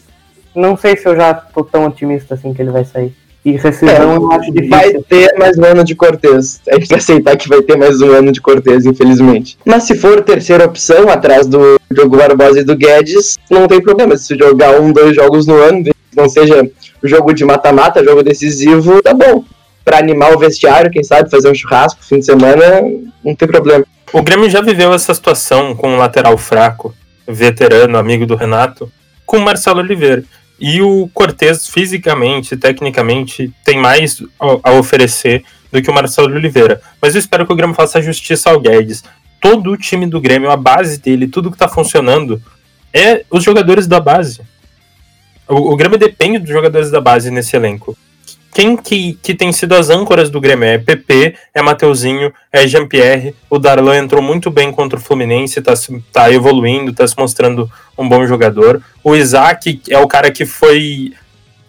não 0.55 0.77
sei 0.77 0.97
se 0.97 1.09
eu 1.09 1.17
já 1.17 1.35
tô 1.35 1.65
tão 1.65 1.85
otimista 1.87 2.35
assim 2.35 2.55
que 2.55 2.63
ele 2.63 2.71
vai 2.71 2.85
sair. 2.85 3.13
E 3.45 3.53
rescisão 3.53 4.15
eu 4.15 4.33
acho 4.33 4.53
difícil. 4.53 4.71
Vai 4.71 4.93
ter 5.09 5.35
mais 5.39 5.57
um 5.57 5.65
ano 5.65 5.85
de 5.85 5.95
Cortez. 5.95 6.61
A 6.69 6.75
gente 6.75 6.89
vai 6.89 6.99
aceitar 6.99 7.37
que 7.37 7.49
vai 7.49 7.63
ter 7.63 7.77
mais 7.77 8.01
um 8.01 8.11
ano 8.11 8.33
de 8.33 8.41
Cortez, 8.41 8.85
infelizmente. 8.85 9.59
Mas 9.65 9.85
se 9.85 9.95
for 9.95 10.23
terceira 10.23 10.65
opção, 10.65 11.09
atrás 11.09 11.47
do 11.47 11.81
Diogo 11.91 12.17
Barbosa 12.17 12.61
e 12.61 12.65
do 12.65 12.77
Guedes, 12.77 13.39
não 13.51 13.67
tem 13.67 13.81
problema. 13.81 14.17
Se 14.17 14.37
jogar 14.37 14.81
um, 14.81 14.93
dois 14.93 15.15
jogos 15.15 15.47
no 15.47 15.55
ano, 15.55 15.85
que 15.85 15.93
não 16.17 16.29
seja 16.29 16.69
jogo 17.03 17.33
de 17.33 17.45
mata-mata, 17.45 18.05
jogo 18.05 18.23
decisivo, 18.23 19.01
tá 19.03 19.15
bom. 19.15 19.45
Pra 19.85 19.99
animar 19.99 20.35
o 20.35 20.39
vestiário, 20.39 20.91
quem 20.91 21.03
sabe, 21.03 21.31
fazer 21.31 21.51
um 21.51 21.55
churrasco 21.55 22.05
fim 22.05 22.19
de 22.19 22.27
semana, 22.27 22.83
não 23.25 23.35
tem 23.35 23.49
problema. 23.49 23.85
O 24.13 24.23
Grêmio 24.23 24.51
já 24.51 24.61
viveu 24.61 24.93
essa 24.93 25.15
situação 25.15 25.75
com 25.75 25.91
um 25.91 25.99
lateral 25.99 26.37
fraco, 26.37 26.95
veterano, 27.27 27.97
amigo 27.97 28.27
do 28.27 28.35
Renato, 28.35 28.91
com 29.25 29.37
o 29.37 29.41
Marcelo 29.41 29.81
Oliveira. 29.81 30.25
E 30.59 30.83
o 30.83 31.09
Cortez, 31.15 31.69
fisicamente, 31.69 32.57
tecnicamente, 32.57 33.53
tem 33.65 33.79
mais 33.79 34.23
a 34.41 34.73
oferecer 34.73 35.45
do 35.71 35.81
que 35.81 35.91
o 35.91 35.95
Marcelo 35.95 36.35
Oliveira. 36.35 36.81
Mas 37.01 37.15
eu 37.15 37.21
espero 37.21 37.47
que 37.47 37.53
o 37.53 37.57
Grêmio 37.57 37.77
faça 37.77 38.03
justiça 38.03 38.51
ao 38.51 38.61
Guedes. 38.61 39.05
Todo 39.41 39.71
o 39.71 39.77
time 39.77 40.07
do 40.07 40.21
Grêmio, 40.21 40.51
a 40.51 40.57
base 40.57 40.99
dele, 40.99 41.29
tudo 41.29 41.51
que 41.51 41.59
tá 41.59 41.69
funcionando, 41.69 42.43
é 42.93 43.25
os 43.31 43.45
jogadores 43.45 43.87
da 43.87 44.01
base. 44.01 44.41
O, 45.47 45.73
o 45.73 45.77
Grêmio 45.77 45.99
depende 45.99 46.39
dos 46.39 46.51
jogadores 46.51 46.91
da 46.91 47.01
base 47.01 47.31
nesse 47.31 47.55
elenco. 47.55 47.97
Quem 48.53 48.77
que, 48.77 49.15
que 49.23 49.35
tem 49.35 49.53
sido 49.53 49.75
as 49.75 49.89
âncoras 49.91 50.31
do 50.31 50.41
Grêmio? 50.41 50.65
É 50.67 50.79
PP, 50.79 51.35
é 51.55 51.63
Mateuzinho, 51.63 52.33
é 52.53 52.67
Jean-Pierre. 52.67 53.35
O 53.49 53.59
Darlan 53.59 53.99
entrou 53.99 54.21
muito 54.23 54.51
bem 54.51 54.73
contra 54.73 54.99
o 54.99 55.03
Fluminense, 55.03 55.61
tá, 55.63 55.75
tá 56.13 56.33
evoluindo, 56.33 56.93
tá 56.93 57.07
se 57.07 57.15
mostrando 57.17 57.71
um 57.97 58.09
bom 58.09 58.27
jogador. 58.27 58.83
O 59.05 59.15
Isaac 59.15 59.81
é 59.89 59.99
o 59.99 60.09
cara 60.09 60.31
que 60.31 60.45
foi 60.45 61.13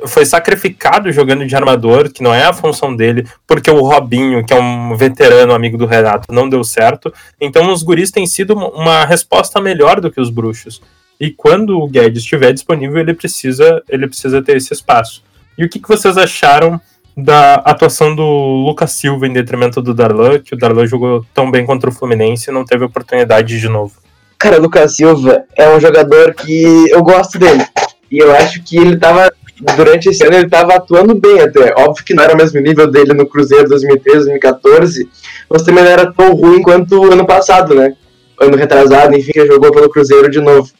foi 0.05 0.25
sacrificado 0.25 1.11
jogando 1.11 1.45
de 1.45 1.53
armador, 1.53 2.09
que 2.09 2.23
não 2.23 2.33
é 2.33 2.45
a 2.45 2.53
função 2.53 2.95
dele, 2.95 3.27
porque 3.45 3.69
o 3.69 3.81
Robinho, 3.81 4.45
que 4.45 4.53
é 4.53 4.55
um 4.57 4.95
veterano 4.95 5.53
amigo 5.53 5.77
do 5.77 5.85
Renato, 5.85 6.33
não 6.33 6.47
deu 6.47 6.63
certo. 6.63 7.13
Então 7.39 7.69
os 7.69 7.83
guris 7.83 8.09
têm 8.09 8.25
sido 8.25 8.53
uma- 8.53 8.69
uma 8.69 9.05
resposta 9.05 9.59
melhor 9.59 9.99
do 9.99 10.09
que 10.09 10.21
os 10.21 10.29
bruxos. 10.29 10.81
E 11.19 11.29
quando 11.31 11.77
o 11.77 11.85
Guedes 11.85 12.23
estiver 12.23 12.53
disponível, 12.53 12.97
ele 13.01 13.13
precisa, 13.13 13.83
ele 13.89 14.07
precisa 14.07 14.41
ter 14.41 14.55
esse 14.55 14.73
espaço. 14.73 15.21
E 15.59 15.65
o 15.65 15.69
que, 15.69 15.77
que 15.77 15.89
vocês 15.89 16.17
acharam 16.17 16.79
da 17.17 17.55
atuação 17.55 18.15
do 18.15 18.23
Lucas 18.23 18.93
Silva 18.93 19.27
em 19.27 19.33
detrimento 19.33 19.81
do 19.81 19.93
Darlan, 19.93 20.39
que 20.39 20.55
o 20.55 20.57
Darlan 20.57 20.87
jogou 20.87 21.25
tão 21.33 21.51
bem 21.51 21.65
contra 21.65 21.89
o 21.89 21.93
Fluminense 21.93 22.49
e 22.49 22.53
não 22.53 22.63
teve 22.63 22.85
oportunidade 22.85 23.59
de 23.59 23.67
novo? 23.67 23.95
Cara, 24.37 24.57
o 24.57 24.61
Lucas 24.61 24.95
Silva 24.95 25.43
é 25.57 25.67
um 25.75 25.77
jogador 25.77 26.33
que 26.33 26.89
eu 26.89 27.03
gosto 27.03 27.37
dele. 27.37 27.61
E 28.09 28.19
eu 28.19 28.33
acho 28.37 28.63
que 28.63 28.77
ele 28.77 28.95
tava, 28.95 29.29
durante 29.75 30.07
esse 30.07 30.25
ano, 30.25 30.37
ele 30.37 30.47
tava 30.47 30.75
atuando 30.75 31.13
bem 31.13 31.41
até. 31.41 31.73
Óbvio 31.77 32.05
que 32.05 32.13
não 32.13 32.23
era 32.23 32.33
o 32.33 32.37
mesmo 32.37 32.61
nível 32.61 32.89
dele 32.89 33.13
no 33.13 33.27
Cruzeiro 33.27 33.67
2013, 33.67 34.19
2014, 34.19 35.09
mas 35.49 35.63
também 35.63 35.83
não 35.83 35.91
era 35.91 36.13
tão 36.13 36.31
ruim 36.31 36.61
quanto 36.61 37.01
o 37.01 37.11
ano 37.11 37.27
passado, 37.27 37.75
né? 37.75 37.95
Ano 38.39 38.55
retrasado, 38.55 39.13
enfim, 39.13 39.33
que 39.33 39.45
jogou 39.45 39.73
pelo 39.73 39.89
Cruzeiro 39.89 40.31
de 40.31 40.39
novo. 40.39 40.71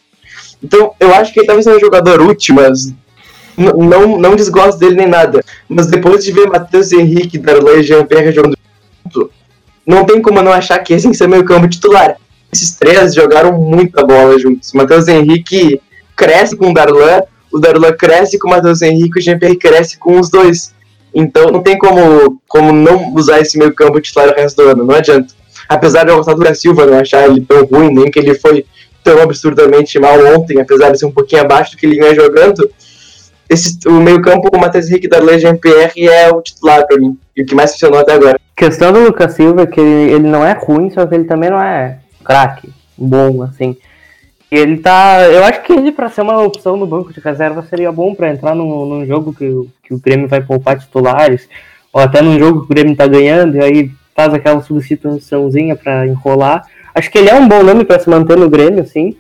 Então, 0.64 0.94
eu 1.02 1.14
acho 1.16 1.34
que 1.34 1.42
ele 1.42 1.48
tava 1.48 1.62
sendo 1.62 1.76
um 1.76 1.82
jogador 1.82 2.22
útil, 2.22 2.56
mas 2.56 2.94
não, 3.60 4.18
não 4.18 4.36
desgosto 4.36 4.80
dele 4.80 4.96
nem 4.96 5.08
nada. 5.08 5.44
Mas 5.68 5.88
depois 5.88 6.24
de 6.24 6.32
ver 6.32 6.48
Matheus 6.48 6.92
Henrique, 6.92 7.38
Darlan 7.38 7.80
e 7.80 7.84
Jean-Pierre 7.84 8.32
jogando 8.32 8.58
junto, 9.06 9.32
não 9.86 10.06
tem 10.06 10.22
como 10.22 10.42
não 10.42 10.52
achar 10.52 10.80
que 10.80 10.94
esse 10.94 11.14
ser 11.14 11.28
meio 11.28 11.44
campo 11.44 11.68
titular 11.68 12.16
esses 12.52 12.72
três 12.72 13.14
jogaram 13.14 13.54
muita 13.54 14.06
bola 14.06 14.38
juntos. 14.40 14.74
Matheus 14.74 15.08
Henrique 15.08 15.82
cresce 16.16 16.56
com 16.56 16.72
o 16.72 16.74
Darlan, 16.74 17.22
o 17.52 17.60
Darlan 17.60 17.94
cresce 17.94 18.38
com 18.38 18.48
o 18.48 18.52
Matheus 18.52 18.82
Henrique, 18.82 19.20
o 19.20 19.22
Jean-Pierre 19.22 19.56
cresce 19.56 19.98
com 19.98 20.20
os 20.20 20.30
dois. 20.30 20.74
Então 21.14 21.52
não 21.52 21.62
tem 21.62 21.78
como, 21.78 22.40
como 22.48 22.72
não 22.72 23.14
usar 23.14 23.40
esse 23.40 23.58
meio 23.58 23.74
campo 23.74 24.00
titular 24.00 24.30
o 24.30 24.36
resto 24.36 24.62
do 24.62 24.70
ano, 24.70 24.86
não 24.86 24.96
adianta. 24.96 25.34
Apesar 25.68 26.04
de 26.04 26.12
eu 26.12 26.18
gostar 26.18 26.34
do 26.34 26.40
Lucas 26.40 26.60
Silva, 26.60 26.86
não 26.86 27.00
achar 27.00 27.28
ele 27.30 27.42
tão 27.42 27.64
ruim, 27.66 27.94
nem 27.94 28.10
que 28.10 28.20
ele 28.20 28.34
foi 28.36 28.66
tão 29.04 29.22
absurdamente 29.22 30.00
mal 30.00 30.18
ontem, 30.36 30.60
apesar 30.60 30.92
de 30.92 31.00
ser 31.00 31.06
um 31.06 31.12
pouquinho 31.12 31.44
abaixo 31.44 31.72
do 31.72 31.78
que 31.78 31.86
ele 31.86 32.00
vinha 32.00 32.14
jogando, 32.16 32.70
esse, 33.50 33.80
o 33.88 33.94
meio 33.94 34.22
campo 34.22 34.50
com 34.52 34.58
o 34.58 34.62
Matheus 34.62 34.90
Henrique, 34.90 35.08
Darlan 35.08 35.34
e 35.34 35.40
Jean-Pierre 35.40 36.08
é 36.08 36.30
o 36.30 36.42
titular 36.42 36.86
pra 36.86 36.98
mim, 36.98 37.18
e 37.36 37.42
o 37.42 37.46
que 37.46 37.56
mais 37.56 37.72
funcionou 37.72 38.00
até 38.00 38.14
agora. 38.14 38.36
A 38.36 38.56
questão 38.56 38.94
do 38.94 39.00
Lucas 39.00 39.34
Silva 39.34 39.64
é 39.64 39.68
que 39.68 39.80
ele, 39.80 40.14
ele 40.14 40.28
não 40.28 40.46
é 40.46 40.54
ruim, 40.54 40.90
só 40.90 41.06
que 41.06 41.16
ele 41.16 41.24
também 41.24 41.50
não 41.50 41.62
é 41.62 41.98
craque, 42.24 42.70
bom, 42.98 43.42
assim. 43.44 43.76
E 44.52 44.58
ele 44.58 44.78
tá. 44.78 45.24
Eu 45.24 45.44
acho 45.44 45.62
que 45.62 45.74
ele, 45.74 45.92
pra 45.92 46.10
ser 46.10 46.22
uma 46.22 46.42
opção 46.44 46.76
no 46.76 46.86
banco 46.86 47.14
de 47.14 47.20
reserva, 47.20 47.66
seria 47.70 47.92
bom 47.92 48.16
pra 48.16 48.32
entrar 48.32 48.56
num, 48.56 48.86
num 48.86 49.06
jogo 49.06 49.34
que, 49.34 49.46
que 49.84 49.94
o 49.94 50.00
Grêmio 50.00 50.28
vai 50.28 50.42
poupar 50.42 50.78
titulares, 50.78 51.48
ou 51.94 52.02
até 52.02 52.22
num 52.22 52.38
jogo 52.38 52.62
que 52.62 52.66
o 52.66 52.76
Grêmio 52.76 52.96
tá 52.96 53.08
ganhando, 53.08 53.58
e 53.58 53.62
aí 53.62 53.92
faz 54.16 54.34
aquela 54.34 54.62
substituiçãozinha 54.62 55.76
pra 55.76 56.06
enrolar. 56.06 56.66
Acho 56.94 57.10
que 57.10 57.18
ele 57.18 57.30
é 57.30 57.36
um 57.36 57.48
bom 57.48 57.64
nome 57.64 57.86
pra 57.86 58.00
se 58.00 58.10
manter 58.10 58.38
no 58.38 58.50
Grêmio, 58.50 58.82
assim. 58.82 59.16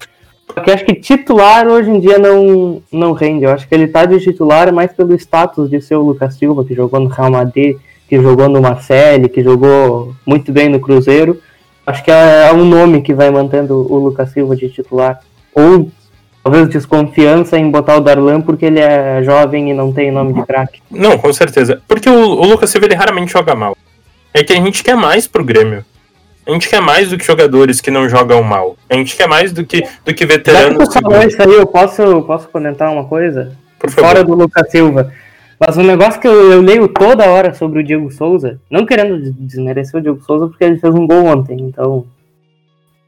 Só 0.53 0.61
que 0.61 0.71
acho 0.71 0.85
que 0.85 0.95
titular 0.95 1.67
hoje 1.67 1.89
em 1.89 1.99
dia 1.99 2.17
não, 2.17 2.81
não 2.91 3.13
rende. 3.13 3.45
Eu 3.45 3.51
acho 3.51 3.67
que 3.67 3.75
ele 3.75 3.87
tá 3.87 4.05
de 4.05 4.19
titular 4.19 4.73
mais 4.73 4.91
pelo 4.91 5.13
status 5.15 5.69
de 5.69 5.81
ser 5.81 5.95
o 5.95 6.01
Lucas 6.01 6.35
Silva, 6.35 6.65
que 6.65 6.73
jogou 6.73 6.99
no 6.99 7.07
Real 7.07 7.31
Madrid, 7.31 7.77
que 8.07 8.21
jogou 8.21 8.49
no 8.49 8.61
Marseille, 8.61 9.29
que 9.29 9.43
jogou 9.43 10.13
muito 10.25 10.51
bem 10.51 10.69
no 10.69 10.79
Cruzeiro. 10.79 11.39
Acho 11.85 12.03
que 12.03 12.11
é, 12.11 12.47
é 12.49 12.53
um 12.53 12.65
nome 12.65 13.01
que 13.01 13.13
vai 13.13 13.29
mantendo 13.29 13.75
o 13.91 13.97
Lucas 13.97 14.31
Silva 14.31 14.55
de 14.55 14.69
titular. 14.69 15.19
Ou 15.53 15.89
talvez 16.43 16.69
desconfiança 16.69 17.57
em 17.57 17.69
botar 17.69 17.97
o 17.97 18.01
Darlan 18.01 18.41
porque 18.41 18.65
ele 18.65 18.79
é 18.79 19.21
jovem 19.23 19.69
e 19.69 19.73
não 19.73 19.93
tem 19.93 20.11
nome 20.11 20.33
de 20.33 20.43
craque. 20.43 20.81
Não, 20.89 21.17
com 21.17 21.31
certeza. 21.31 21.81
Porque 21.87 22.09
o, 22.09 22.13
o 22.13 22.45
Lucas 22.45 22.69
Silva 22.69 22.87
ele 22.87 22.95
raramente 22.95 23.31
joga 23.31 23.55
mal. 23.55 23.77
É 24.33 24.43
que 24.43 24.53
a 24.53 24.55
gente 24.55 24.83
quer 24.83 24.95
mais 24.95 25.27
pro 25.27 25.43
Grêmio. 25.43 25.83
A 26.49 26.53
gente 26.53 26.67
quer 26.67 26.81
mais 26.81 27.09
do 27.09 27.17
que 27.17 27.23
jogadores 27.23 27.79
que 27.79 27.91
não 27.91 28.09
jogam 28.09 28.41
mal. 28.41 28.75
A 28.89 28.95
gente 28.95 29.15
quer 29.15 29.27
mais 29.27 29.51
do 29.53 29.63
que, 29.63 29.81
do 30.03 30.13
que 30.13 30.23
Já 30.23 30.25
que 30.25 30.25
veteranos. 30.25 30.93
falou 30.93 31.21
isso 31.21 31.41
aí, 31.41 31.53
eu 31.53 31.67
posso, 31.67 32.23
posso 32.23 32.47
comentar 32.49 32.91
uma 32.91 33.05
coisa? 33.05 33.51
Por 33.77 33.89
favor. 33.91 34.07
Fora 34.09 34.23
do 34.23 34.33
Lucas 34.33 34.71
Silva. 34.71 35.13
Mas 35.59 35.77
um 35.77 35.83
negócio 35.83 36.19
que 36.19 36.27
eu, 36.27 36.51
eu 36.51 36.61
leio 36.61 36.87
toda 36.87 37.29
hora 37.29 37.53
sobre 37.53 37.79
o 37.81 37.83
Diego 37.83 38.09
Souza, 38.09 38.59
não 38.71 38.85
querendo 38.85 39.21
des- 39.21 39.33
desmerecer 39.35 39.99
o 39.99 40.01
Diego 40.01 40.21
Souza, 40.23 40.47
porque 40.47 40.63
ele 40.63 40.77
fez 40.79 40.93
um 40.95 41.05
gol 41.05 41.25
ontem, 41.25 41.55
então. 41.61 42.05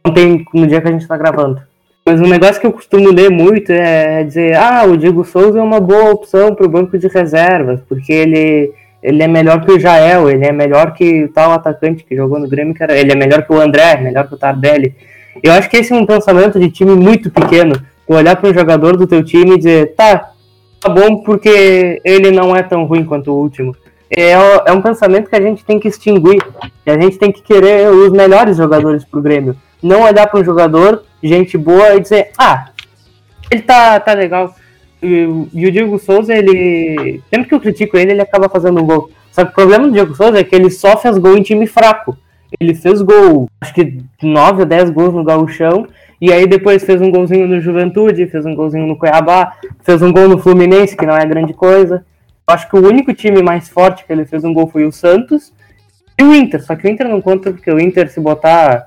Ontem, 0.06 0.46
no 0.54 0.68
dia 0.68 0.80
que 0.82 0.88
a 0.88 0.92
gente 0.92 1.08
tá 1.08 1.18
gravando. 1.18 1.62
Mas 2.06 2.20
um 2.20 2.28
negócio 2.28 2.60
que 2.60 2.68
eu 2.68 2.72
costumo 2.74 3.10
ler 3.12 3.30
muito 3.30 3.72
é 3.72 4.24
dizer: 4.24 4.56
ah, 4.56 4.84
o 4.86 4.98
Diego 4.98 5.24
Souza 5.24 5.60
é 5.60 5.62
uma 5.62 5.80
boa 5.80 6.12
opção 6.12 6.54
pro 6.54 6.68
banco 6.70 6.98
de 6.98 7.08
reservas, 7.08 7.80
porque 7.88 8.12
ele, 8.12 8.72
ele 9.02 9.24
é 9.24 9.28
melhor 9.28 9.66
que 9.66 9.72
o 9.72 9.80
Jael, 9.80 10.30
ele 10.30 10.46
é 10.46 10.52
melhor 10.52 10.94
que 10.94 11.24
o 11.24 11.30
tal 11.30 11.52
atacante 11.52 12.04
que 12.04 12.16
jogou 12.16 12.40
no 12.40 12.48
Grêmio, 12.48 12.74
que 12.74 12.84
era, 12.84 12.98
ele 12.98 13.12
é 13.12 13.16
melhor 13.16 13.44
que 13.44 13.52
o 13.52 13.60
André, 13.60 13.98
melhor 13.98 14.28
que 14.28 14.36
o 14.36 14.38
Tardelli. 14.38 14.96
Eu 15.42 15.54
acho 15.54 15.70
que 15.70 15.78
esse 15.78 15.92
é 15.92 15.96
um 15.96 16.06
pensamento 16.06 16.60
de 16.60 16.70
time 16.70 16.94
muito 16.94 17.32
pequeno. 17.32 17.76
Olhar 18.08 18.36
para 18.36 18.50
um 18.50 18.54
jogador 18.54 18.98
do 18.98 19.08
teu 19.08 19.24
time 19.24 19.56
e 19.56 19.58
dizer, 19.58 19.96
tá, 19.96 20.32
tá 20.80 20.90
bom 20.90 21.18
porque 21.24 22.02
ele 22.04 22.30
não 22.30 22.56
é 22.56 22.62
tão 22.62 22.86
ruim 22.86 23.06
quanto 23.06 23.32
o 23.32 23.40
último. 23.40 23.76
É, 24.10 24.32
é 24.32 24.72
um 24.74 24.82
pensamento 24.82 25.30
que 25.30 25.36
a 25.36 25.42
gente 25.42 25.64
tem 25.64 25.80
que 25.80 25.88
extinguir. 25.88 26.44
E 26.86 26.92
a 26.92 27.00
gente 27.00 27.18
tem 27.18 27.32
que 27.32 27.42
querer 27.42 27.90
os 27.90 28.12
melhores 28.12 28.58
jogadores 28.58 29.06
pro 29.06 29.22
Grêmio. 29.22 29.56
Não 29.82 30.04
olhar 30.04 30.28
para 30.28 30.40
um 30.40 30.44
jogador, 30.44 31.04
gente 31.24 31.58
boa, 31.58 31.96
e 31.96 32.02
dizer, 32.02 32.32
ah, 32.38 32.66
ele 33.50 33.62
tá, 33.62 34.00
tá 34.00 34.14
legal. 34.14 34.54
E, 35.02 35.26
o- 35.26 35.48
Diego 35.72 35.98
Souza, 36.00 36.34
ele. 36.34 37.22
Sempre 37.30 37.48
que 37.50 37.56
eu 37.56 37.60
critico 37.60 37.98
ele, 37.98 38.12
ele 38.12 38.22
acaba 38.22 38.48
fazendo 38.50 38.82
um 38.82 38.86
gol. 38.86 39.10
Só 39.32 39.44
que 39.46 39.52
o 39.52 39.56
problema 39.56 39.86
do 39.88 39.94
Diego 39.94 40.14
Souza 40.16 40.40
é 40.40 40.44
que 40.44 40.54
ele 40.56 40.70
só 40.70 40.98
fez 40.98 41.18
gol 41.18 41.38
em 41.38 41.42
time 41.42 41.66
fraco. 41.66 42.18
Ele 42.60 42.76
fez 42.76 43.02
gol, 43.02 43.48
acho 43.62 43.74
que 43.74 43.98
9 44.22 44.60
ou 44.62 44.66
10 44.66 44.90
gols 44.90 45.14
no 45.14 45.24
Gauchão, 45.24 45.88
e 46.20 46.34
aí 46.34 46.46
depois 46.46 46.84
fez 46.84 47.02
um 47.02 47.10
golzinho 47.10 47.48
no 47.48 47.62
Juventude, 47.62 48.28
fez 48.28 48.46
um 48.46 48.54
golzinho 48.54 48.86
no 48.86 48.98
Cuiabá, 48.98 49.54
fez 49.84 50.02
um 50.02 50.12
gol 50.12 50.28
no 50.28 50.38
Fluminense, 50.38 50.96
que 50.98 51.06
não 51.06 51.16
é 51.16 51.26
grande 51.26 51.54
coisa. 51.54 52.06
Eu 52.48 52.54
acho 52.54 52.70
que 52.70 52.76
o 52.76 52.86
único 52.86 53.14
time 53.14 53.42
mais 53.42 53.70
forte 53.70 54.06
que 54.06 54.12
ele 54.12 54.26
fez 54.26 54.44
um 54.44 54.54
gol 54.54 54.68
foi 54.68 54.84
o 54.84 54.92
Santos 54.92 55.54
e 56.20 56.24
o 56.24 56.36
Inter. 56.36 56.62
Só 56.62 56.76
que 56.76 56.86
o 56.86 56.90
Inter 56.92 57.08
não 57.08 57.22
conta, 57.22 57.52
porque 57.54 57.72
o 57.72 57.80
Inter, 57.80 58.12
se 58.12 58.20
botar 58.20 58.86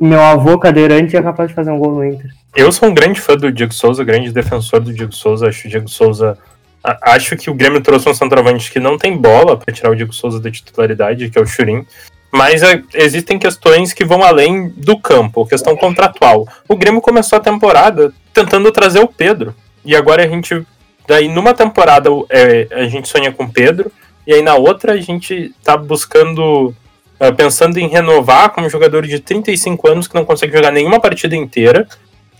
meu 0.00 0.20
avô 0.20 0.58
cadeirante, 0.58 1.16
é 1.16 1.22
capaz 1.22 1.48
de 1.50 1.54
fazer 1.54 1.70
um 1.70 1.78
gol 1.78 1.92
no 1.94 2.04
Inter. 2.04 2.30
Eu 2.54 2.70
sou 2.70 2.88
um 2.88 2.94
grande 2.94 3.20
fã 3.20 3.36
do 3.36 3.50
Diego 3.50 3.74
Souza, 3.74 4.04
grande 4.04 4.30
defensor 4.32 4.80
do 4.80 4.92
Diego 4.92 5.12
Souza. 5.12 5.48
Acho 5.48 5.66
o 5.66 5.70
Diego 5.70 5.88
Souza. 5.88 6.38
a- 6.82 7.12
Acho 7.14 7.36
que 7.36 7.48
o 7.50 7.54
Grêmio 7.54 7.80
trouxe 7.80 8.08
um 8.08 8.14
centroavante 8.14 8.70
que 8.70 8.78
não 8.78 8.96
tem 8.98 9.16
bola 9.16 9.56
para 9.56 9.72
tirar 9.74 9.90
o 9.90 9.96
Diego 9.96 10.12
Souza 10.12 10.38
da 10.38 10.50
titularidade, 10.50 11.30
que 11.30 11.38
é 11.38 11.40
o 11.42 11.46
Churin. 11.46 11.84
Mas 12.30 12.62
é, 12.62 12.82
existem 12.94 13.38
questões 13.38 13.92
que 13.92 14.04
vão 14.04 14.22
além 14.22 14.68
do 14.76 14.98
campo, 14.98 15.46
questão 15.46 15.76
contratual. 15.76 16.46
O 16.68 16.76
Grêmio 16.76 17.00
começou 17.00 17.38
a 17.38 17.42
temporada 17.42 18.12
tentando 18.32 18.70
trazer 18.70 19.00
o 19.00 19.08
Pedro. 19.08 19.54
E 19.84 19.96
agora 19.96 20.24
a 20.24 20.28
gente. 20.28 20.64
Daí, 21.08 21.28
numa 21.28 21.54
temporada, 21.54 22.08
é, 22.30 22.66
a 22.70 22.84
gente 22.84 23.08
sonha 23.08 23.30
com 23.32 23.44
o 23.44 23.52
Pedro. 23.52 23.90
E 24.26 24.32
aí, 24.34 24.42
na 24.42 24.54
outra, 24.54 24.92
a 24.92 24.96
gente 24.96 25.52
tá 25.64 25.76
buscando. 25.76 26.74
é, 27.20 27.30
pensando 27.30 27.78
em 27.78 27.86
renovar 27.88 28.50
como 28.50 28.68
jogador 28.68 29.06
de 29.06 29.20
35 29.20 29.88
anos 29.88 30.08
que 30.08 30.14
não 30.16 30.24
consegue 30.24 30.52
jogar 30.52 30.72
nenhuma 30.72 30.98
partida 31.00 31.34
inteira. 31.36 31.86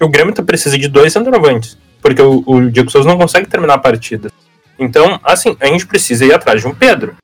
O 0.01 0.09
Grêmio 0.09 0.35
tá- 0.35 0.43
precisa 0.43 0.79
de 0.79 0.89
dois 0.89 1.13
centroavantes. 1.13 1.79
Porque 2.03 2.21
o, 2.21 2.43
o 2.47 2.71
Diego 2.71 2.91
Souza 2.91 3.09
não 3.09 3.17
consegue 3.17 3.49
terminar 3.49 3.75
a 3.75 3.79
partida. 3.79 4.31
Então, 4.79 5.19
assim, 5.25 5.57
a 5.61 5.67
gente 5.67 5.87
precisa 5.87 6.25
ir 6.25 6.35
atrás 6.35 6.61
de 6.61 6.67
um 6.69 6.75
Pedro. 6.75 7.17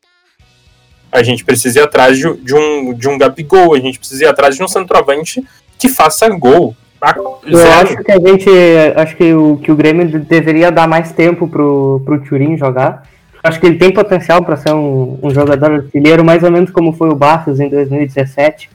A 1.13 1.23
gente 1.23 1.45
precisa 1.45 1.81
ir 1.81 1.83
atrás 1.83 2.17
de, 2.17 2.33
de 2.39 2.55
um, 2.55 2.95
de 2.95 3.09
um 3.09 3.19
Gabigol. 3.19 3.75
A 3.75 3.79
gente 3.81 3.99
precisa 3.99 4.25
ir 4.25 4.29
atrás 4.29 4.57
de 4.57 4.63
um 4.63 4.69
centroavante 4.69 5.45
que 5.79 5.89
faça 5.89 6.29
gol. 6.29 6.75
Ah, 7.01 7.15
Eu 7.45 7.73
acho 7.73 7.97
que 8.05 8.13
a 8.13 8.19
gente. 8.21 8.49
Acho 8.95 9.17
que 9.17 9.33
o, 9.35 9.57
que 9.57 9.73
o 9.73 9.75
Grêmio 9.75 10.07
de- 10.07 10.19
deveria 10.19 10.71
dar 10.71 10.87
mais 10.87 11.11
tempo 11.13 11.49
pro, 11.49 12.01
pro 12.05 12.21
Turin 12.23 12.57
jogar. 12.57 13.09
Acho 13.43 13.59
que 13.59 13.67
ele 13.67 13.79
tem 13.79 13.91
potencial 13.93 14.45
para 14.45 14.57
ser 14.57 14.73
um, 14.75 15.19
um 15.23 15.31
jogador 15.31 15.71
artilheiro, 15.73 16.23
mais 16.25 16.43
ou 16.43 16.51
menos 16.51 16.71
como 16.71 16.93
foi 16.93 17.09
o 17.09 17.15
Barros 17.15 17.59
em 17.59 17.71
2017. 17.71 18.71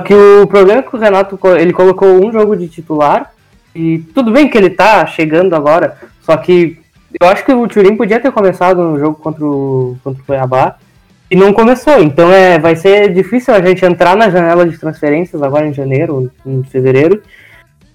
Que 0.00 0.14
o 0.14 0.46
problema 0.46 0.80
é 0.80 0.82
que 0.82 0.94
o 0.94 0.98
Renato 0.98 1.38
ele 1.58 1.72
colocou 1.72 2.08
um 2.08 2.32
jogo 2.32 2.56
de 2.56 2.68
titular. 2.68 3.32
E 3.74 3.98
tudo 4.14 4.30
bem 4.30 4.48
que 4.48 4.56
ele 4.56 4.70
tá 4.70 5.04
chegando 5.06 5.54
agora. 5.54 5.96
Só 6.22 6.36
que 6.36 6.78
eu 7.20 7.28
acho 7.28 7.44
que 7.44 7.52
o 7.52 7.68
Turin 7.68 7.96
podia 7.96 8.20
ter 8.20 8.32
começado 8.32 8.82
no 8.82 8.98
jogo 8.98 9.16
contra 9.16 9.44
o, 9.44 9.96
contra 10.02 10.22
o 10.22 10.26
Cuiabá. 10.26 10.76
E 11.30 11.36
não 11.36 11.52
começou, 11.52 12.00
então 12.00 12.30
é, 12.30 12.58
vai 12.58 12.76
ser 12.76 13.12
difícil 13.12 13.54
a 13.54 13.60
gente 13.60 13.84
entrar 13.84 14.14
na 14.14 14.28
janela 14.28 14.68
de 14.68 14.78
transferências 14.78 15.42
agora 15.42 15.66
em 15.66 15.72
janeiro, 15.72 16.30
em 16.46 16.62
fevereiro, 16.62 17.22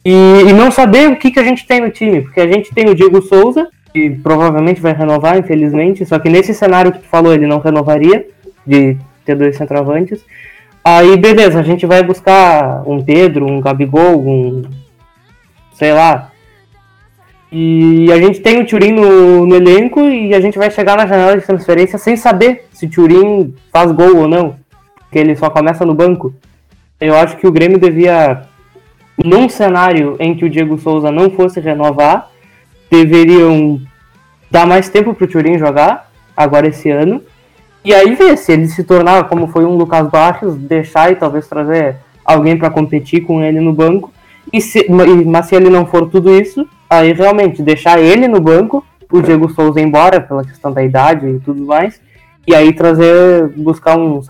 E, 0.04 0.12
e 0.48 0.54
não 0.54 0.72
saber 0.72 1.10
o 1.10 1.16
que, 1.16 1.32
que 1.32 1.40
a 1.40 1.44
gente 1.44 1.66
tem 1.66 1.80
no 1.80 1.92
time, 1.92 2.22
porque 2.22 2.42
a 2.42 2.48
gente 2.48 2.74
tem 2.74 2.90
o 2.90 2.96
Diego 2.96 3.22
Souza, 3.22 3.68
que 3.94 4.10
provavelmente 4.10 4.82
vai 4.82 4.94
renovar, 4.94 5.38
infelizmente, 5.38 6.06
só 6.06 6.18
que 6.18 6.30
nesse 6.30 6.54
cenário 6.54 6.92
que 6.92 7.00
tu 7.00 7.08
falou, 7.08 7.34
ele 7.34 7.48
não 7.48 7.60
renovaria, 7.60 8.26
de 8.66 8.98
ter 9.26 9.36
dois 9.36 9.56
centroavantes. 9.56 10.26
Aí, 10.84 11.18
beleza, 11.18 11.60
a 11.60 11.64
gente 11.64 11.86
vai 11.86 12.02
buscar 12.04 12.84
um 12.88 13.04
Pedro, 13.04 13.46
um 13.46 13.62
Gabigol, 13.62 14.26
um. 14.26 14.64
sei 15.74 15.94
lá. 15.94 16.32
E 17.52 18.12
a 18.12 18.18
gente 18.18 18.42
tem 18.42 18.62
o 18.62 18.66
Turin 18.66 18.92
no, 18.92 19.46
no 19.46 19.56
elenco 19.56 20.02
e 20.02 20.34
a 20.36 20.40
gente 20.40 20.58
vai 20.58 20.70
chegar 20.70 20.96
na 20.96 21.08
janela 21.08 21.38
de 21.38 21.46
transferência 21.46 21.98
sem 21.98 22.16
saber 22.16 22.68
se 22.72 22.86
o 22.86 22.90
Turin 22.90 23.54
faz 23.74 23.92
gol 23.92 24.18
ou 24.18 24.28
não, 24.28 24.56
porque 25.00 25.18
ele 25.18 25.36
só 25.36 25.50
começa 25.50 25.84
no 25.86 25.96
banco. 25.96 26.34
Eu 27.02 27.16
acho 27.16 27.38
que 27.38 27.48
o 27.48 27.52
Grêmio 27.52 27.80
devia, 27.80 28.44
num 29.18 29.50
cenário 29.50 30.16
em 30.20 30.36
que 30.36 30.46
o 30.46 30.50
Diego 30.50 30.78
Souza 30.78 31.12
não 31.12 31.32
fosse 31.32 31.60
renovar, 31.60 32.30
deveriam 32.90 33.82
dar 34.52 34.68
mais 34.68 34.90
tempo 34.90 35.14
para 35.14 35.26
o 35.26 35.28
Turin 35.28 35.58
jogar, 35.58 36.12
agora 36.38 36.68
esse 36.68 36.90
ano, 36.92 37.22
e 37.90 37.94
aí 37.96 38.14
ver 38.14 38.38
se 38.38 38.52
ele 38.52 38.68
se 38.68 38.84
tornar, 38.84 39.28
como 39.28 39.48
foi 39.48 39.66
um 39.66 39.76
Lucas 39.76 40.08
Baixos, 40.12 40.56
deixar 40.56 41.12
e 41.12 41.16
talvez 41.16 41.48
trazer 41.48 41.96
alguém 42.24 42.56
para 42.56 42.70
competir 42.70 43.22
com 43.26 43.42
ele 43.42 43.60
no 43.60 43.74
banco. 43.74 44.14
E 44.54 44.62
se, 44.62 44.86
mas 45.26 45.48
se 45.48 45.56
ele 45.56 45.72
não 45.72 45.88
for 45.88 46.08
tudo 46.08 46.40
isso, 46.40 46.70
aí 46.88 47.14
realmente 47.14 47.64
deixar 47.64 48.00
ele 48.00 48.28
no 48.28 48.40
banco, 48.40 48.86
o 49.12 49.20
Diego 49.24 49.50
Souza 49.50 49.82
embora 49.82 50.22
pela 50.22 50.44
questão 50.44 50.72
da 50.72 50.84
idade 50.84 51.26
e 51.26 51.40
tudo 51.40 51.66
mais, 51.66 52.00
e 52.46 52.54
aí 52.54 52.72
trazer, 52.74 53.48
buscar 53.56 53.98
um 53.98 54.22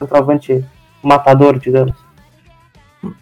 centroavante 0.00 0.64
matador, 1.00 1.60
digamos. 1.60 1.94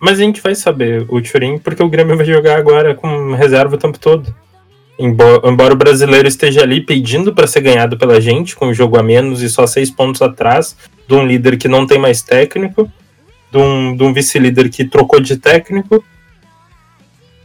Mas 0.00 0.18
a 0.18 0.22
gente 0.22 0.40
vai 0.40 0.54
saber 0.54 1.04
o 1.10 1.20
Turin, 1.20 1.58
porque 1.58 1.82
o 1.82 1.90
Grêmio 1.90 2.16
vai 2.16 2.24
jogar 2.24 2.56
agora 2.56 2.94
com 2.94 3.34
reserva 3.34 3.74
o 3.74 3.78
tempo 3.78 3.98
todo. 3.98 4.34
Embora, 4.98 5.48
embora 5.48 5.74
o 5.74 5.76
brasileiro 5.76 6.28
esteja 6.28 6.62
ali 6.62 6.80
pedindo 6.80 7.34
para 7.34 7.46
ser 7.46 7.60
ganhado 7.60 7.98
pela 7.98 8.20
gente, 8.20 8.54
com 8.54 8.66
um 8.66 8.74
jogo 8.74 8.98
a 8.98 9.02
menos 9.02 9.42
e 9.42 9.50
só 9.50 9.66
seis 9.66 9.90
pontos 9.90 10.22
atrás 10.22 10.76
de 11.08 11.14
um 11.14 11.26
líder 11.26 11.56
que 11.56 11.68
não 11.68 11.86
tem 11.86 11.98
mais 11.98 12.22
técnico, 12.22 12.90
de 13.50 13.58
um, 13.58 13.96
um 14.00 14.12
vice-líder 14.12 14.68
que 14.68 14.84
trocou 14.84 15.20
de 15.20 15.36
técnico, 15.36 16.02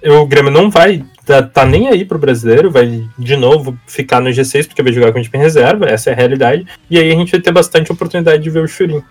o 0.03 0.25
Grêmio 0.25 0.51
não 0.51 0.69
vai 0.69 1.03
tá, 1.29 1.43
tá 1.43 1.65
nem 1.65 1.87
aí 1.87 2.03
pro 2.03 2.17
brasileiro, 2.17 2.71
vai 2.71 3.07
de 3.17 3.35
novo 3.35 3.77
ficar 3.85 4.19
no 4.19 4.31
G6 4.31 4.67
porque 4.67 4.81
vai 4.81 4.91
jogar 4.91 5.11
com 5.11 5.19
o 5.19 5.21
time 5.21 5.37
em 5.37 5.41
reserva, 5.41 5.85
essa 5.85 6.09
é 6.09 6.13
a 6.13 6.15
realidade. 6.15 6.65
E 6.89 6.97
aí 6.97 7.11
a 7.11 7.15
gente 7.15 7.31
vai 7.31 7.39
ter 7.39 7.51
bastante 7.51 7.91
oportunidade 7.91 8.41
de 8.41 8.49
ver 8.49 8.63
o 8.63 8.67
Churin. 8.67 9.03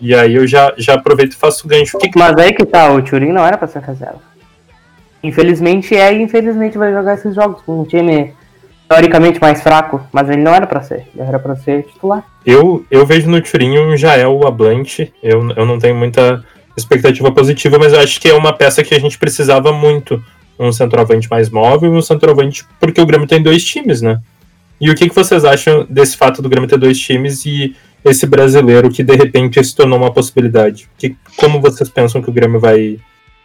E 0.00 0.12
aí 0.14 0.34
eu 0.34 0.46
já, 0.46 0.74
já 0.76 0.94
aproveito 0.94 1.34
e 1.34 1.36
faço 1.36 1.66
o 1.66 1.68
gancho. 1.68 1.98
Que... 1.98 2.10
Mas 2.16 2.36
aí 2.36 2.52
que 2.52 2.64
tá, 2.64 2.92
o 2.92 3.06
Churin 3.06 3.32
não 3.32 3.46
era 3.46 3.56
para 3.56 3.68
ser 3.68 3.80
reserva. 3.82 4.20
Infelizmente 5.22 5.94
é 5.94 6.12
e 6.14 6.22
infelizmente 6.22 6.78
vai 6.78 6.92
jogar 6.92 7.14
esses 7.14 7.34
jogos 7.34 7.62
com 7.62 7.80
um 7.80 7.84
time 7.84 8.32
teoricamente 8.88 9.40
mais 9.40 9.62
fraco, 9.62 10.00
mas 10.12 10.28
ele 10.28 10.42
não 10.42 10.52
era 10.52 10.66
para 10.66 10.82
ser, 10.82 11.06
ele 11.14 11.22
era 11.22 11.38
para 11.38 11.54
ser 11.54 11.84
titular. 11.84 12.24
Eu, 12.44 12.84
eu 12.90 13.06
vejo 13.06 13.30
no 13.30 13.40
Turin 13.40 13.78
um 13.78 13.96
Jael 13.96 14.46
Ablante, 14.46 15.12
eu, 15.22 15.48
eu 15.50 15.64
não 15.64 15.78
tenho 15.78 15.94
muita 15.94 16.44
expectativa 16.76 17.30
positiva, 17.30 17.78
mas 17.78 17.92
eu 17.92 18.00
acho 18.00 18.20
que 18.20 18.28
é 18.28 18.34
uma 18.34 18.52
peça 18.52 18.82
que 18.82 18.94
a 18.94 18.98
gente 18.98 19.18
precisava 19.18 19.72
muito. 19.72 20.22
Um 20.58 20.72
centroavante 20.72 21.30
mais 21.30 21.48
móvel 21.48 21.94
e 21.94 21.96
um 21.96 22.02
centroavante, 22.02 22.66
porque 22.78 23.00
o 23.00 23.06
Grêmio 23.06 23.26
tem 23.26 23.42
dois 23.42 23.64
times, 23.64 24.02
né? 24.02 24.20
E 24.80 24.90
o 24.90 24.94
que, 24.94 25.08
que 25.08 25.14
vocês 25.14 25.44
acham 25.44 25.86
desse 25.88 26.16
fato 26.16 26.42
do 26.42 26.48
Grêmio 26.48 26.68
ter 26.68 26.78
dois 26.78 26.98
times 26.98 27.46
e 27.46 27.74
esse 28.04 28.26
brasileiro 28.26 28.90
que 28.90 29.02
de 29.02 29.14
repente 29.14 29.62
se 29.62 29.74
tornou 29.74 29.98
uma 29.98 30.12
possibilidade? 30.12 30.88
Que, 30.98 31.16
como 31.36 31.60
vocês 31.60 31.88
pensam 31.88 32.20
que 32.20 32.28
o 32.28 32.32
Grêmio 32.32 32.60
vai, 32.60 32.98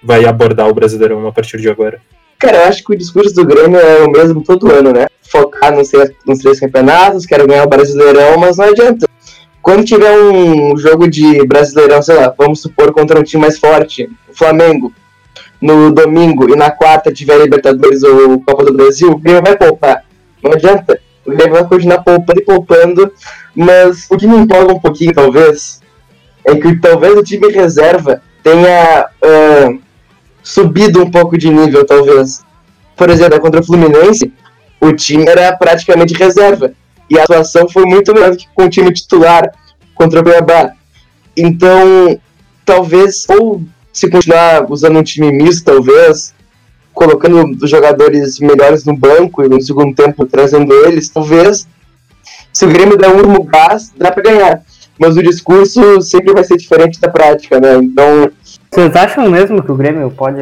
vai 0.04 0.26
abordar 0.26 0.68
o 0.68 0.74
Brasileirão 0.74 1.28
a 1.28 1.32
partir 1.32 1.58
de 1.58 1.70
agora? 1.70 2.00
Cara, 2.38 2.58
eu 2.58 2.64
acho 2.66 2.84
que 2.84 2.94
o 2.94 2.98
discurso 2.98 3.34
do 3.34 3.46
Grêmio 3.46 3.80
é 3.80 4.04
o 4.04 4.12
mesmo 4.12 4.44
todo 4.44 4.72
ano, 4.72 4.92
né? 4.92 5.08
Focar 5.22 5.76
nos 5.76 5.90
três, 5.90 6.12
nos 6.26 6.40
três 6.40 6.60
campeonatos, 6.60 7.26
quero 7.26 7.48
ganhar 7.48 7.64
o 7.64 7.70
Brasileirão, 7.70 8.38
mas 8.38 8.58
não 8.58 8.66
adianta. 8.66 9.08
Quando 9.62 9.86
tiver 9.86 10.12
um 10.20 10.78
jogo 10.78 11.08
de 11.10 11.46
Brasileirão, 11.48 12.02
sei 12.02 12.16
lá, 12.16 12.34
vamos 12.38 12.62
supor 12.62 12.94
contra 12.94 13.20
um 13.20 13.24
time 13.24 13.42
mais 13.42 13.58
forte, 13.58 14.10
o 14.30 14.34
Flamengo, 14.36 14.94
no 15.60 15.92
domingo 15.92 16.48
e 16.52 16.56
na 16.56 16.70
quarta 16.70 17.12
tiver 17.12 17.40
Libertadores 17.40 18.04
ou 18.04 18.40
Copa 18.42 18.64
do 18.64 18.74
Brasil, 18.74 19.10
o 19.10 19.18
Grêmio 19.18 19.42
vai 19.42 19.58
poupar. 19.58 20.04
Não 20.44 20.52
adianta. 20.52 21.00
O 21.26 21.32
Grêmio 21.32 21.54
vai 21.54 21.68
continuar 21.68 22.04
poupando 22.04 22.40
e 22.40 22.46
poupando, 22.46 23.12
mas 23.56 24.06
o 24.12 24.18
que 24.18 24.28
me 24.28 24.38
empolga 24.38 24.74
um 24.74 24.80
pouquinho, 24.80 25.14
talvez, 25.14 25.82
é 26.46 26.56
que 26.56 26.80
talvez 26.80 27.18
o 27.18 27.24
time 27.24 27.52
reserva 27.52 28.22
tenha 28.44 29.08
uh, 29.24 29.85
subido 30.46 31.02
um 31.02 31.10
pouco 31.10 31.38
de 31.38 31.50
nível, 31.50 31.84
talvez. 31.84 32.46
Por 32.96 33.10
exemplo, 33.10 33.42
contra 33.42 33.60
o 33.60 33.66
Fluminense, 33.66 34.32
o 34.80 34.94
time 34.94 35.26
era 35.28 35.58
praticamente 35.58 36.14
reserva. 36.14 36.72
E 37.10 37.18
a 37.20 37.24
atuação 37.24 37.68
foi 37.68 37.84
muito 37.84 38.14
melhor 38.14 38.36
que 38.36 38.48
com 38.54 38.66
o 38.66 38.70
time 38.70 38.94
titular 38.94 39.52
contra 39.96 40.20
o 40.20 40.24
Cuiabá. 40.24 40.72
Então, 41.36 42.20
talvez, 42.64 43.26
ou 43.28 43.62
se 43.92 44.08
continuar 44.08 44.72
usando 44.72 45.00
um 45.00 45.04
time 45.04 45.32
misto, 45.32 45.66
talvez, 45.66 46.34
colocando 46.94 47.58
os 47.64 47.70
jogadores 47.70 48.40
melhores 48.40 48.86
no 48.86 48.96
banco 48.96 49.44
e 49.44 49.50
no 49.50 49.60
segundo 49.62 49.96
tempo 49.96 50.26
trazendo 50.26 50.74
eles, 50.86 51.10
talvez, 51.10 51.68
se 52.54 52.66
o 52.66 52.70
Grêmio 52.70 52.98
der 52.98 53.10
um 53.10 53.18
urmo 53.18 53.44
gás, 53.44 53.92
dá 53.98 54.12
para 54.12 54.24
ganhar. 54.24 54.62
Mas 54.98 55.18
o 55.18 55.24
discurso 55.24 56.02
sempre 56.02 56.34
vai 56.34 56.44
ser 56.44 56.56
diferente 56.56 57.02
da 57.02 57.10
prática, 57.10 57.60
né? 57.60 57.76
Então, 57.76 58.32
vocês 58.76 58.94
acham 58.94 59.30
mesmo 59.30 59.64
que 59.64 59.72
o 59.72 59.76
Grêmio 59.76 60.12
pode 60.12 60.38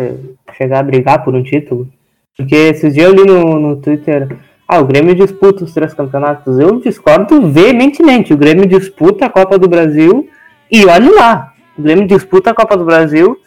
chegar 0.58 0.80
a 0.80 0.84
brigar 0.84 1.24
por 1.24 1.36
um 1.36 1.44
título? 1.44 1.88
Porque 2.36 2.56
esses 2.56 2.96
dias 2.96 3.08
eu 3.08 3.14
li 3.14 3.24
no, 3.24 3.60
no 3.60 3.76
Twitter, 3.76 4.28
ah, 4.68 4.80
o 4.80 4.86
Grêmio 4.86 5.14
disputa 5.14 5.64
os 5.64 5.72
três 5.72 5.94
campeonatos. 5.94 6.58
Eu 6.58 6.80
discordo 6.80 7.48
veementemente. 7.48 8.34
O 8.34 8.38
Grêmio 8.38 8.66
disputa 8.66 9.28
a 9.28 9.30
Copa 9.30 9.60
do 9.60 9.68
Brasil 9.70 10.28
e 10.72 10.84
olha 10.84 11.12
lá. 11.12 11.54
O 11.78 11.82
Grêmio 11.84 12.08
disputa 12.08 12.50
a 12.50 12.56
Copa 12.56 12.76
do 12.76 12.84
Brasil 12.84 13.38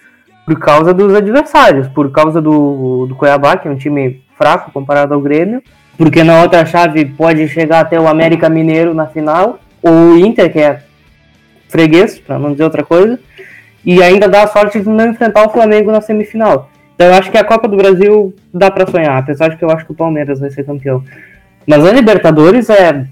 por 0.46 0.56
causa 0.60 0.94
dos 0.94 1.12
adversários, 1.12 1.88
por 1.88 2.12
causa 2.12 2.40
do, 2.40 3.06
do 3.08 3.16
Cuiabá, 3.16 3.56
que 3.56 3.66
é 3.66 3.70
um 3.72 3.76
time 3.76 4.22
fraco 4.38 4.70
comparado 4.70 5.14
ao 5.14 5.20
Grêmio, 5.20 5.60
porque 5.98 6.22
na 6.22 6.42
outra 6.42 6.64
chave 6.64 7.04
pode 7.04 7.48
chegar 7.48 7.80
até 7.80 7.98
o 7.98 8.06
América 8.06 8.48
Mineiro 8.48 8.94
na 8.94 9.08
final, 9.08 9.58
ou 9.82 10.12
o 10.12 10.16
Inter, 10.16 10.52
que 10.52 10.60
é 10.60 10.80
freguês, 11.68 12.20
para 12.20 12.38
não 12.38 12.52
dizer 12.52 12.62
outra 12.62 12.84
coisa 12.84 13.18
e 13.86 14.02
ainda 14.02 14.28
dá 14.28 14.42
a 14.42 14.48
sorte 14.48 14.80
de 14.80 14.88
não 14.88 15.10
enfrentar 15.10 15.46
o 15.46 15.50
Flamengo 15.50 15.92
na 15.92 16.00
semifinal. 16.00 16.68
Então 16.96 17.06
eu 17.06 17.14
acho 17.14 17.30
que 17.30 17.38
a 17.38 17.44
Copa 17.44 17.68
do 17.68 17.76
Brasil 17.76 18.34
dá 18.52 18.68
para 18.68 18.90
sonhar, 18.90 19.16
apesar 19.16 19.48
de 19.48 19.56
que 19.56 19.64
eu 19.64 19.70
acho 19.70 19.86
que 19.86 19.92
o 19.92 19.94
Palmeiras 19.94 20.40
vai 20.40 20.50
ser 20.50 20.64
campeão. 20.64 21.04
Mas 21.64 21.86
a 21.86 21.92
Libertadores 21.92 22.68
é. 22.68 23.06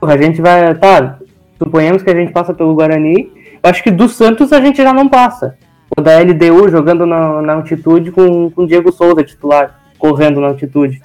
A 0.00 0.16
gente 0.16 0.40
vai. 0.40 0.72
Tá, 0.76 1.18
suponhamos 1.58 2.02
que 2.04 2.10
a 2.10 2.14
gente 2.14 2.32
passa 2.32 2.54
pelo 2.54 2.74
Guarani. 2.74 3.32
Eu 3.60 3.68
acho 3.68 3.82
que 3.82 3.90
do 3.90 4.08
Santos 4.08 4.52
a 4.52 4.60
gente 4.60 4.80
já 4.80 4.92
não 4.92 5.08
passa. 5.08 5.56
O 5.98 6.00
da 6.00 6.20
LDU 6.20 6.68
jogando 6.68 7.04
na, 7.04 7.42
na 7.42 7.54
altitude 7.54 8.12
com 8.12 8.52
o 8.54 8.66
Diego 8.66 8.92
Souza 8.92 9.24
titular, 9.24 9.80
correndo 9.98 10.40
na 10.40 10.46
altitude. 10.46 11.02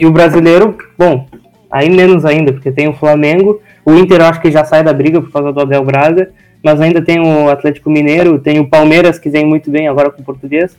E 0.00 0.06
o 0.06 0.10
brasileiro, 0.10 0.76
bom, 0.96 1.26
aí 1.70 1.90
menos 1.90 2.24
ainda, 2.24 2.52
porque 2.52 2.72
tem 2.72 2.88
o 2.88 2.94
Flamengo. 2.94 3.60
O 3.84 3.92
Inter 3.92 4.22
eu 4.22 4.26
acho 4.26 4.40
que 4.40 4.50
já 4.50 4.64
sai 4.64 4.82
da 4.82 4.92
briga 4.92 5.20
por 5.20 5.30
causa 5.30 5.52
do 5.52 5.60
Abel 5.60 5.84
Braga 5.84 6.30
mas 6.64 6.80
ainda 6.80 7.02
tem 7.02 7.20
o 7.20 7.50
Atlético 7.50 7.90
Mineiro, 7.90 8.38
tem 8.38 8.58
o 8.58 8.66
Palmeiras 8.66 9.18
que 9.18 9.28
vem 9.28 9.44
muito 9.44 9.70
bem 9.70 9.86
agora 9.86 10.10
com 10.10 10.22
o 10.22 10.24
português. 10.24 10.78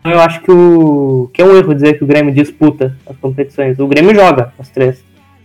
Então 0.00 0.10
eu 0.10 0.18
acho 0.20 0.40
que, 0.42 0.50
o, 0.50 1.30
que 1.32 1.40
é 1.40 1.44
um 1.44 1.56
erro 1.56 1.72
dizer 1.72 1.96
que 1.96 2.02
o 2.02 2.06
Grêmio 2.06 2.34
disputa 2.34 2.96
as 3.06 3.16
competições. 3.16 3.78
O 3.78 3.86
Grêmio 3.86 4.12
joga 4.12 4.52
as 4.58 4.68
três. 4.68 5.04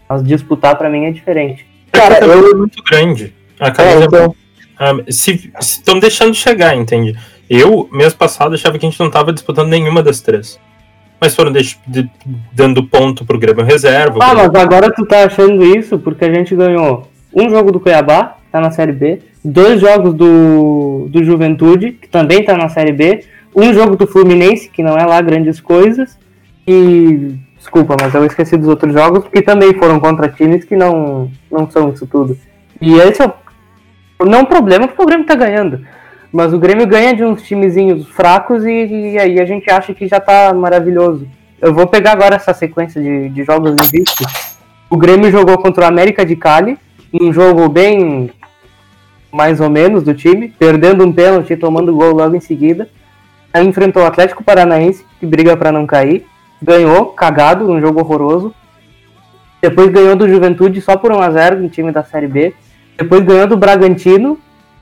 Mas 0.10 0.24
disputar 0.24 0.76
para 0.76 0.90
mim 0.90 1.06
é 1.06 1.12
diferente. 1.12 1.68
Cara, 1.92 2.26
eu... 2.26 2.52
é 2.52 2.56
muito 2.56 2.84
grande. 2.84 3.32
A 3.60 3.70
camisa 3.70 4.02
é, 4.02 4.06
então... 4.06 4.36
Ah, 4.80 4.96
se 5.10 5.52
estão 5.60 6.00
deixando 6.00 6.32
de 6.32 6.38
chegar, 6.38 6.76
entende? 6.76 7.16
Eu, 7.48 7.88
mês 7.92 8.14
passado, 8.14 8.56
achava 8.56 8.80
que 8.80 8.86
a 8.86 8.90
gente 8.90 9.00
não 9.00 9.08
estava 9.08 9.32
disputando 9.32 9.70
nenhuma 9.70 10.02
das 10.02 10.20
três. 10.20 10.60
Mas 11.22 11.36
foram 11.36 11.52
de, 11.52 11.78
de, 11.86 12.10
dando 12.52 12.84
ponto 12.84 13.24
pro 13.24 13.38
Grêmio 13.38 13.64
reserva. 13.64 14.18
Ah, 14.20 14.34
mas 14.34 14.56
agora 14.56 14.92
tu 14.92 15.06
tá 15.06 15.26
achando 15.26 15.64
isso 15.64 16.00
porque 16.00 16.26
a 16.26 16.34
gente 16.34 16.56
ganhou 16.56 17.08
um 17.36 17.50
jogo 17.50 17.72
do 17.72 17.80
Cuiabá, 17.80 18.38
tá 18.52 18.60
na 18.60 18.72
Série 18.72 18.94
B, 18.94 19.20
dois 19.44 19.80
jogos 19.82 20.14
do, 20.14 21.08
do 21.10 21.24
Juventude, 21.24 21.94
que 21.94 22.08
também 22.08 22.44
tá 22.44 22.56
na 22.58 22.70
Série 22.70 22.92
B, 22.92 23.24
um 23.56 23.74
jogo 23.74 23.96
do 23.96 24.08
Fluminense, 24.08 24.70
que 24.70 24.84
não 24.84 24.98
é 24.98 25.06
lá 25.06 25.22
grandes 25.22 25.60
coisas, 25.60 26.18
e. 26.68 27.36
Desculpa, 27.58 27.98
mas 28.00 28.16
eu 28.16 28.24
esqueci 28.26 28.56
dos 28.56 28.70
outros 28.70 28.94
jogos, 28.94 29.26
que 29.28 29.42
também 29.42 29.74
foram 29.74 30.00
contra 30.00 30.30
times 30.30 30.64
que 30.64 30.78
não, 30.78 31.30
não 31.52 31.70
são 31.70 31.90
isso 31.90 32.08
tudo. 32.08 32.38
E 32.80 32.94
esse 32.94 33.22
é 33.22 33.26
o, 33.26 34.26
não 34.26 34.40
é 34.40 34.42
um 34.44 34.46
problema 34.46 34.88
porque 34.88 35.02
o 35.02 35.06
Grêmio 35.06 35.26
tá 35.26 35.36
ganhando. 35.36 35.82
Mas 36.32 36.54
o 36.54 36.60
Grêmio 36.60 36.88
ganha 36.88 37.14
de 37.14 37.24
uns 37.24 37.42
timezinhos 37.42 38.08
fracos 38.08 38.64
e, 38.66 38.86
e 38.86 39.20
aí 39.20 39.42
a 39.42 39.46
gente 39.46 39.70
acha 39.70 39.94
que 39.94 40.08
já 40.08 40.22
tá 40.22 40.54
maravilhoso. 40.54 41.28
Eu 41.62 41.74
vou 41.74 41.86
pegar 41.86 42.14
agora 42.14 42.36
essa 42.36 42.54
sequência 42.54 43.02
de, 43.02 43.28
de 43.28 43.44
jogos 43.44 43.72
invictos. 43.72 44.58
O 44.90 44.96
Grêmio 44.96 45.30
jogou 45.30 45.58
contra 45.58 45.84
o 45.84 45.88
América 45.88 46.26
de 46.26 46.36
Cali, 46.36 46.78
um 47.20 47.34
jogo 47.34 47.68
bem 47.68 48.30
mais 49.32 49.60
ou 49.62 49.70
menos 49.70 50.04
do 50.04 50.14
time, 50.14 50.54
perdendo 50.58 51.06
um 51.06 51.12
pênalti 51.12 51.54
e 51.54 51.58
tomando 51.58 51.96
gol 51.96 52.14
logo 52.14 52.36
em 52.36 52.40
seguida. 52.40 52.90
Aí 53.54 53.66
enfrentou 53.66 54.04
o 54.04 54.06
Atlético 54.06 54.44
Paranaense, 54.44 55.04
que 55.20 55.26
briga 55.26 55.56
para 55.58 55.72
não 55.72 55.86
cair. 55.86 56.26
Ganhou, 56.62 57.08
cagado, 57.08 57.70
um 57.70 57.80
jogo 57.80 58.00
horroroso. 58.00 58.54
Depois 59.62 59.90
ganhou 59.90 60.16
do 60.16 60.28
Juventude 60.30 60.82
só 60.82 60.96
por 60.96 61.12
1x0 61.12 61.58
no 61.58 61.70
time 61.70 61.92
da 61.92 62.04
Série 62.04 62.28
B. 62.28 62.54
Depois 62.98 63.24
ganhou 63.24 63.48
do 63.48 63.58
Bragantino, 63.58 64.38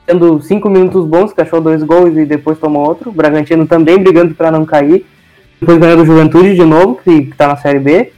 tendo 0.06 0.40
5 0.40 0.68
minutos 0.68 1.06
bons, 1.06 1.32
que 1.32 1.40
achou 1.40 1.60
dois 1.60 1.82
gols 1.82 2.16
e 2.16 2.24
depois 2.24 2.58
tomou 2.58 2.86
outro. 2.86 3.10
O 3.10 3.12
Bragantino 3.12 3.66
também 3.66 3.98
brigando 3.98 4.34
para 4.34 4.50
não 4.50 4.64
cair. 4.64 5.06
Depois 5.60 5.78
ganhou 5.78 5.96
do 5.96 6.06
Juventude 6.06 6.54
de 6.54 6.64
novo, 6.64 7.00
que, 7.02 7.22
que 7.22 7.36
tá 7.36 7.48
na 7.48 7.56
Série 7.56 7.80
B. 7.80 8.12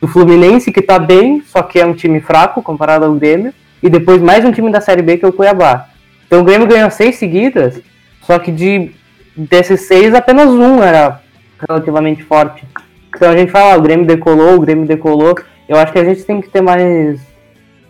Do 0.00 0.08
Fluminense, 0.08 0.72
que 0.72 0.82
tá 0.82 0.98
bem, 0.98 1.42
só 1.46 1.62
que 1.62 1.78
é 1.78 1.86
um 1.86 1.94
time 1.94 2.20
fraco 2.20 2.62
comparado 2.62 3.04
ao 3.04 3.14
Grêmio. 3.14 3.52
E 3.82 3.88
depois 3.88 4.20
mais 4.20 4.44
um 4.44 4.52
time 4.52 4.70
da 4.70 4.80
Série 4.80 5.02
B, 5.02 5.16
que 5.16 5.24
é 5.24 5.28
o 5.28 5.32
Cuiabá. 5.32 5.88
Então 6.26 6.40
o 6.40 6.44
Grêmio 6.44 6.66
ganhou 6.66 6.90
seis 6.90 7.16
seguidas, 7.16 7.80
só 8.22 8.38
que 8.38 8.52
de 8.52 8.92
desses 9.36 9.82
seis, 9.82 10.14
apenas 10.14 10.48
um 10.48 10.82
era 10.82 11.20
relativamente 11.68 12.22
forte. 12.22 12.64
Então 13.14 13.30
a 13.30 13.36
gente 13.36 13.50
fala, 13.50 13.74
ah, 13.74 13.76
o 13.76 13.82
Grêmio 13.82 14.06
decolou, 14.06 14.54
o 14.54 14.60
Grêmio 14.60 14.86
decolou. 14.86 15.34
Eu 15.68 15.76
acho 15.78 15.92
que 15.92 15.98
a 15.98 16.04
gente 16.04 16.22
tem 16.24 16.40
que 16.40 16.48
ter 16.48 16.60
mais, 16.60 17.20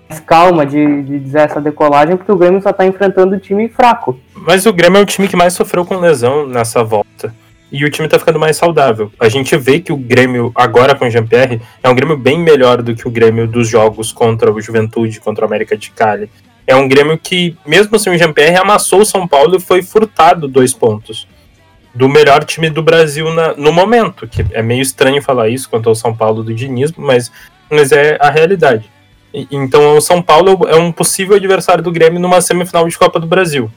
mais 0.08 0.20
calma 0.20 0.64
de, 0.64 1.02
de 1.02 1.18
dizer 1.18 1.40
essa 1.40 1.60
decolagem, 1.60 2.16
porque 2.16 2.32
o 2.32 2.36
Grêmio 2.36 2.62
só 2.62 2.72
tá 2.72 2.86
enfrentando 2.86 3.36
o 3.36 3.40
time 3.40 3.68
fraco. 3.68 4.18
Mas 4.34 4.66
o 4.66 4.72
Grêmio 4.72 4.98
é 4.98 5.02
o 5.02 5.06
time 5.06 5.28
que 5.28 5.36
mais 5.36 5.52
sofreu 5.52 5.84
com 5.84 5.96
lesão 5.96 6.46
nessa 6.46 6.82
volta. 6.82 7.34
E 7.72 7.84
o 7.84 7.90
time 7.90 8.08
tá 8.08 8.18
ficando 8.18 8.38
mais 8.38 8.56
saudável. 8.56 9.12
A 9.18 9.28
gente 9.28 9.56
vê 9.56 9.78
que 9.78 9.92
o 9.92 9.96
Grêmio, 9.96 10.50
agora 10.54 10.94
com 10.94 11.06
o 11.06 11.10
Jean-Pierre, 11.10 11.60
é 11.82 11.88
um 11.88 11.94
Grêmio 11.94 12.16
bem 12.16 12.38
melhor 12.38 12.82
do 12.82 12.94
que 12.94 13.06
o 13.06 13.10
Grêmio 13.10 13.46
dos 13.46 13.68
jogos 13.68 14.12
contra 14.12 14.52
o 14.52 14.60
Juventude, 14.60 15.20
contra 15.20 15.44
o 15.44 15.48
América 15.48 15.76
de 15.76 15.90
Cali. 15.90 16.28
É 16.66 16.74
um 16.74 16.88
Grêmio 16.88 17.16
que, 17.16 17.56
mesmo 17.64 17.98
sem 17.98 18.12
o 18.12 18.18
Jean-Pierre, 18.18 18.56
amassou 18.56 19.02
o 19.02 19.04
São 19.04 19.26
Paulo 19.26 19.56
e 19.56 19.60
foi 19.60 19.82
furtado 19.82 20.48
dois 20.48 20.72
pontos 20.72 21.28
do 21.94 22.08
melhor 22.08 22.44
time 22.44 22.70
do 22.70 22.82
Brasil 22.82 23.32
na, 23.32 23.54
no 23.54 23.72
momento, 23.72 24.26
que 24.26 24.44
é 24.52 24.62
meio 24.62 24.80
estranho 24.80 25.22
falar 25.22 25.48
isso 25.48 25.68
quanto 25.68 25.88
ao 25.88 25.94
São 25.94 26.14
Paulo 26.14 26.42
do 26.42 26.54
dinismo, 26.54 27.04
mas, 27.04 27.32
mas 27.68 27.92
é 27.92 28.16
a 28.20 28.30
realidade. 28.30 28.90
E, 29.34 29.46
então 29.50 29.96
o 29.96 30.00
São 30.00 30.22
Paulo 30.22 30.66
é 30.68 30.76
um 30.76 30.92
possível 30.92 31.36
adversário 31.36 31.82
do 31.82 31.92
Grêmio 31.92 32.20
numa 32.20 32.40
semifinal 32.40 32.88
de 32.88 32.96
Copa 32.96 33.18
do 33.18 33.26
Brasil. 33.26 33.70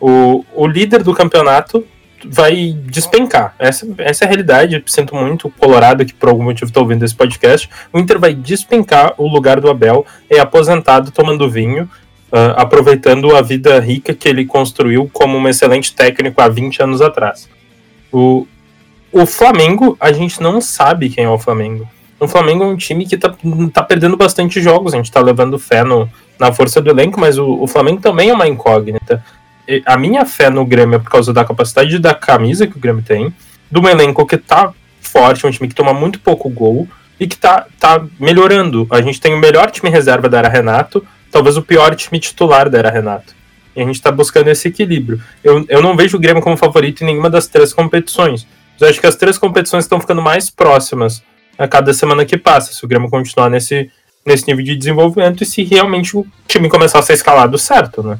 O, 0.00 0.44
o 0.54 0.66
líder 0.66 1.02
do 1.02 1.14
campeonato 1.14 1.84
vai 2.24 2.76
despencar. 2.86 3.54
Essa, 3.58 3.86
essa 3.98 4.24
é 4.24 4.26
a 4.26 4.28
realidade. 4.28 4.82
Sinto 4.86 5.14
muito 5.14 5.50
Colorado 5.58 6.04
que 6.04 6.14
por 6.14 6.28
algum 6.28 6.44
motivo 6.44 6.68
está 6.68 6.80
ouvindo 6.80 7.04
esse 7.04 7.14
podcast. 7.14 7.68
O 7.92 7.98
Inter 7.98 8.18
vai 8.18 8.34
despencar 8.34 9.14
o 9.18 9.26
lugar 9.26 9.60
do 9.60 9.70
Abel, 9.70 10.04
é 10.28 10.38
aposentado 10.38 11.10
tomando 11.10 11.48
vinho 11.48 11.88
uh, 12.30 12.54
aproveitando 12.56 13.34
a 13.34 13.42
vida 13.42 13.78
rica 13.80 14.14
que 14.14 14.28
ele 14.28 14.44
construiu 14.44 15.08
como 15.12 15.36
um 15.36 15.48
excelente 15.48 15.94
técnico 15.94 16.40
há 16.40 16.48
20 16.48 16.82
anos 16.82 17.02
atrás. 17.02 17.48
O, 18.12 18.46
o 19.12 19.26
Flamengo, 19.26 19.96
a 20.00 20.12
gente 20.12 20.40
não 20.40 20.60
sabe 20.60 21.10
quem 21.10 21.24
é 21.24 21.28
o 21.28 21.38
Flamengo. 21.38 21.88
O 22.18 22.28
Flamengo 22.28 22.64
é 22.64 22.66
um 22.66 22.76
time 22.76 23.06
que 23.06 23.16
tá, 23.16 23.34
tá 23.72 23.82
perdendo 23.82 24.16
bastante 24.16 24.60
jogos, 24.60 24.92
a 24.92 24.98
gente 24.98 25.10
tá 25.10 25.20
levando 25.20 25.58
fé 25.58 25.82
no, 25.82 26.08
na 26.38 26.52
força 26.52 26.80
do 26.80 26.90
elenco, 26.90 27.18
mas 27.18 27.38
o, 27.38 27.62
o 27.62 27.66
Flamengo 27.66 28.00
também 28.00 28.28
é 28.28 28.34
uma 28.34 28.48
incógnita. 28.48 29.24
A 29.86 29.96
minha 29.96 30.24
fé 30.24 30.50
no 30.50 30.64
Grêmio 30.64 30.96
é 30.96 30.98
por 30.98 31.10
causa 31.10 31.32
da 31.32 31.44
capacidade 31.44 31.98
da 31.98 32.14
camisa 32.14 32.66
que 32.66 32.76
o 32.76 32.80
Grêmio 32.80 33.02
tem, 33.02 33.32
do 33.70 33.88
elenco 33.88 34.26
que 34.26 34.36
tá 34.36 34.72
forte, 35.00 35.46
um 35.46 35.50
time 35.50 35.68
que 35.68 35.74
toma 35.74 35.92
muito 35.92 36.18
pouco 36.20 36.48
gol 36.48 36.88
e 37.18 37.26
que 37.26 37.36
tá, 37.36 37.66
tá 37.78 38.04
melhorando. 38.18 38.86
A 38.90 39.00
gente 39.00 39.20
tem 39.20 39.34
o 39.34 39.38
melhor 39.38 39.70
time 39.70 39.90
reserva 39.90 40.28
da 40.28 40.38
era 40.38 40.48
Renato, 40.48 41.04
talvez 41.30 41.56
o 41.56 41.62
pior 41.62 41.94
time 41.94 42.18
titular 42.18 42.68
da 42.68 42.78
era 42.78 42.90
Renato. 42.90 43.34
E 43.76 43.82
a 43.82 43.84
gente 43.84 43.96
está 43.96 44.10
buscando 44.10 44.48
esse 44.48 44.68
equilíbrio. 44.68 45.22
Eu, 45.44 45.64
eu 45.68 45.82
não 45.82 45.96
vejo 45.96 46.16
o 46.16 46.20
Grêmio 46.20 46.42
como 46.42 46.56
favorito 46.56 47.02
em 47.02 47.06
nenhuma 47.06 47.30
das 47.30 47.46
três 47.46 47.72
competições. 47.72 48.46
Eu 48.80 48.88
acho 48.88 49.00
que 49.00 49.06
as 49.06 49.16
três 49.16 49.36
competições 49.38 49.84
estão 49.84 50.00
ficando 50.00 50.22
mais 50.22 50.50
próximas 50.50 51.22
a 51.58 51.68
cada 51.68 51.92
semana 51.92 52.24
que 52.24 52.38
passa, 52.38 52.72
se 52.72 52.84
o 52.84 52.88
Grêmio 52.88 53.10
continuar 53.10 53.50
nesse, 53.50 53.90
nesse 54.24 54.46
nível 54.48 54.64
de 54.64 54.74
desenvolvimento 54.74 55.42
e 55.42 55.46
se 55.46 55.62
realmente 55.62 56.16
o 56.16 56.26
time 56.48 56.68
começar 56.70 56.98
a 56.98 57.02
ser 57.02 57.12
escalado 57.12 57.58
certo, 57.58 58.02
né? 58.02 58.18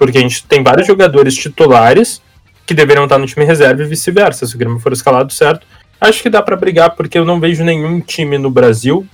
Porque 0.00 0.16
a 0.16 0.20
gente 0.22 0.46
tem 0.46 0.62
vários 0.62 0.86
jogadores 0.86 1.34
titulares 1.34 2.22
que 2.64 2.72
deveriam 2.72 3.04
estar 3.04 3.18
no 3.18 3.26
time 3.26 3.44
reserva 3.44 3.82
e 3.82 3.86
vice-versa. 3.86 4.46
Se 4.46 4.54
o 4.54 4.58
Grêmio 4.58 4.78
for 4.78 4.94
escalado 4.94 5.30
certo, 5.30 5.66
acho 6.00 6.22
que 6.22 6.30
dá 6.30 6.40
para 6.40 6.56
brigar, 6.56 6.96
porque 6.96 7.18
eu 7.18 7.24
não 7.26 7.38
vejo 7.38 7.62
nenhum 7.62 8.00
time 8.00 8.38
no 8.38 8.50
Brasil 8.50 9.06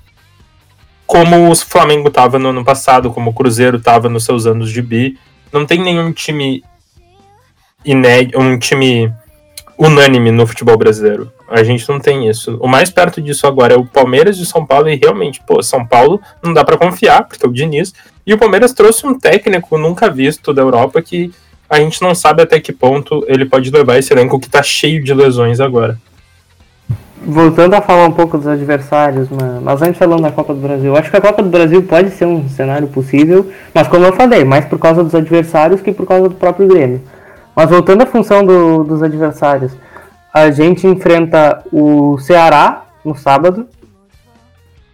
como 1.04 1.50
o 1.50 1.56
Flamengo 1.56 2.06
estava 2.06 2.38
no 2.38 2.50
ano 2.50 2.64
passado, 2.64 3.10
como 3.10 3.30
o 3.30 3.34
Cruzeiro 3.34 3.78
estava 3.78 4.08
nos 4.08 4.24
seus 4.24 4.46
anos 4.46 4.70
de 4.70 4.80
bi. 4.80 5.18
Não 5.52 5.66
tem 5.66 5.82
nenhum 5.82 6.12
time 6.12 6.62
inédito, 7.84 8.38
um 8.38 8.56
time 8.56 9.12
unânime 9.76 10.30
no 10.30 10.46
futebol 10.46 10.78
brasileiro. 10.78 11.32
A 11.48 11.64
gente 11.64 11.88
não 11.88 11.98
tem 11.98 12.28
isso. 12.28 12.58
O 12.60 12.68
mais 12.68 12.90
perto 12.90 13.20
disso 13.20 13.44
agora 13.44 13.74
é 13.74 13.76
o 13.76 13.84
Palmeiras 13.84 14.38
de 14.38 14.46
São 14.46 14.64
Paulo 14.64 14.88
e 14.88 14.94
realmente, 14.94 15.42
pô, 15.44 15.60
São 15.64 15.84
Paulo 15.84 16.20
não 16.40 16.54
dá 16.54 16.64
para 16.64 16.78
confiar, 16.78 17.24
porque 17.24 17.44
o 17.44 17.52
Diniz. 17.52 17.92
E 18.26 18.34
o 18.34 18.38
Palmeiras 18.38 18.72
trouxe 18.72 19.06
um 19.06 19.18
técnico 19.18 19.78
nunca 19.78 20.10
visto 20.10 20.52
da 20.52 20.62
Europa 20.62 21.00
que 21.00 21.32
a 21.68 21.78
gente 21.78 22.02
não 22.02 22.14
sabe 22.14 22.42
até 22.42 22.60
que 22.60 22.72
ponto 22.72 23.24
ele 23.28 23.44
pode 23.44 23.70
levar 23.70 23.98
esse 23.98 24.12
elenco 24.12 24.38
que 24.40 24.48
tá 24.48 24.62
cheio 24.62 25.02
de 25.02 25.14
lesões 25.14 25.60
agora 25.60 25.98
voltando 27.26 27.74
a 27.74 27.80
falar 27.80 28.06
um 28.06 28.12
pouco 28.12 28.38
dos 28.38 28.46
adversários, 28.46 29.28
mas 29.60 29.82
antes 29.82 29.98
falando 29.98 30.22
da 30.22 30.30
Copa 30.30 30.54
do 30.54 30.60
Brasil, 30.60 30.96
acho 30.96 31.10
que 31.10 31.16
a 31.16 31.20
Copa 31.20 31.42
do 31.42 31.48
Brasil 31.48 31.82
pode 31.82 32.10
ser 32.10 32.24
um 32.24 32.48
cenário 32.48 32.86
possível, 32.86 33.50
mas 33.74 33.88
como 33.88 34.06
eu 34.06 34.12
falei, 34.12 34.44
mais 34.44 34.64
por 34.64 34.78
causa 34.78 35.02
dos 35.02 35.14
adversários 35.14 35.80
que 35.80 35.92
por 35.92 36.06
causa 36.06 36.28
do 36.28 36.36
próprio 36.36 36.68
Grêmio. 36.68 37.02
Mas 37.54 37.68
voltando 37.68 38.02
à 38.02 38.06
função 38.06 38.44
do, 38.44 38.84
dos 38.84 39.02
adversários, 39.02 39.72
a 40.32 40.50
gente 40.52 40.86
enfrenta 40.86 41.64
o 41.72 42.16
Ceará 42.18 42.84
no 43.04 43.16
sábado, 43.16 43.66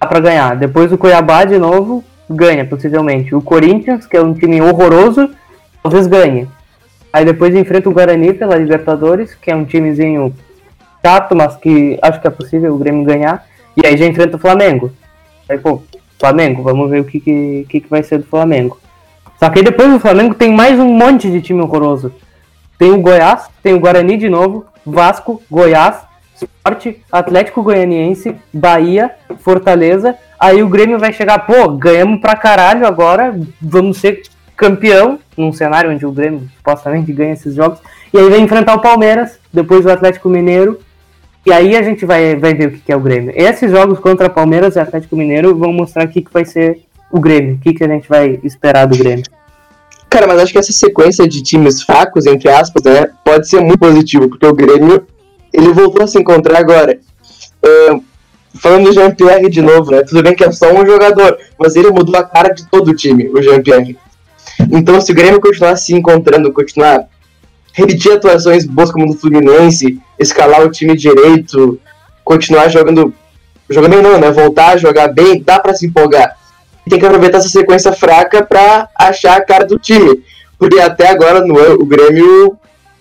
dá 0.00 0.06
para 0.06 0.20
ganhar. 0.20 0.56
Depois 0.56 0.90
o 0.90 0.96
Cuiabá 0.96 1.44
de 1.44 1.58
novo 1.58 2.02
ganha 2.28 2.64
possivelmente. 2.64 3.34
O 3.34 3.42
Corinthians, 3.42 4.06
que 4.06 4.16
é 4.16 4.22
um 4.22 4.34
time 4.34 4.60
horroroso, 4.60 5.30
talvez 5.82 6.06
ganhe. 6.06 6.48
Aí 7.12 7.24
depois 7.24 7.54
enfrenta 7.54 7.88
o 7.88 7.92
Guarani 7.92 8.32
pela 8.32 8.56
Libertadores, 8.56 9.34
que 9.34 9.50
é 9.50 9.56
um 9.56 9.64
timezinho 9.64 10.34
chato, 11.04 11.36
mas 11.36 11.56
que 11.56 11.98
acho 12.00 12.20
que 12.20 12.26
é 12.26 12.30
possível 12.30 12.74
o 12.74 12.78
Grêmio 12.78 13.04
ganhar. 13.04 13.44
E 13.76 13.86
aí 13.86 13.96
já 13.96 14.06
enfrenta 14.06 14.36
o 14.36 14.40
Flamengo. 14.40 14.90
Aí, 15.48 15.58
pô, 15.58 15.82
Flamengo, 16.18 16.62
vamos 16.62 16.88
ver 16.88 17.00
o 17.00 17.04
que, 17.04 17.20
que, 17.20 17.66
que, 17.68 17.86
vai 17.88 18.02
ser 18.02 18.18
do 18.18 18.24
Flamengo. 18.24 18.78
Só 19.38 19.50
que 19.50 19.58
aí 19.58 19.64
depois 19.64 19.90
do 19.90 20.00
Flamengo 20.00 20.34
tem 20.34 20.52
mais 20.52 20.78
um 20.78 20.86
monte 20.86 21.30
de 21.30 21.42
time 21.42 21.60
horroroso. 21.60 22.12
Tem 22.78 22.92
o 22.92 23.00
Goiás, 23.00 23.48
tem 23.62 23.74
o 23.74 23.80
Guarani 23.80 24.16
de 24.16 24.28
novo, 24.28 24.64
Vasco, 24.86 25.42
Goiás, 25.50 25.96
Sport, 26.36 26.94
Atlético 27.10 27.62
Goianiense, 27.62 28.34
Bahia, 28.52 29.10
Fortaleza. 29.38 30.16
Aí 30.42 30.60
o 30.60 30.68
Grêmio 30.68 30.98
vai 30.98 31.12
chegar, 31.12 31.38
pô, 31.46 31.68
ganhamos 31.68 32.20
pra 32.20 32.34
caralho 32.34 32.84
agora, 32.84 33.32
vamos 33.60 33.98
ser 33.98 34.22
campeão, 34.56 35.20
num 35.36 35.52
cenário 35.52 35.92
onde 35.92 36.04
o 36.04 36.10
Grêmio 36.10 36.48
supostamente 36.56 37.12
ganha 37.12 37.34
esses 37.34 37.54
jogos. 37.54 37.78
E 38.12 38.18
aí 38.18 38.28
vai 38.28 38.40
enfrentar 38.40 38.74
o 38.74 38.80
Palmeiras, 38.80 39.38
depois 39.52 39.86
o 39.86 39.88
Atlético 39.88 40.28
Mineiro, 40.28 40.80
e 41.46 41.52
aí 41.52 41.76
a 41.76 41.82
gente 41.82 42.04
vai, 42.04 42.34
vai 42.34 42.54
ver 42.54 42.66
o 42.66 42.72
que 42.72 42.90
é 42.90 42.96
o 42.96 43.00
Grêmio. 43.00 43.32
Esses 43.36 43.70
jogos 43.70 44.00
contra 44.00 44.28
Palmeiras 44.28 44.74
e 44.74 44.80
Atlético 44.80 45.14
Mineiro 45.14 45.56
vão 45.56 45.72
mostrar 45.72 46.06
o 46.06 46.08
que, 46.08 46.26
vai 46.32 46.44
ser 46.44 46.80
o 47.12 47.20
Grêmio, 47.20 47.54
o 47.54 47.58
que, 47.58 47.74
que 47.74 47.84
a 47.84 47.88
gente 47.88 48.08
vai 48.08 48.40
esperar 48.42 48.86
do 48.86 48.98
Grêmio. 48.98 49.24
Cara, 50.10 50.26
mas 50.26 50.40
acho 50.40 50.52
que 50.52 50.58
essa 50.58 50.72
sequência 50.72 51.28
de 51.28 51.40
times 51.40 51.84
fracos, 51.84 52.26
entre 52.26 52.48
aspas, 52.48 52.82
né, 52.82 53.10
pode 53.24 53.48
ser 53.48 53.60
muito 53.60 53.78
positivo, 53.78 54.28
porque 54.28 54.44
o 54.44 54.52
Grêmio, 54.52 55.06
ele 55.52 55.72
voltou 55.72 56.02
a 56.02 56.08
se 56.08 56.18
encontrar 56.18 56.58
agora. 56.58 56.98
Falando 58.60 58.84
do 58.84 58.92
Jean-Pierre 58.92 59.48
de 59.48 59.62
novo, 59.62 59.90
né, 59.90 60.02
tudo 60.02 60.22
bem 60.22 60.34
que 60.34 60.44
é 60.44 60.52
só 60.52 60.72
um 60.72 60.86
jogador, 60.86 61.38
mas 61.58 61.76
ele 61.76 61.90
mudou 61.90 62.16
a 62.16 62.24
cara 62.24 62.52
de 62.52 62.66
todo 62.68 62.90
o 62.90 62.94
time, 62.94 63.28
o 63.28 63.42
Jean-Pierre. 63.42 63.98
Então, 64.70 65.00
se 65.00 65.12
o 65.12 65.14
Grêmio 65.14 65.40
continuar 65.40 65.76
se 65.76 65.94
encontrando, 65.94 66.52
continuar 66.52 67.06
repetir 67.72 68.12
atuações 68.12 68.66
boas 68.66 68.92
como 68.92 69.06
no 69.06 69.14
Fluminense, 69.14 69.98
escalar 70.18 70.62
o 70.62 70.70
time 70.70 70.96
direito, 70.96 71.80
continuar 72.24 72.68
jogando. 72.68 73.14
Jogando 73.68 74.02
não, 74.02 74.18
né? 74.18 74.30
Voltar 74.30 74.72
a 74.72 74.76
jogar 74.76 75.08
bem, 75.08 75.42
dá 75.42 75.58
para 75.58 75.74
se 75.74 75.86
empolgar. 75.86 76.36
E 76.86 76.90
tem 76.90 76.98
que 76.98 77.06
aproveitar 77.06 77.38
essa 77.38 77.48
sequência 77.48 77.92
fraca 77.92 78.42
para 78.44 78.88
achar 78.98 79.36
a 79.36 79.44
cara 79.44 79.64
do 79.64 79.78
time. 79.78 80.22
Porque 80.58 80.78
até 80.78 81.08
agora 81.08 81.40
no, 81.40 81.54
o 81.74 81.86
Grêmio 81.86 82.58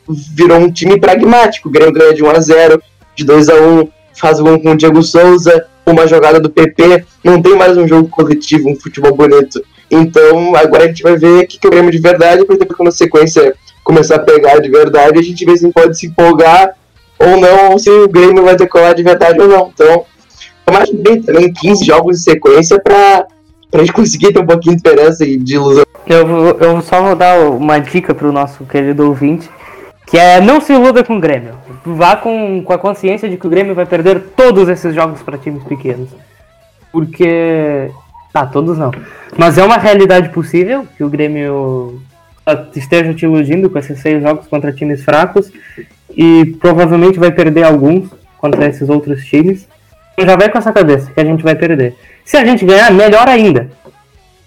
virou 0.08 0.60
um 0.60 0.72
time 0.72 1.00
pragmático. 1.00 1.68
O 1.68 1.72
Grêmio 1.72 1.94
ganha 1.94 2.14
de 2.14 2.24
1 2.24 2.30
a 2.30 2.40
0 2.40 2.84
de 3.16 3.26
2 3.26 3.50
a 3.50 3.56
1 3.56 3.88
faz 4.14 4.40
um 4.40 4.58
com 4.60 4.72
o 4.72 4.78
Diego 4.78 5.02
Souza, 5.02 5.66
uma 5.86 6.08
jogada 6.08 6.40
do 6.40 6.50
PP. 6.50 7.06
Não 7.24 7.42
tem 7.42 7.56
mais 7.56 7.78
um 7.78 7.88
jogo 7.88 8.10
coletivo, 8.10 8.70
um 8.70 8.76
futebol 8.76 9.16
bonito. 9.16 9.64
Então 9.90 10.56
agora 10.56 10.86
a 10.86 10.88
gente 10.88 11.04
vai 11.04 11.18
ver 11.18 11.44
o 11.44 11.48
que, 11.48 11.60
que 11.60 11.68
é 11.68 11.70
o 11.70 11.72
Grêmio 11.72 11.92
de 11.92 12.00
verdade, 12.00 12.46
depois 12.46 12.60
quando 12.76 12.88
a 12.88 12.92
sequência 12.92 13.54
começar 13.84 14.16
a 14.16 14.20
pegar 14.20 14.60
de 14.60 14.70
verdade, 14.70 15.20
a 15.20 15.22
gente 15.22 15.44
vê 15.44 15.58
se 15.58 15.70
pode 15.72 15.98
se 15.98 16.08
empolgar 16.08 16.76
ou 17.20 17.40
não, 17.40 17.72
ou 17.72 17.80
se 17.80 17.90
o 17.90 18.08
Grêmio 18.08 18.44
vai 18.44 18.56
decolar 18.56 18.96
de 18.96 19.04
verdade 19.04 19.40
ou 19.40 19.48
não. 19.48 19.72
Então, 19.74 20.06
eu 20.68 20.78
acho 20.78 20.96
bem 20.96 21.22
também 21.22 21.52
15 21.52 21.86
jogos 21.86 22.18
de 22.18 22.24
sequência 22.24 22.80
para 22.80 23.28
a 23.74 23.78
gente 23.80 23.94
conseguir 23.94 24.32
ter 24.34 24.40
um 24.40 24.46
pouquinho 24.46 24.76
de 24.76 24.82
esperança 24.82 25.26
e 25.26 25.38
de 25.38 25.56
ilusão. 25.56 25.84
Eu, 26.08 26.58
eu 26.60 26.82
só 26.82 27.02
vou 27.02 27.16
dar 27.16 27.40
uma 27.50 27.80
dica 27.80 28.14
para 28.14 28.28
o 28.28 28.32
nosso 28.32 28.64
querido 28.66 29.06
ouvinte, 29.08 29.50
Que 30.12 30.18
é 30.18 30.42
não 30.42 30.60
se 30.60 30.74
iluda 30.74 31.06
com 31.06 31.16
o 31.16 31.20
Grêmio. 31.22 31.54
Vá 31.86 32.18
com, 32.18 32.62
com 32.62 32.74
a 32.74 32.78
consciência 32.78 33.30
de 33.30 33.38
que 33.38 33.48
o 33.48 33.50
Grêmio 33.50 33.74
vai 33.74 33.86
perder 33.86 34.20
todos 34.36 34.68
esses 34.68 34.94
jogos 34.94 35.22
para 35.22 35.38
times 35.38 35.64
pequenos. 35.64 36.10
Porque. 36.92 37.90
Tá, 38.34 38.46
todos 38.46 38.78
não. 38.78 38.92
Mas 39.38 39.58
é 39.58 39.64
uma 39.64 39.78
realidade 39.78 40.28
possível 40.30 40.86
que 40.98 41.04
o 41.04 41.10
Grêmio 41.10 42.02
esteja 42.76 43.14
te 43.14 43.24
iludindo 43.24 43.70
com 43.70 43.80
esses 43.80 44.00
seis 44.00 44.22
jogos 44.22 44.48
contra 44.48 44.74
times 44.74 45.02
fracos 45.02 45.50
e 46.10 46.58
provavelmente 46.60 47.18
vai 47.18 47.32
perder 47.32 47.64
alguns 47.64 48.10
contra 48.38 48.68
esses 48.68 48.90
outros 48.90 49.24
times. 49.26 49.66
Então 50.14 50.26
já 50.26 50.36
vai 50.36 50.50
com 50.50 50.58
essa 50.58 50.74
cabeça 50.74 51.10
que 51.10 51.22
a 51.22 51.26
gente 51.26 51.42
vai 51.42 51.56
perder. 51.56 51.96
Se 52.26 52.36
a 52.36 52.44
gente 52.44 52.66
ganhar, 52.66 52.92
melhor 52.92 53.30
ainda. 53.30 53.70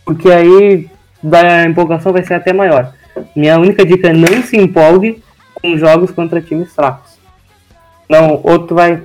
Porque 0.04 0.30
aí 0.30 0.90
a 1.32 1.64
empolgação 1.64 2.12
vai 2.12 2.22
ser 2.22 2.34
até 2.34 2.52
maior. 2.52 2.92
Minha 3.34 3.58
única 3.58 3.84
dica 3.84 4.08
é 4.08 4.12
não 4.12 4.42
se 4.42 4.58
empolgue 4.58 5.22
com 5.64 5.78
jogos 5.78 6.10
contra 6.10 6.42
times 6.42 6.74
fracos. 6.74 7.12
Não, 8.06 8.38
ou 8.44 8.58
tu 8.58 8.74
vai 8.74 9.02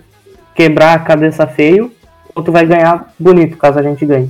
quebrar 0.53 0.93
a 0.93 0.99
cabeça 0.99 1.47
feio, 1.47 1.89
ou 2.36 2.43
tu 2.43 2.51
vai 2.51 2.66
ganhar 2.66 3.14
bonito, 3.18 3.55
caso 3.55 3.80
a 3.80 3.82
gente 3.82 4.05
ganhe. 4.05 4.30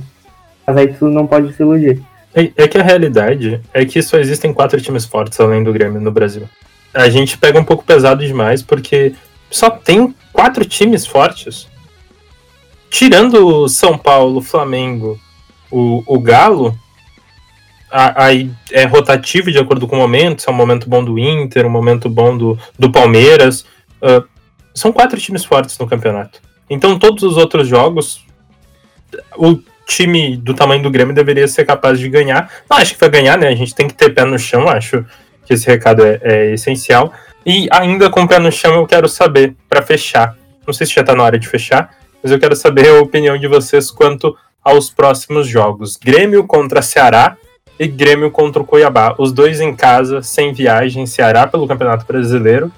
Mas 0.64 0.76
aí 0.76 0.94
tu 0.94 1.06
não 1.06 1.26
pode 1.26 1.52
se 1.52 1.60
iludir. 1.60 2.00
É, 2.32 2.52
é 2.56 2.68
que 2.68 2.78
a 2.78 2.84
realidade 2.84 3.60
é 3.74 3.84
que 3.84 4.00
só 4.00 4.16
existem 4.16 4.52
quatro 4.52 4.80
times 4.80 5.04
fortes 5.04 5.40
além 5.40 5.64
do 5.64 5.72
Grêmio 5.72 6.00
no 6.00 6.12
Brasil. 6.12 6.48
A 6.94 7.08
gente 7.08 7.36
pega 7.36 7.58
um 7.58 7.64
pouco 7.64 7.82
pesado 7.82 8.24
demais 8.24 8.62
porque 8.62 9.12
só 9.50 9.68
tem 9.68 10.14
quatro 10.32 10.64
times 10.64 11.04
fortes. 11.04 11.66
Tirando 12.88 13.68
São 13.68 13.98
Paulo, 13.98 14.40
Flamengo, 14.40 15.18
o, 15.68 16.04
o 16.06 16.20
Galo, 16.20 16.78
aí 17.92 18.50
é 18.70 18.84
rotativo 18.84 19.50
de 19.50 19.58
acordo 19.58 19.86
com 19.86 19.96
o 19.96 19.98
momento, 19.98 20.42
se 20.42 20.48
é 20.48 20.52
um 20.52 20.56
momento 20.56 20.88
bom 20.88 21.04
do 21.04 21.18
Inter, 21.18 21.66
um 21.66 21.70
momento 21.70 22.08
bom 22.08 22.36
do, 22.36 22.58
do 22.78 22.90
Palmeiras. 22.90 23.62
Uh, 24.00 24.24
são 24.74 24.92
quatro 24.92 25.18
times 25.20 25.44
fortes 25.44 25.78
no 25.78 25.86
campeonato. 25.86 26.40
Então 26.68 26.98
todos 26.98 27.22
os 27.22 27.36
outros 27.36 27.66
jogos, 27.66 28.24
o 29.36 29.58
time 29.86 30.36
do 30.36 30.54
tamanho 30.54 30.82
do 30.82 30.90
Grêmio 30.90 31.14
deveria 31.14 31.48
ser 31.48 31.64
capaz 31.64 31.98
de 31.98 32.08
ganhar. 32.08 32.50
Não 32.70 32.76
acho 32.76 32.94
que 32.94 33.00
vai 33.00 33.10
ganhar, 33.10 33.36
né? 33.36 33.48
A 33.48 33.54
gente 33.54 33.74
tem 33.74 33.88
que 33.88 33.94
ter 33.94 34.14
pé 34.14 34.24
no 34.24 34.38
chão, 34.38 34.68
acho 34.68 35.04
que 35.44 35.54
esse 35.54 35.66
recado 35.66 36.04
é, 36.04 36.20
é 36.22 36.52
essencial. 36.52 37.12
E 37.44 37.66
ainda 37.72 38.08
com 38.08 38.22
o 38.22 38.28
pé 38.28 38.38
no 38.38 38.52
chão 38.52 38.74
eu 38.74 38.86
quero 38.86 39.08
saber, 39.08 39.56
para 39.68 39.82
fechar, 39.82 40.36
não 40.66 40.72
sei 40.72 40.86
se 40.86 40.94
já 40.94 41.02
tá 41.02 41.14
na 41.14 41.24
hora 41.24 41.38
de 41.38 41.48
fechar, 41.48 41.90
mas 42.22 42.30
eu 42.30 42.38
quero 42.38 42.54
saber 42.54 42.88
a 42.88 43.00
opinião 43.00 43.36
de 43.36 43.48
vocês 43.48 43.90
quanto 43.90 44.36
aos 44.62 44.90
próximos 44.90 45.48
jogos. 45.48 45.96
Grêmio 45.96 46.46
contra 46.46 46.82
Ceará 46.82 47.36
e 47.80 47.88
Grêmio 47.88 48.30
contra 48.30 48.60
o 48.60 48.64
Cuiabá. 48.66 49.14
Os 49.16 49.32
dois 49.32 49.58
em 49.58 49.74
casa, 49.74 50.20
sem 50.20 50.52
viagem, 50.52 51.06
Ceará 51.06 51.46
pelo 51.46 51.66
Campeonato 51.66 52.04
Brasileiro 52.06 52.70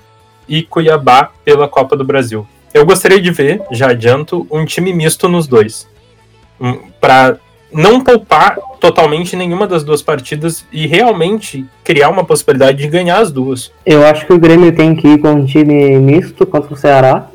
e 0.48 0.62
Cuiabá 0.62 1.30
pela 1.44 1.66
Copa 1.66 1.96
do 1.96 2.04
Brasil. 2.04 2.46
Eu 2.72 2.86
gostaria 2.86 3.20
de 3.20 3.32
ver, 3.32 3.60
já 3.72 3.90
adianto, 3.90 4.46
um 4.48 4.64
time 4.64 4.92
misto 4.94 5.28
nos 5.28 5.48
dois. 5.48 5.88
Para 7.00 7.36
não 7.72 8.00
poupar 8.00 8.56
totalmente 8.78 9.34
nenhuma 9.34 9.66
das 9.66 9.82
duas 9.82 10.00
partidas 10.00 10.64
e 10.70 10.86
realmente 10.86 11.66
criar 11.82 12.08
uma 12.08 12.24
possibilidade 12.24 12.78
de 12.78 12.86
ganhar 12.86 13.18
as 13.18 13.32
duas. 13.32 13.72
Eu 13.84 14.06
acho 14.06 14.24
que 14.24 14.32
o 14.32 14.38
Grêmio 14.38 14.70
tem 14.72 14.94
que 14.94 15.08
ir 15.08 15.18
com 15.18 15.32
um 15.32 15.44
time 15.44 15.98
misto 15.98 16.46
contra 16.46 16.72
o 16.72 16.76
Ceará. 16.76 17.26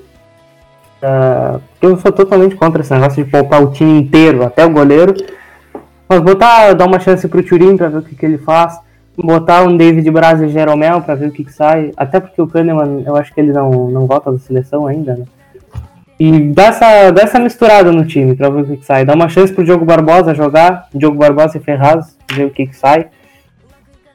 Uh, 1.04 1.62
eu 1.82 1.98
sou 1.98 2.14
totalmente 2.14 2.56
contra 2.56 2.82
esse 2.82 2.94
negócio 2.94 3.24
de 3.24 3.30
poupar 3.30 3.62
o 3.62 3.72
time 3.72 4.00
inteiro, 4.00 4.44
até 4.44 4.66
o 4.66 4.70
goleiro. 4.70 5.14
Mas 6.08 6.22
botar, 6.22 6.74
dar 6.74 6.86
uma 6.86 7.00
chance 7.00 7.28
pro 7.28 7.44
Turim 7.44 7.76
para 7.76 7.90
ver 7.90 7.98
o 7.98 8.02
que, 8.02 8.16
que 8.16 8.26
ele 8.26 8.38
faz. 8.38 8.80
Botar 9.18 9.64
um 9.64 9.76
David 9.76 10.10
Braz 10.12 10.42
e 10.42 10.50
Jeromel 10.50 11.02
para 11.02 11.16
ver 11.16 11.30
o 11.30 11.32
que, 11.32 11.44
que 11.44 11.52
sai. 11.52 11.92
Até 11.98 12.20
porque 12.20 12.42
o 12.42 12.48
Kahneman, 12.48 13.04
eu 13.06 13.16
acho 13.16 13.34
que 13.34 13.42
ele 13.42 13.52
não, 13.52 13.90
não 13.90 14.06
volta 14.06 14.32
da 14.32 14.38
seleção 14.38 14.86
ainda, 14.86 15.16
né? 15.16 15.26
E 16.20 16.40
dá 16.52 16.68
essa, 16.68 17.12
dá 17.12 17.22
essa 17.22 17.40
misturada 17.40 17.92
no 17.92 18.06
time 18.06 18.36
pra 18.36 18.50
ver 18.50 18.62
o 18.62 18.66
que, 18.66 18.78
que 18.78 18.86
sai. 18.86 19.06
Dá 19.06 19.14
uma 19.14 19.30
chance 19.30 19.54
pro 19.54 19.64
Diogo 19.64 19.86
Barbosa 19.86 20.34
jogar. 20.34 20.88
Diogo 20.94 21.18
Barbosa 21.18 21.58
e 21.58 21.62
Ferraz, 21.62 22.18
ver 22.32 22.46
o 22.46 22.50
que, 22.50 22.68
que 22.68 22.76
sai. 22.76 23.08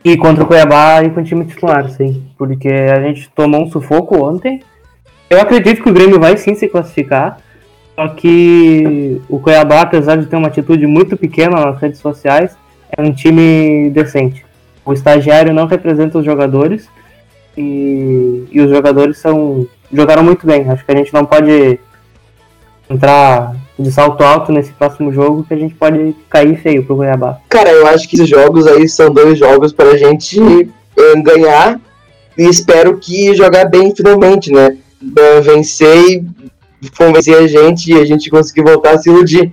E 0.04 0.16
contra 0.16 0.42
o 0.42 0.46
Cuiabá 0.46 1.02
e 1.04 1.10
com 1.10 1.20
o 1.20 1.24
time 1.24 1.44
titular, 1.44 1.88
sim. 1.90 2.24
Porque 2.36 2.68
a 2.68 3.00
gente 3.02 3.30
tomou 3.30 3.62
um 3.62 3.70
sufoco 3.70 4.24
ontem. 4.24 4.60
Eu 5.30 5.40
acredito 5.40 5.82
que 5.82 5.88
o 5.88 5.92
Grêmio 5.92 6.18
vai 6.18 6.36
sim 6.36 6.54
se 6.54 6.66
classificar. 6.66 7.38
Só 7.94 8.08
que 8.08 9.20
o 9.28 9.38
Cuiabá, 9.38 9.82
apesar 9.82 10.16
de 10.16 10.26
ter 10.26 10.36
uma 10.36 10.48
atitude 10.48 10.86
muito 10.86 11.16
pequena 11.16 11.64
nas 11.64 11.80
redes 11.80 12.00
sociais, 12.00 12.56
é 12.96 13.02
um 13.02 13.12
time 13.12 13.90
decente. 13.90 14.44
O 14.84 14.92
estagiário 14.92 15.52
não 15.52 15.66
representa 15.66 16.18
os 16.18 16.24
jogadores 16.24 16.88
e, 17.56 18.44
e 18.50 18.60
os 18.60 18.70
jogadores 18.70 19.18
são 19.18 19.66
jogaram 19.92 20.22
muito 20.22 20.46
bem. 20.46 20.68
Acho 20.68 20.84
que 20.84 20.92
a 20.92 20.96
gente 20.96 21.12
não 21.12 21.24
pode 21.24 21.78
entrar 22.88 23.54
de 23.78 23.90
salto 23.90 24.22
alto 24.22 24.52
nesse 24.52 24.72
próximo 24.72 25.12
jogo 25.12 25.44
que 25.44 25.54
a 25.54 25.56
gente 25.56 25.74
pode 25.74 26.14
cair 26.28 26.56
feio 26.56 26.84
pro 26.84 26.96
Cuiabá. 26.96 27.38
Cara, 27.48 27.70
eu 27.70 27.86
acho 27.86 28.08
que 28.08 28.16
esses 28.16 28.28
jogos 28.28 28.66
aí 28.66 28.88
são 28.88 29.12
dois 29.12 29.38
jogos 29.38 29.72
pra 29.72 29.96
gente 29.96 30.40
eh, 30.96 31.22
ganhar 31.22 31.80
e 32.36 32.44
espero 32.44 32.96
que 32.98 33.34
jogar 33.34 33.66
bem 33.66 33.94
finalmente, 33.94 34.50
né? 34.50 34.76
Vencer 35.42 36.24
e 36.41 36.41
convencer 36.90 37.36
a 37.36 37.46
gente 37.46 37.92
e 37.92 38.00
a 38.00 38.04
gente 38.04 38.30
conseguir 38.30 38.62
voltar 38.62 38.94
a 38.94 38.98
se 38.98 39.08
iludir. 39.08 39.52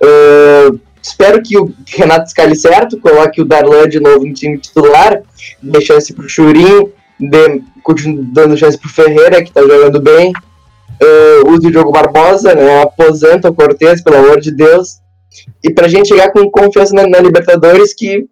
Uh, 0.00 0.78
espero 1.02 1.42
que 1.42 1.58
o 1.58 1.72
Renato 1.86 2.26
escale 2.26 2.54
certo, 2.56 3.00
coloque 3.00 3.40
o 3.40 3.44
Darlan 3.44 3.88
de 3.88 4.00
novo 4.00 4.24
no 4.24 4.32
time 4.32 4.58
titular, 4.58 5.22
dê 5.62 5.80
chance 5.80 6.12
pro 6.12 6.28
Churinho, 6.28 6.92
continue 7.82 8.22
dando 8.32 8.56
chance 8.56 8.78
pro 8.78 8.88
Ferreira, 8.88 9.42
que 9.42 9.52
tá 9.52 9.60
jogando 9.62 10.00
bem. 10.00 10.32
Uh, 11.00 11.50
use 11.50 11.66
o 11.66 11.70
Diogo 11.70 11.92
Barbosa, 11.92 12.54
né? 12.54 12.82
Aposenta 12.82 13.48
o 13.48 13.54
Cortez, 13.54 14.02
pelo 14.02 14.16
amor 14.16 14.40
de 14.40 14.50
Deus. 14.50 14.98
E 15.62 15.72
pra 15.72 15.88
gente 15.88 16.08
chegar 16.08 16.32
com 16.32 16.50
confiança 16.50 16.94
na, 16.94 17.06
na 17.06 17.20
Libertadores, 17.20 17.94
que 17.94 18.26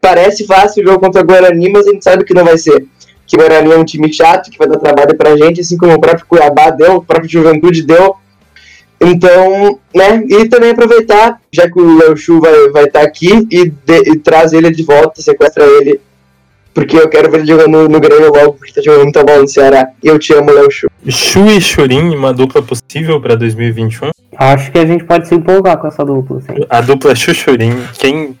parece 0.00 0.44
fácil 0.46 0.82
o 0.82 0.86
jogo 0.86 1.00
contra 1.00 1.22
o 1.22 1.24
Guarani, 1.24 1.70
mas 1.70 1.86
a 1.86 1.92
gente 1.92 2.04
sabe 2.04 2.24
que 2.24 2.34
não 2.34 2.44
vai 2.44 2.58
ser 2.58 2.86
que 3.32 3.36
o 3.36 3.38
Guarani 3.38 3.72
é 3.72 3.78
um 3.78 3.84
time 3.84 4.12
chato, 4.12 4.50
que 4.50 4.58
vai 4.58 4.68
dar 4.68 4.78
trabalho 4.78 5.16
pra 5.16 5.36
gente, 5.36 5.62
assim 5.62 5.78
como 5.78 5.94
o 5.94 6.00
próprio 6.00 6.26
Cuiabá 6.26 6.68
deu, 6.70 6.96
o 6.96 7.02
próprio 7.02 7.30
Juventude 7.30 7.82
deu. 7.82 8.16
Então, 9.00 9.80
né, 9.94 10.22
e 10.28 10.48
também 10.48 10.70
aproveitar, 10.70 11.40
já 11.50 11.68
que 11.68 11.80
o 11.80 11.96
Léo 11.96 12.16
Chu 12.16 12.40
vai 12.40 12.52
estar 12.52 12.72
vai 12.72 12.86
tá 12.88 13.00
aqui, 13.00 13.46
e, 13.50 13.70
de, 13.70 14.12
e 14.12 14.18
traz 14.18 14.52
ele 14.52 14.70
de 14.70 14.82
volta, 14.84 15.22
sequestra 15.22 15.64
ele, 15.64 15.98
porque 16.74 16.96
eu 16.96 17.08
quero 17.08 17.30
ver 17.30 17.38
ele 17.38 17.46
jogando 17.46 17.70
no, 17.70 17.88
no 17.88 18.00
Grêmio 18.00 18.30
logo, 18.32 18.52
porque 18.52 18.72
tá 18.72 18.82
jogando 18.82 19.04
muito 19.04 19.24
bola 19.24 19.40
no 19.40 19.48
Ceará. 19.48 19.88
E 20.02 20.08
eu 20.08 20.18
te 20.18 20.32
amo, 20.34 20.52
Léo 20.52 20.70
Chu. 20.70 20.88
Chu 21.08 21.46
e 21.46 21.60
Churin, 21.60 22.14
uma 22.14 22.32
dupla 22.32 22.62
possível 22.62 23.20
pra 23.20 23.34
2021? 23.34 24.10
Acho 24.36 24.70
que 24.70 24.78
a 24.78 24.86
gente 24.86 25.04
pode 25.04 25.26
se 25.26 25.34
empolgar 25.34 25.78
com 25.78 25.88
essa 25.88 26.04
dupla, 26.04 26.40
sim. 26.40 26.64
A 26.68 26.80
dupla 26.80 27.14
Chu 27.14 27.34
Churin, 27.34 27.82
quem... 27.94 28.38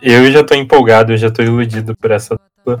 Eu 0.00 0.30
já 0.30 0.44
tô 0.44 0.54
empolgado, 0.54 1.12
eu 1.12 1.16
já 1.16 1.30
tô 1.30 1.42
iludido 1.42 1.96
por 1.96 2.10
essa 2.10 2.36
dupla. 2.36 2.78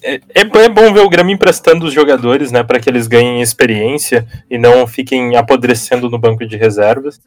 É, 0.00 0.14
é, 0.14 0.40
é, 0.40 0.68
bom 0.68 0.92
ver 0.92 1.00
o 1.00 1.10
Grêmio 1.10 1.34
emprestando 1.34 1.84
os 1.84 1.92
jogadores, 1.92 2.50
né, 2.50 2.62
para 2.62 2.80
que 2.80 2.88
eles 2.88 3.06
ganhem 3.06 3.42
experiência 3.42 4.26
e 4.50 4.56
não 4.56 4.86
fiquem 4.86 5.36
apodrecendo 5.36 6.08
no 6.08 6.18
banco 6.18 6.46
de 6.46 6.56
reservas. 6.56 7.20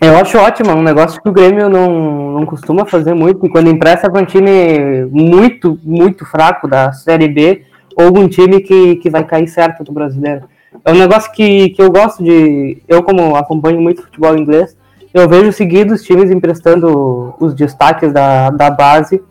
Eu 0.00 0.16
acho 0.16 0.36
ótimo, 0.38 0.72
é 0.72 0.74
um 0.74 0.82
negócio 0.82 1.22
que 1.22 1.28
o 1.28 1.32
Grêmio 1.32 1.68
não, 1.68 2.32
não 2.32 2.46
costuma 2.46 2.84
fazer 2.84 3.14
muito, 3.14 3.46
e 3.46 3.48
quando 3.48 3.70
empresta 3.70 4.10
para 4.10 4.20
um 4.20 4.24
time 4.24 5.04
muito, 5.10 5.78
muito 5.84 6.26
fraco 6.26 6.66
da 6.66 6.92
Série 6.92 7.28
B, 7.28 7.62
ou 7.96 8.18
um 8.18 8.26
time 8.26 8.60
que, 8.60 8.96
que 8.96 9.08
vai 9.08 9.22
cair 9.22 9.46
certo 9.46 9.84
do 9.84 9.92
brasileiro. 9.92 10.48
É 10.84 10.90
um 10.90 10.98
negócio 10.98 11.30
que, 11.30 11.68
que 11.70 11.80
eu 11.82 11.92
gosto 11.92 12.24
de. 12.24 12.82
Eu, 12.88 13.02
como 13.02 13.36
acompanho 13.36 13.80
muito 13.80 14.02
futebol 14.02 14.36
inglês, 14.36 14.76
eu 15.12 15.28
vejo 15.28 15.52
seguidos 15.52 16.02
times 16.02 16.30
emprestando 16.30 17.34
os 17.38 17.54
destaques 17.54 18.12
da, 18.12 18.50
da 18.50 18.70
base 18.70 19.22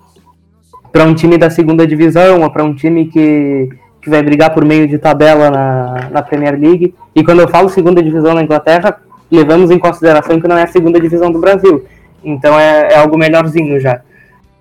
para 0.91 1.05
um 1.05 1.13
time 1.13 1.37
da 1.37 1.49
segunda 1.49 1.87
divisão 1.87 2.41
ou 2.41 2.49
para 2.49 2.63
um 2.63 2.73
time 2.73 3.05
que, 3.05 3.69
que 4.01 4.09
vai 4.09 4.21
brigar 4.21 4.53
por 4.53 4.65
meio 4.65 4.87
de 4.87 4.97
tabela 4.97 5.49
na, 5.49 6.09
na 6.11 6.21
Premier 6.21 6.59
League. 6.59 6.93
E 7.15 7.23
quando 7.23 7.39
eu 7.39 7.47
falo 7.47 7.69
segunda 7.69 8.03
divisão 8.03 8.33
na 8.33 8.43
Inglaterra, 8.43 8.97
levamos 9.31 9.71
em 9.71 9.79
consideração 9.79 10.39
que 10.39 10.47
não 10.47 10.57
é 10.57 10.63
a 10.63 10.67
segunda 10.67 10.99
divisão 10.99 11.31
do 11.31 11.39
Brasil. 11.39 11.85
Então 12.23 12.59
é, 12.59 12.93
é 12.93 12.97
algo 12.97 13.17
melhorzinho 13.17 13.79
já. 13.79 14.01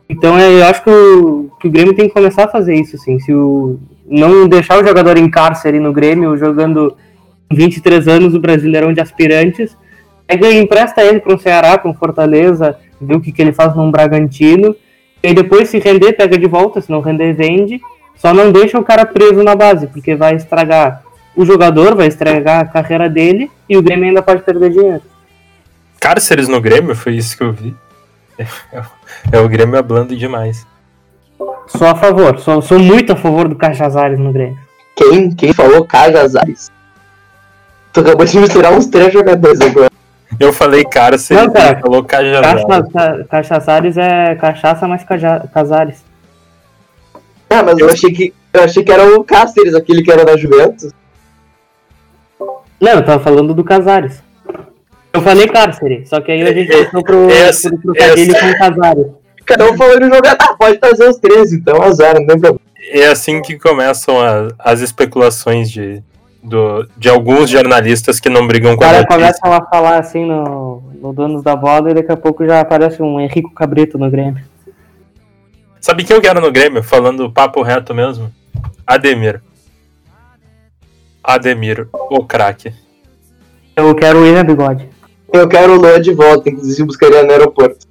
Então 0.09 0.39
é, 0.39 0.61
eu 0.61 0.64
acho 0.64 0.83
que 0.83 0.91
o, 0.91 1.51
que 1.61 1.68
o 1.68 1.70
Grêmio 1.70 1.95
tem 1.95 2.09
que 2.09 2.14
começar 2.14 2.45
a 2.45 2.49
fazer 2.49 2.74
isso, 2.74 2.97
assim. 2.97 3.18
Se 3.18 3.33
o, 3.33 3.78
não 4.07 4.49
deixar 4.49 4.81
o 4.81 4.87
jogador 4.87 5.18
em 5.18 5.28
cárcere 5.28 5.81
no 5.81 5.93
Grêmio, 5.93 6.37
jogando 6.37 6.97
23 7.51 8.07
anos 8.07 8.35
o 8.35 8.41
Brasileirão 8.41 8.93
de 8.93 9.01
aspirantes, 9.01 9.76
pega 10.26 10.49
e 10.49 10.61
empresta 10.61 11.03
ele 11.03 11.20
para 11.20 11.35
um 11.35 11.39
Ceará, 11.39 11.76
para 11.76 11.91
um 11.91 11.95
Fortaleza, 11.95 12.76
ver 13.01 13.16
o 13.16 13.20
que, 13.20 13.33
que 13.33 13.43
ele 13.43 13.53
faz 13.53 13.74
num 13.74 13.91
Bragantino 13.91 14.74
e 15.22 15.34
depois, 15.34 15.68
se 15.68 15.78
render, 15.78 16.14
pega 16.14 16.38
de 16.38 16.46
volta. 16.46 16.80
Se 16.80 16.90
não 16.90 17.00
render, 17.00 17.34
vende. 17.34 17.80
Só 18.16 18.34
não 18.34 18.52
deixa 18.52 18.78
o 18.78 18.84
cara 18.84 19.06
preso 19.06 19.42
na 19.42 19.54
base, 19.54 19.86
porque 19.86 20.14
vai 20.14 20.34
estragar 20.34 21.02
o 21.34 21.44
jogador, 21.44 21.94
vai 21.94 22.06
estragar 22.06 22.60
a 22.60 22.66
carreira 22.66 23.08
dele 23.08 23.50
e 23.68 23.76
o 23.76 23.82
Grêmio 23.82 24.06
ainda 24.06 24.22
pode 24.22 24.42
perder 24.42 24.70
dinheiro. 24.70 25.02
Cárceres 25.98 26.48
no 26.48 26.60
Grêmio, 26.60 26.94
foi 26.94 27.14
isso 27.14 27.36
que 27.36 27.42
eu 27.42 27.52
vi. 27.52 27.74
É, 28.38 28.46
é 29.32 29.40
o 29.40 29.48
Grêmio 29.48 29.78
hablando 29.78 30.16
demais. 30.16 30.66
Sou 31.66 31.86
a 31.86 31.94
favor, 31.94 32.38
sou, 32.40 32.60
sou 32.60 32.78
muito 32.78 33.12
a 33.12 33.16
favor 33.16 33.48
do 33.48 33.54
Cajazares 33.54 34.18
no 34.18 34.32
Grêmio. 34.32 34.58
Quem, 34.96 35.30
quem 35.30 35.52
falou 35.52 35.84
Cajazares? 35.84 36.70
Tu 37.92 38.00
acabou 38.00 38.24
de 38.24 38.38
misturar 38.38 38.72
uns 38.72 38.86
três 38.86 39.12
jogadores 39.12 39.60
agora. 39.60 39.90
Eu 40.39 40.53
falei 40.53 40.85
cárcere, 40.85 41.41
Não, 41.41 41.53
cara. 41.53 41.72
ele 41.72 41.81
falou 41.81 42.05
Cajazar. 42.05 42.66
Cacha, 42.66 43.24
Cachaçares 43.31 43.97
é 43.97 44.35
cachaça 44.37 44.87
mais 44.87 45.03
caja, 45.05 45.49
Casares. 45.53 46.05
Ah, 47.49 47.62
mas 47.64 47.78
eu 47.78 47.89
achei 47.91 48.12
que. 48.12 48.33
Eu 48.53 48.62
achei 48.62 48.85
que 48.85 48.93
era 48.93 49.05
o 49.18 49.24
Cáceres, 49.24 49.74
aquele 49.74 50.03
que 50.03 50.11
era 50.11 50.24
da 50.24 50.37
Juventus. 50.37 50.93
Não, 52.81 52.93
eu 52.93 53.05
tava 53.05 53.22
falando 53.22 53.53
do 53.55 53.64
Casares. 53.64 54.22
Eu 55.12 55.20
falei 55.22 55.49
cárcere, 55.49 56.07
só 56.07 56.20
que 56.20 56.31
aí 56.31 56.43
a 56.43 56.53
gente 56.53 56.72
É, 56.72 56.85
passou 56.85 57.03
pro, 57.03 57.28
essa- 57.31 57.68
pro 57.68 57.78
trocadilho 57.93 58.37
essa- 58.37 58.53
com 58.53 58.59
Casares. 58.59 59.07
Cada 59.45 59.70
um 59.70 59.76
falando 59.76 60.14
jogar. 60.14 60.37
Ah, 60.41 60.55
pode 60.55 60.78
trazer 60.78 61.09
os 61.09 61.16
três, 61.18 61.53
então, 61.53 61.83
azar, 61.83 62.14
não 62.14 62.26
tem 62.26 62.39
problema. 62.39 62.61
É 62.93 63.07
assim 63.09 63.43
que 63.43 63.59
começam 63.59 64.20
a- 64.20 64.49
as 64.59 64.81
especulações 64.81 65.68
de, 65.70 66.01
do- 66.43 66.88
de 66.97 67.09
alguns 67.09 67.51
jornalistas 67.51 68.18
que 68.20 68.28
não 68.28 68.47
brigam 68.47 68.76
com 68.76 68.82
a 68.84 68.86
cara 68.86 68.99
notícia. 69.03 69.16
começa 69.18 69.41
a 69.45 69.66
falar 69.66 69.99
assim 69.99 70.24
no, 70.24 70.82
no 71.01 71.12
Donos 71.12 71.43
da 71.43 71.55
Bola 71.57 71.91
e 71.91 71.95
daqui 71.95 72.11
a 72.12 72.16
pouco 72.16 72.47
já 72.47 72.61
aparece 72.61 73.03
um 73.03 73.20
Henrico 73.20 73.53
Cabrito 73.55 73.99
no 73.99 74.11
Grêmio. 74.11 74.45
Sabe 75.80 76.05
quem 76.05 76.14
eu 76.16 76.22
quero 76.22 76.41
no 76.41 76.53
Grêmio? 76.53 76.82
Falando 76.82 77.30
papo 77.30 77.62
reto 77.62 77.95
mesmo? 77.95 78.30
Ademir. 78.86 79.41
Ademir, 81.22 81.86
o 81.93 82.24
craque. 82.24 82.72
Eu 83.76 83.95
quero 83.95 84.18
o 84.18 84.22
William 84.22 84.45
Bigode. 84.45 84.88
Eu 85.32 85.47
quero 85.49 85.74
o 85.74 85.76
Luan 85.76 86.01
de 86.01 86.12
volta, 86.12 86.49
inclusive 86.51 86.84
buscaria 86.84 87.22
no 87.22 87.30
aeroporto. 87.30 87.86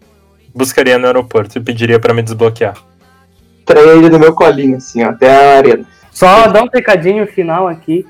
Buscaria 0.54 0.98
no 0.98 1.06
aeroporto 1.08 1.58
e 1.58 1.62
pediria 1.62 2.00
pra 2.00 2.14
me 2.14 2.22
desbloquear. 2.22 2.76
Traria 3.66 3.94
ele 3.94 4.10
no 4.10 4.20
meu 4.20 4.34
colinho, 4.34 4.78
assim, 4.78 5.04
ó, 5.04 5.10
até 5.10 5.32
a 5.32 5.58
arena. 5.58 5.86
Só 6.12 6.48
dar 6.48 6.64
um 6.64 6.70
recadinho 6.74 7.26
final 7.28 7.68
aqui. 7.68 8.06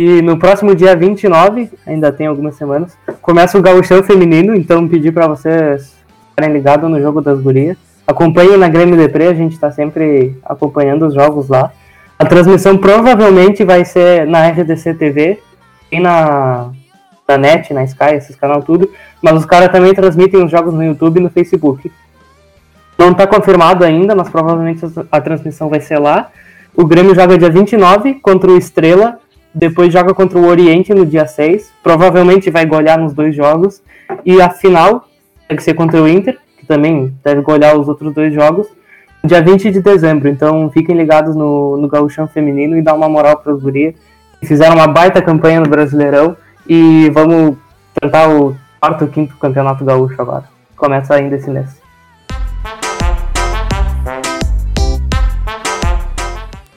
E 0.00 0.22
no 0.22 0.38
próximo 0.38 0.76
dia 0.76 0.94
29, 0.94 1.72
ainda 1.84 2.12
tem 2.12 2.28
algumas 2.28 2.54
semanas, 2.54 2.96
começa 3.20 3.58
o 3.58 3.60
Gauchão 3.60 4.00
Feminino, 4.00 4.54
então 4.54 4.86
pedir 4.86 5.10
pra 5.10 5.26
vocês 5.26 5.92
ficarem 6.30 6.54
ligados 6.54 6.88
no 6.88 7.02
jogo 7.02 7.20
das 7.20 7.40
gurias. 7.40 7.76
Acompanhem 8.06 8.56
na 8.56 8.68
Grêmio 8.68 8.96
Depre, 8.96 9.26
a 9.26 9.34
gente 9.34 9.58
tá 9.58 9.72
sempre 9.72 10.38
acompanhando 10.44 11.04
os 11.04 11.14
jogos 11.14 11.48
lá. 11.48 11.72
A 12.16 12.24
transmissão 12.24 12.78
provavelmente 12.78 13.64
vai 13.64 13.84
ser 13.84 14.24
na 14.24 14.46
RDC 14.46 14.94
TV 14.94 15.40
e 15.90 15.98
na, 15.98 16.70
na 17.26 17.36
NET, 17.36 17.74
na 17.74 17.82
Sky, 17.82 18.14
esses 18.14 18.36
canal 18.36 18.62
tudo, 18.62 18.88
mas 19.20 19.34
os 19.34 19.44
caras 19.44 19.72
também 19.72 19.92
transmitem 19.92 20.44
os 20.44 20.50
jogos 20.52 20.74
no 20.74 20.84
YouTube 20.84 21.18
e 21.18 21.22
no 21.24 21.28
Facebook. 21.28 21.90
Não 22.96 23.12
tá 23.12 23.26
confirmado 23.26 23.84
ainda, 23.84 24.14
mas 24.14 24.28
provavelmente 24.28 24.80
a 25.10 25.20
transmissão 25.20 25.68
vai 25.68 25.80
ser 25.80 25.98
lá. 25.98 26.30
O 26.72 26.86
Grêmio 26.86 27.16
joga 27.16 27.36
dia 27.36 27.50
29 27.50 28.14
contra 28.14 28.48
o 28.48 28.56
Estrela, 28.56 29.18
depois 29.58 29.92
joga 29.92 30.14
contra 30.14 30.38
o 30.38 30.46
Oriente 30.46 30.94
no 30.94 31.04
dia 31.04 31.26
6. 31.26 31.72
Provavelmente 31.82 32.48
vai 32.48 32.64
golear 32.64 32.98
nos 32.98 33.12
dois 33.12 33.34
jogos. 33.34 33.82
E 34.24 34.40
a 34.40 34.48
final 34.48 35.04
deve 35.48 35.60
ser 35.62 35.74
contra 35.74 36.00
o 36.00 36.08
Inter, 36.08 36.38
que 36.56 36.64
também 36.64 37.12
deve 37.24 37.40
golear 37.42 37.76
os 37.76 37.88
outros 37.88 38.14
dois 38.14 38.32
jogos, 38.32 38.68
dia 39.24 39.42
20 39.42 39.70
de 39.72 39.80
dezembro. 39.80 40.28
Então 40.28 40.70
fiquem 40.70 40.96
ligados 40.96 41.34
no, 41.34 41.76
no 41.76 41.88
Gauchão 41.88 42.28
Feminino 42.28 42.76
e 42.76 42.82
dá 42.82 42.94
uma 42.94 43.08
moral 43.08 43.38
para 43.38 43.52
os 43.52 43.60
gurias. 43.60 43.94
que 44.38 44.46
Fizeram 44.46 44.76
uma 44.76 44.86
baita 44.86 45.20
campanha 45.20 45.60
no 45.60 45.68
Brasileirão 45.68 46.36
e 46.66 47.10
vamos 47.10 47.56
tentar 48.00 48.28
o 48.28 48.56
quarto 48.80 49.08
quinto 49.08 49.36
campeonato 49.38 49.84
gaúcho 49.84 50.20
agora. 50.22 50.44
Começa 50.76 51.14
ainda 51.14 51.34
esse 51.34 51.50
mês. 51.50 51.87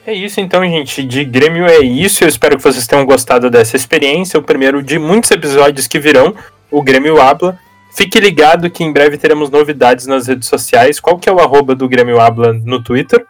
É 0.06 0.12
isso 0.12 0.40
então, 0.40 0.64
gente. 0.64 1.02
De 1.04 1.24
Grêmio 1.24 1.66
é 1.66 1.78
isso. 1.78 2.24
Eu 2.24 2.28
espero 2.28 2.56
que 2.56 2.62
vocês 2.62 2.86
tenham 2.86 3.04
gostado 3.06 3.48
dessa 3.48 3.76
experiência. 3.76 4.38
O 4.38 4.42
primeiro 4.42 4.82
de 4.82 4.98
muitos 4.98 5.30
episódios 5.30 5.86
que 5.86 5.98
virão. 5.98 6.34
O 6.70 6.82
Grêmio 6.82 7.20
Habla. 7.20 7.56
Fique 7.94 8.18
ligado 8.18 8.70
que 8.70 8.82
em 8.82 8.92
breve 8.92 9.18
teremos 9.18 9.50
novidades 9.50 10.06
nas 10.06 10.26
redes 10.26 10.48
sociais. 10.48 10.98
Qual 10.98 11.18
que 11.18 11.28
é 11.28 11.32
o 11.32 11.38
arroba 11.38 11.74
do 11.74 11.88
Grêmio 11.88 12.20
Habla 12.20 12.52
no 12.52 12.82
Twitter? 12.82 13.26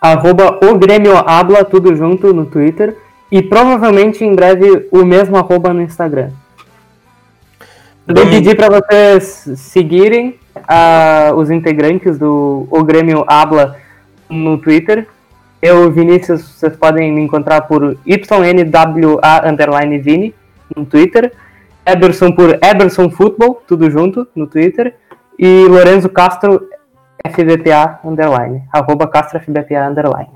arroba 0.00 0.60
o 0.62 0.78
Grêmio 0.78 1.16
Habla, 1.16 1.64
tudo 1.64 1.96
junto 1.96 2.32
no 2.32 2.46
Twitter. 2.46 2.96
E 3.32 3.42
provavelmente 3.42 4.22
em 4.24 4.34
breve 4.34 4.86
o 4.92 5.04
mesmo 5.04 5.36
arroba 5.36 5.72
no 5.74 5.82
Instagram. 5.82 6.30
Também 8.06 8.24
Domingo- 8.24 8.30
pedir 8.44 8.56
para 8.56 8.80
vocês 8.80 9.48
seguirem 9.56 10.38
ah, 10.68 11.32
os 11.34 11.50
integrantes 11.50 12.16
do 12.18 12.68
O 12.70 12.84
Grêmio 12.84 13.24
Habla 13.26 13.76
no 14.30 14.56
Twitter. 14.58 15.08
Eu, 15.66 15.90
Vinícius, 15.90 16.42
vocês 16.42 16.76
podem 16.76 17.12
me 17.12 17.20
encontrar 17.20 17.62
por 17.62 17.98
YNWA 18.06 19.42
underline 19.44 19.98
Vini 19.98 20.32
no 20.76 20.86
Twitter. 20.86 21.32
Eberson 21.84 22.30
por 22.30 22.56
Eberson 22.62 23.10
Futebol, 23.10 23.60
tudo 23.66 23.90
junto 23.90 24.28
no 24.36 24.46
Twitter. 24.46 24.94
E 25.36 25.64
Lorenzo 25.68 26.08
Castro 26.08 26.68
FBPA 27.26 27.98
underline, 28.04 28.62
arroba 28.72 29.08
Castro 29.08 29.40
FBPA 29.40 29.88
underline. 29.88 30.28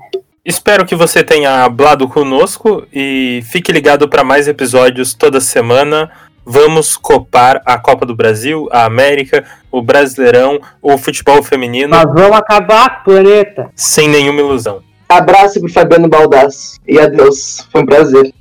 Espero 0.43 0.85
que 0.85 0.95
você 0.95 1.23
tenha 1.23 1.63
hablado 1.63 2.09
conosco 2.09 2.85
e 2.91 3.41
fique 3.45 3.71
ligado 3.71 4.09
para 4.09 4.25
mais 4.25 4.49
episódios 4.49 5.13
toda 5.13 5.39
semana. 5.39 6.11
Vamos 6.45 6.97
copar 6.97 7.61
a 7.65 7.77
Copa 7.77 8.05
do 8.05 8.13
Brasil, 8.13 8.67
a 8.69 8.83
América, 8.83 9.45
o 9.71 9.81
Brasileirão, 9.81 10.59
o 10.81 10.97
futebol 10.97 11.41
feminino, 11.41 11.87
Nós 11.87 12.03
vamos 12.13 12.37
acabar 12.37 13.01
com 13.03 13.11
o 13.11 13.13
planeta. 13.13 13.69
sem 13.77 14.09
nenhuma 14.09 14.41
ilusão. 14.41 14.81
Abraço 15.11 15.59
pro 15.59 15.71
Fabiano 15.71 16.07
Baldasso. 16.07 16.79
E 16.87 16.99
adeus. 16.99 17.67
Foi 17.71 17.81
um 17.81 17.85
prazer. 17.85 18.33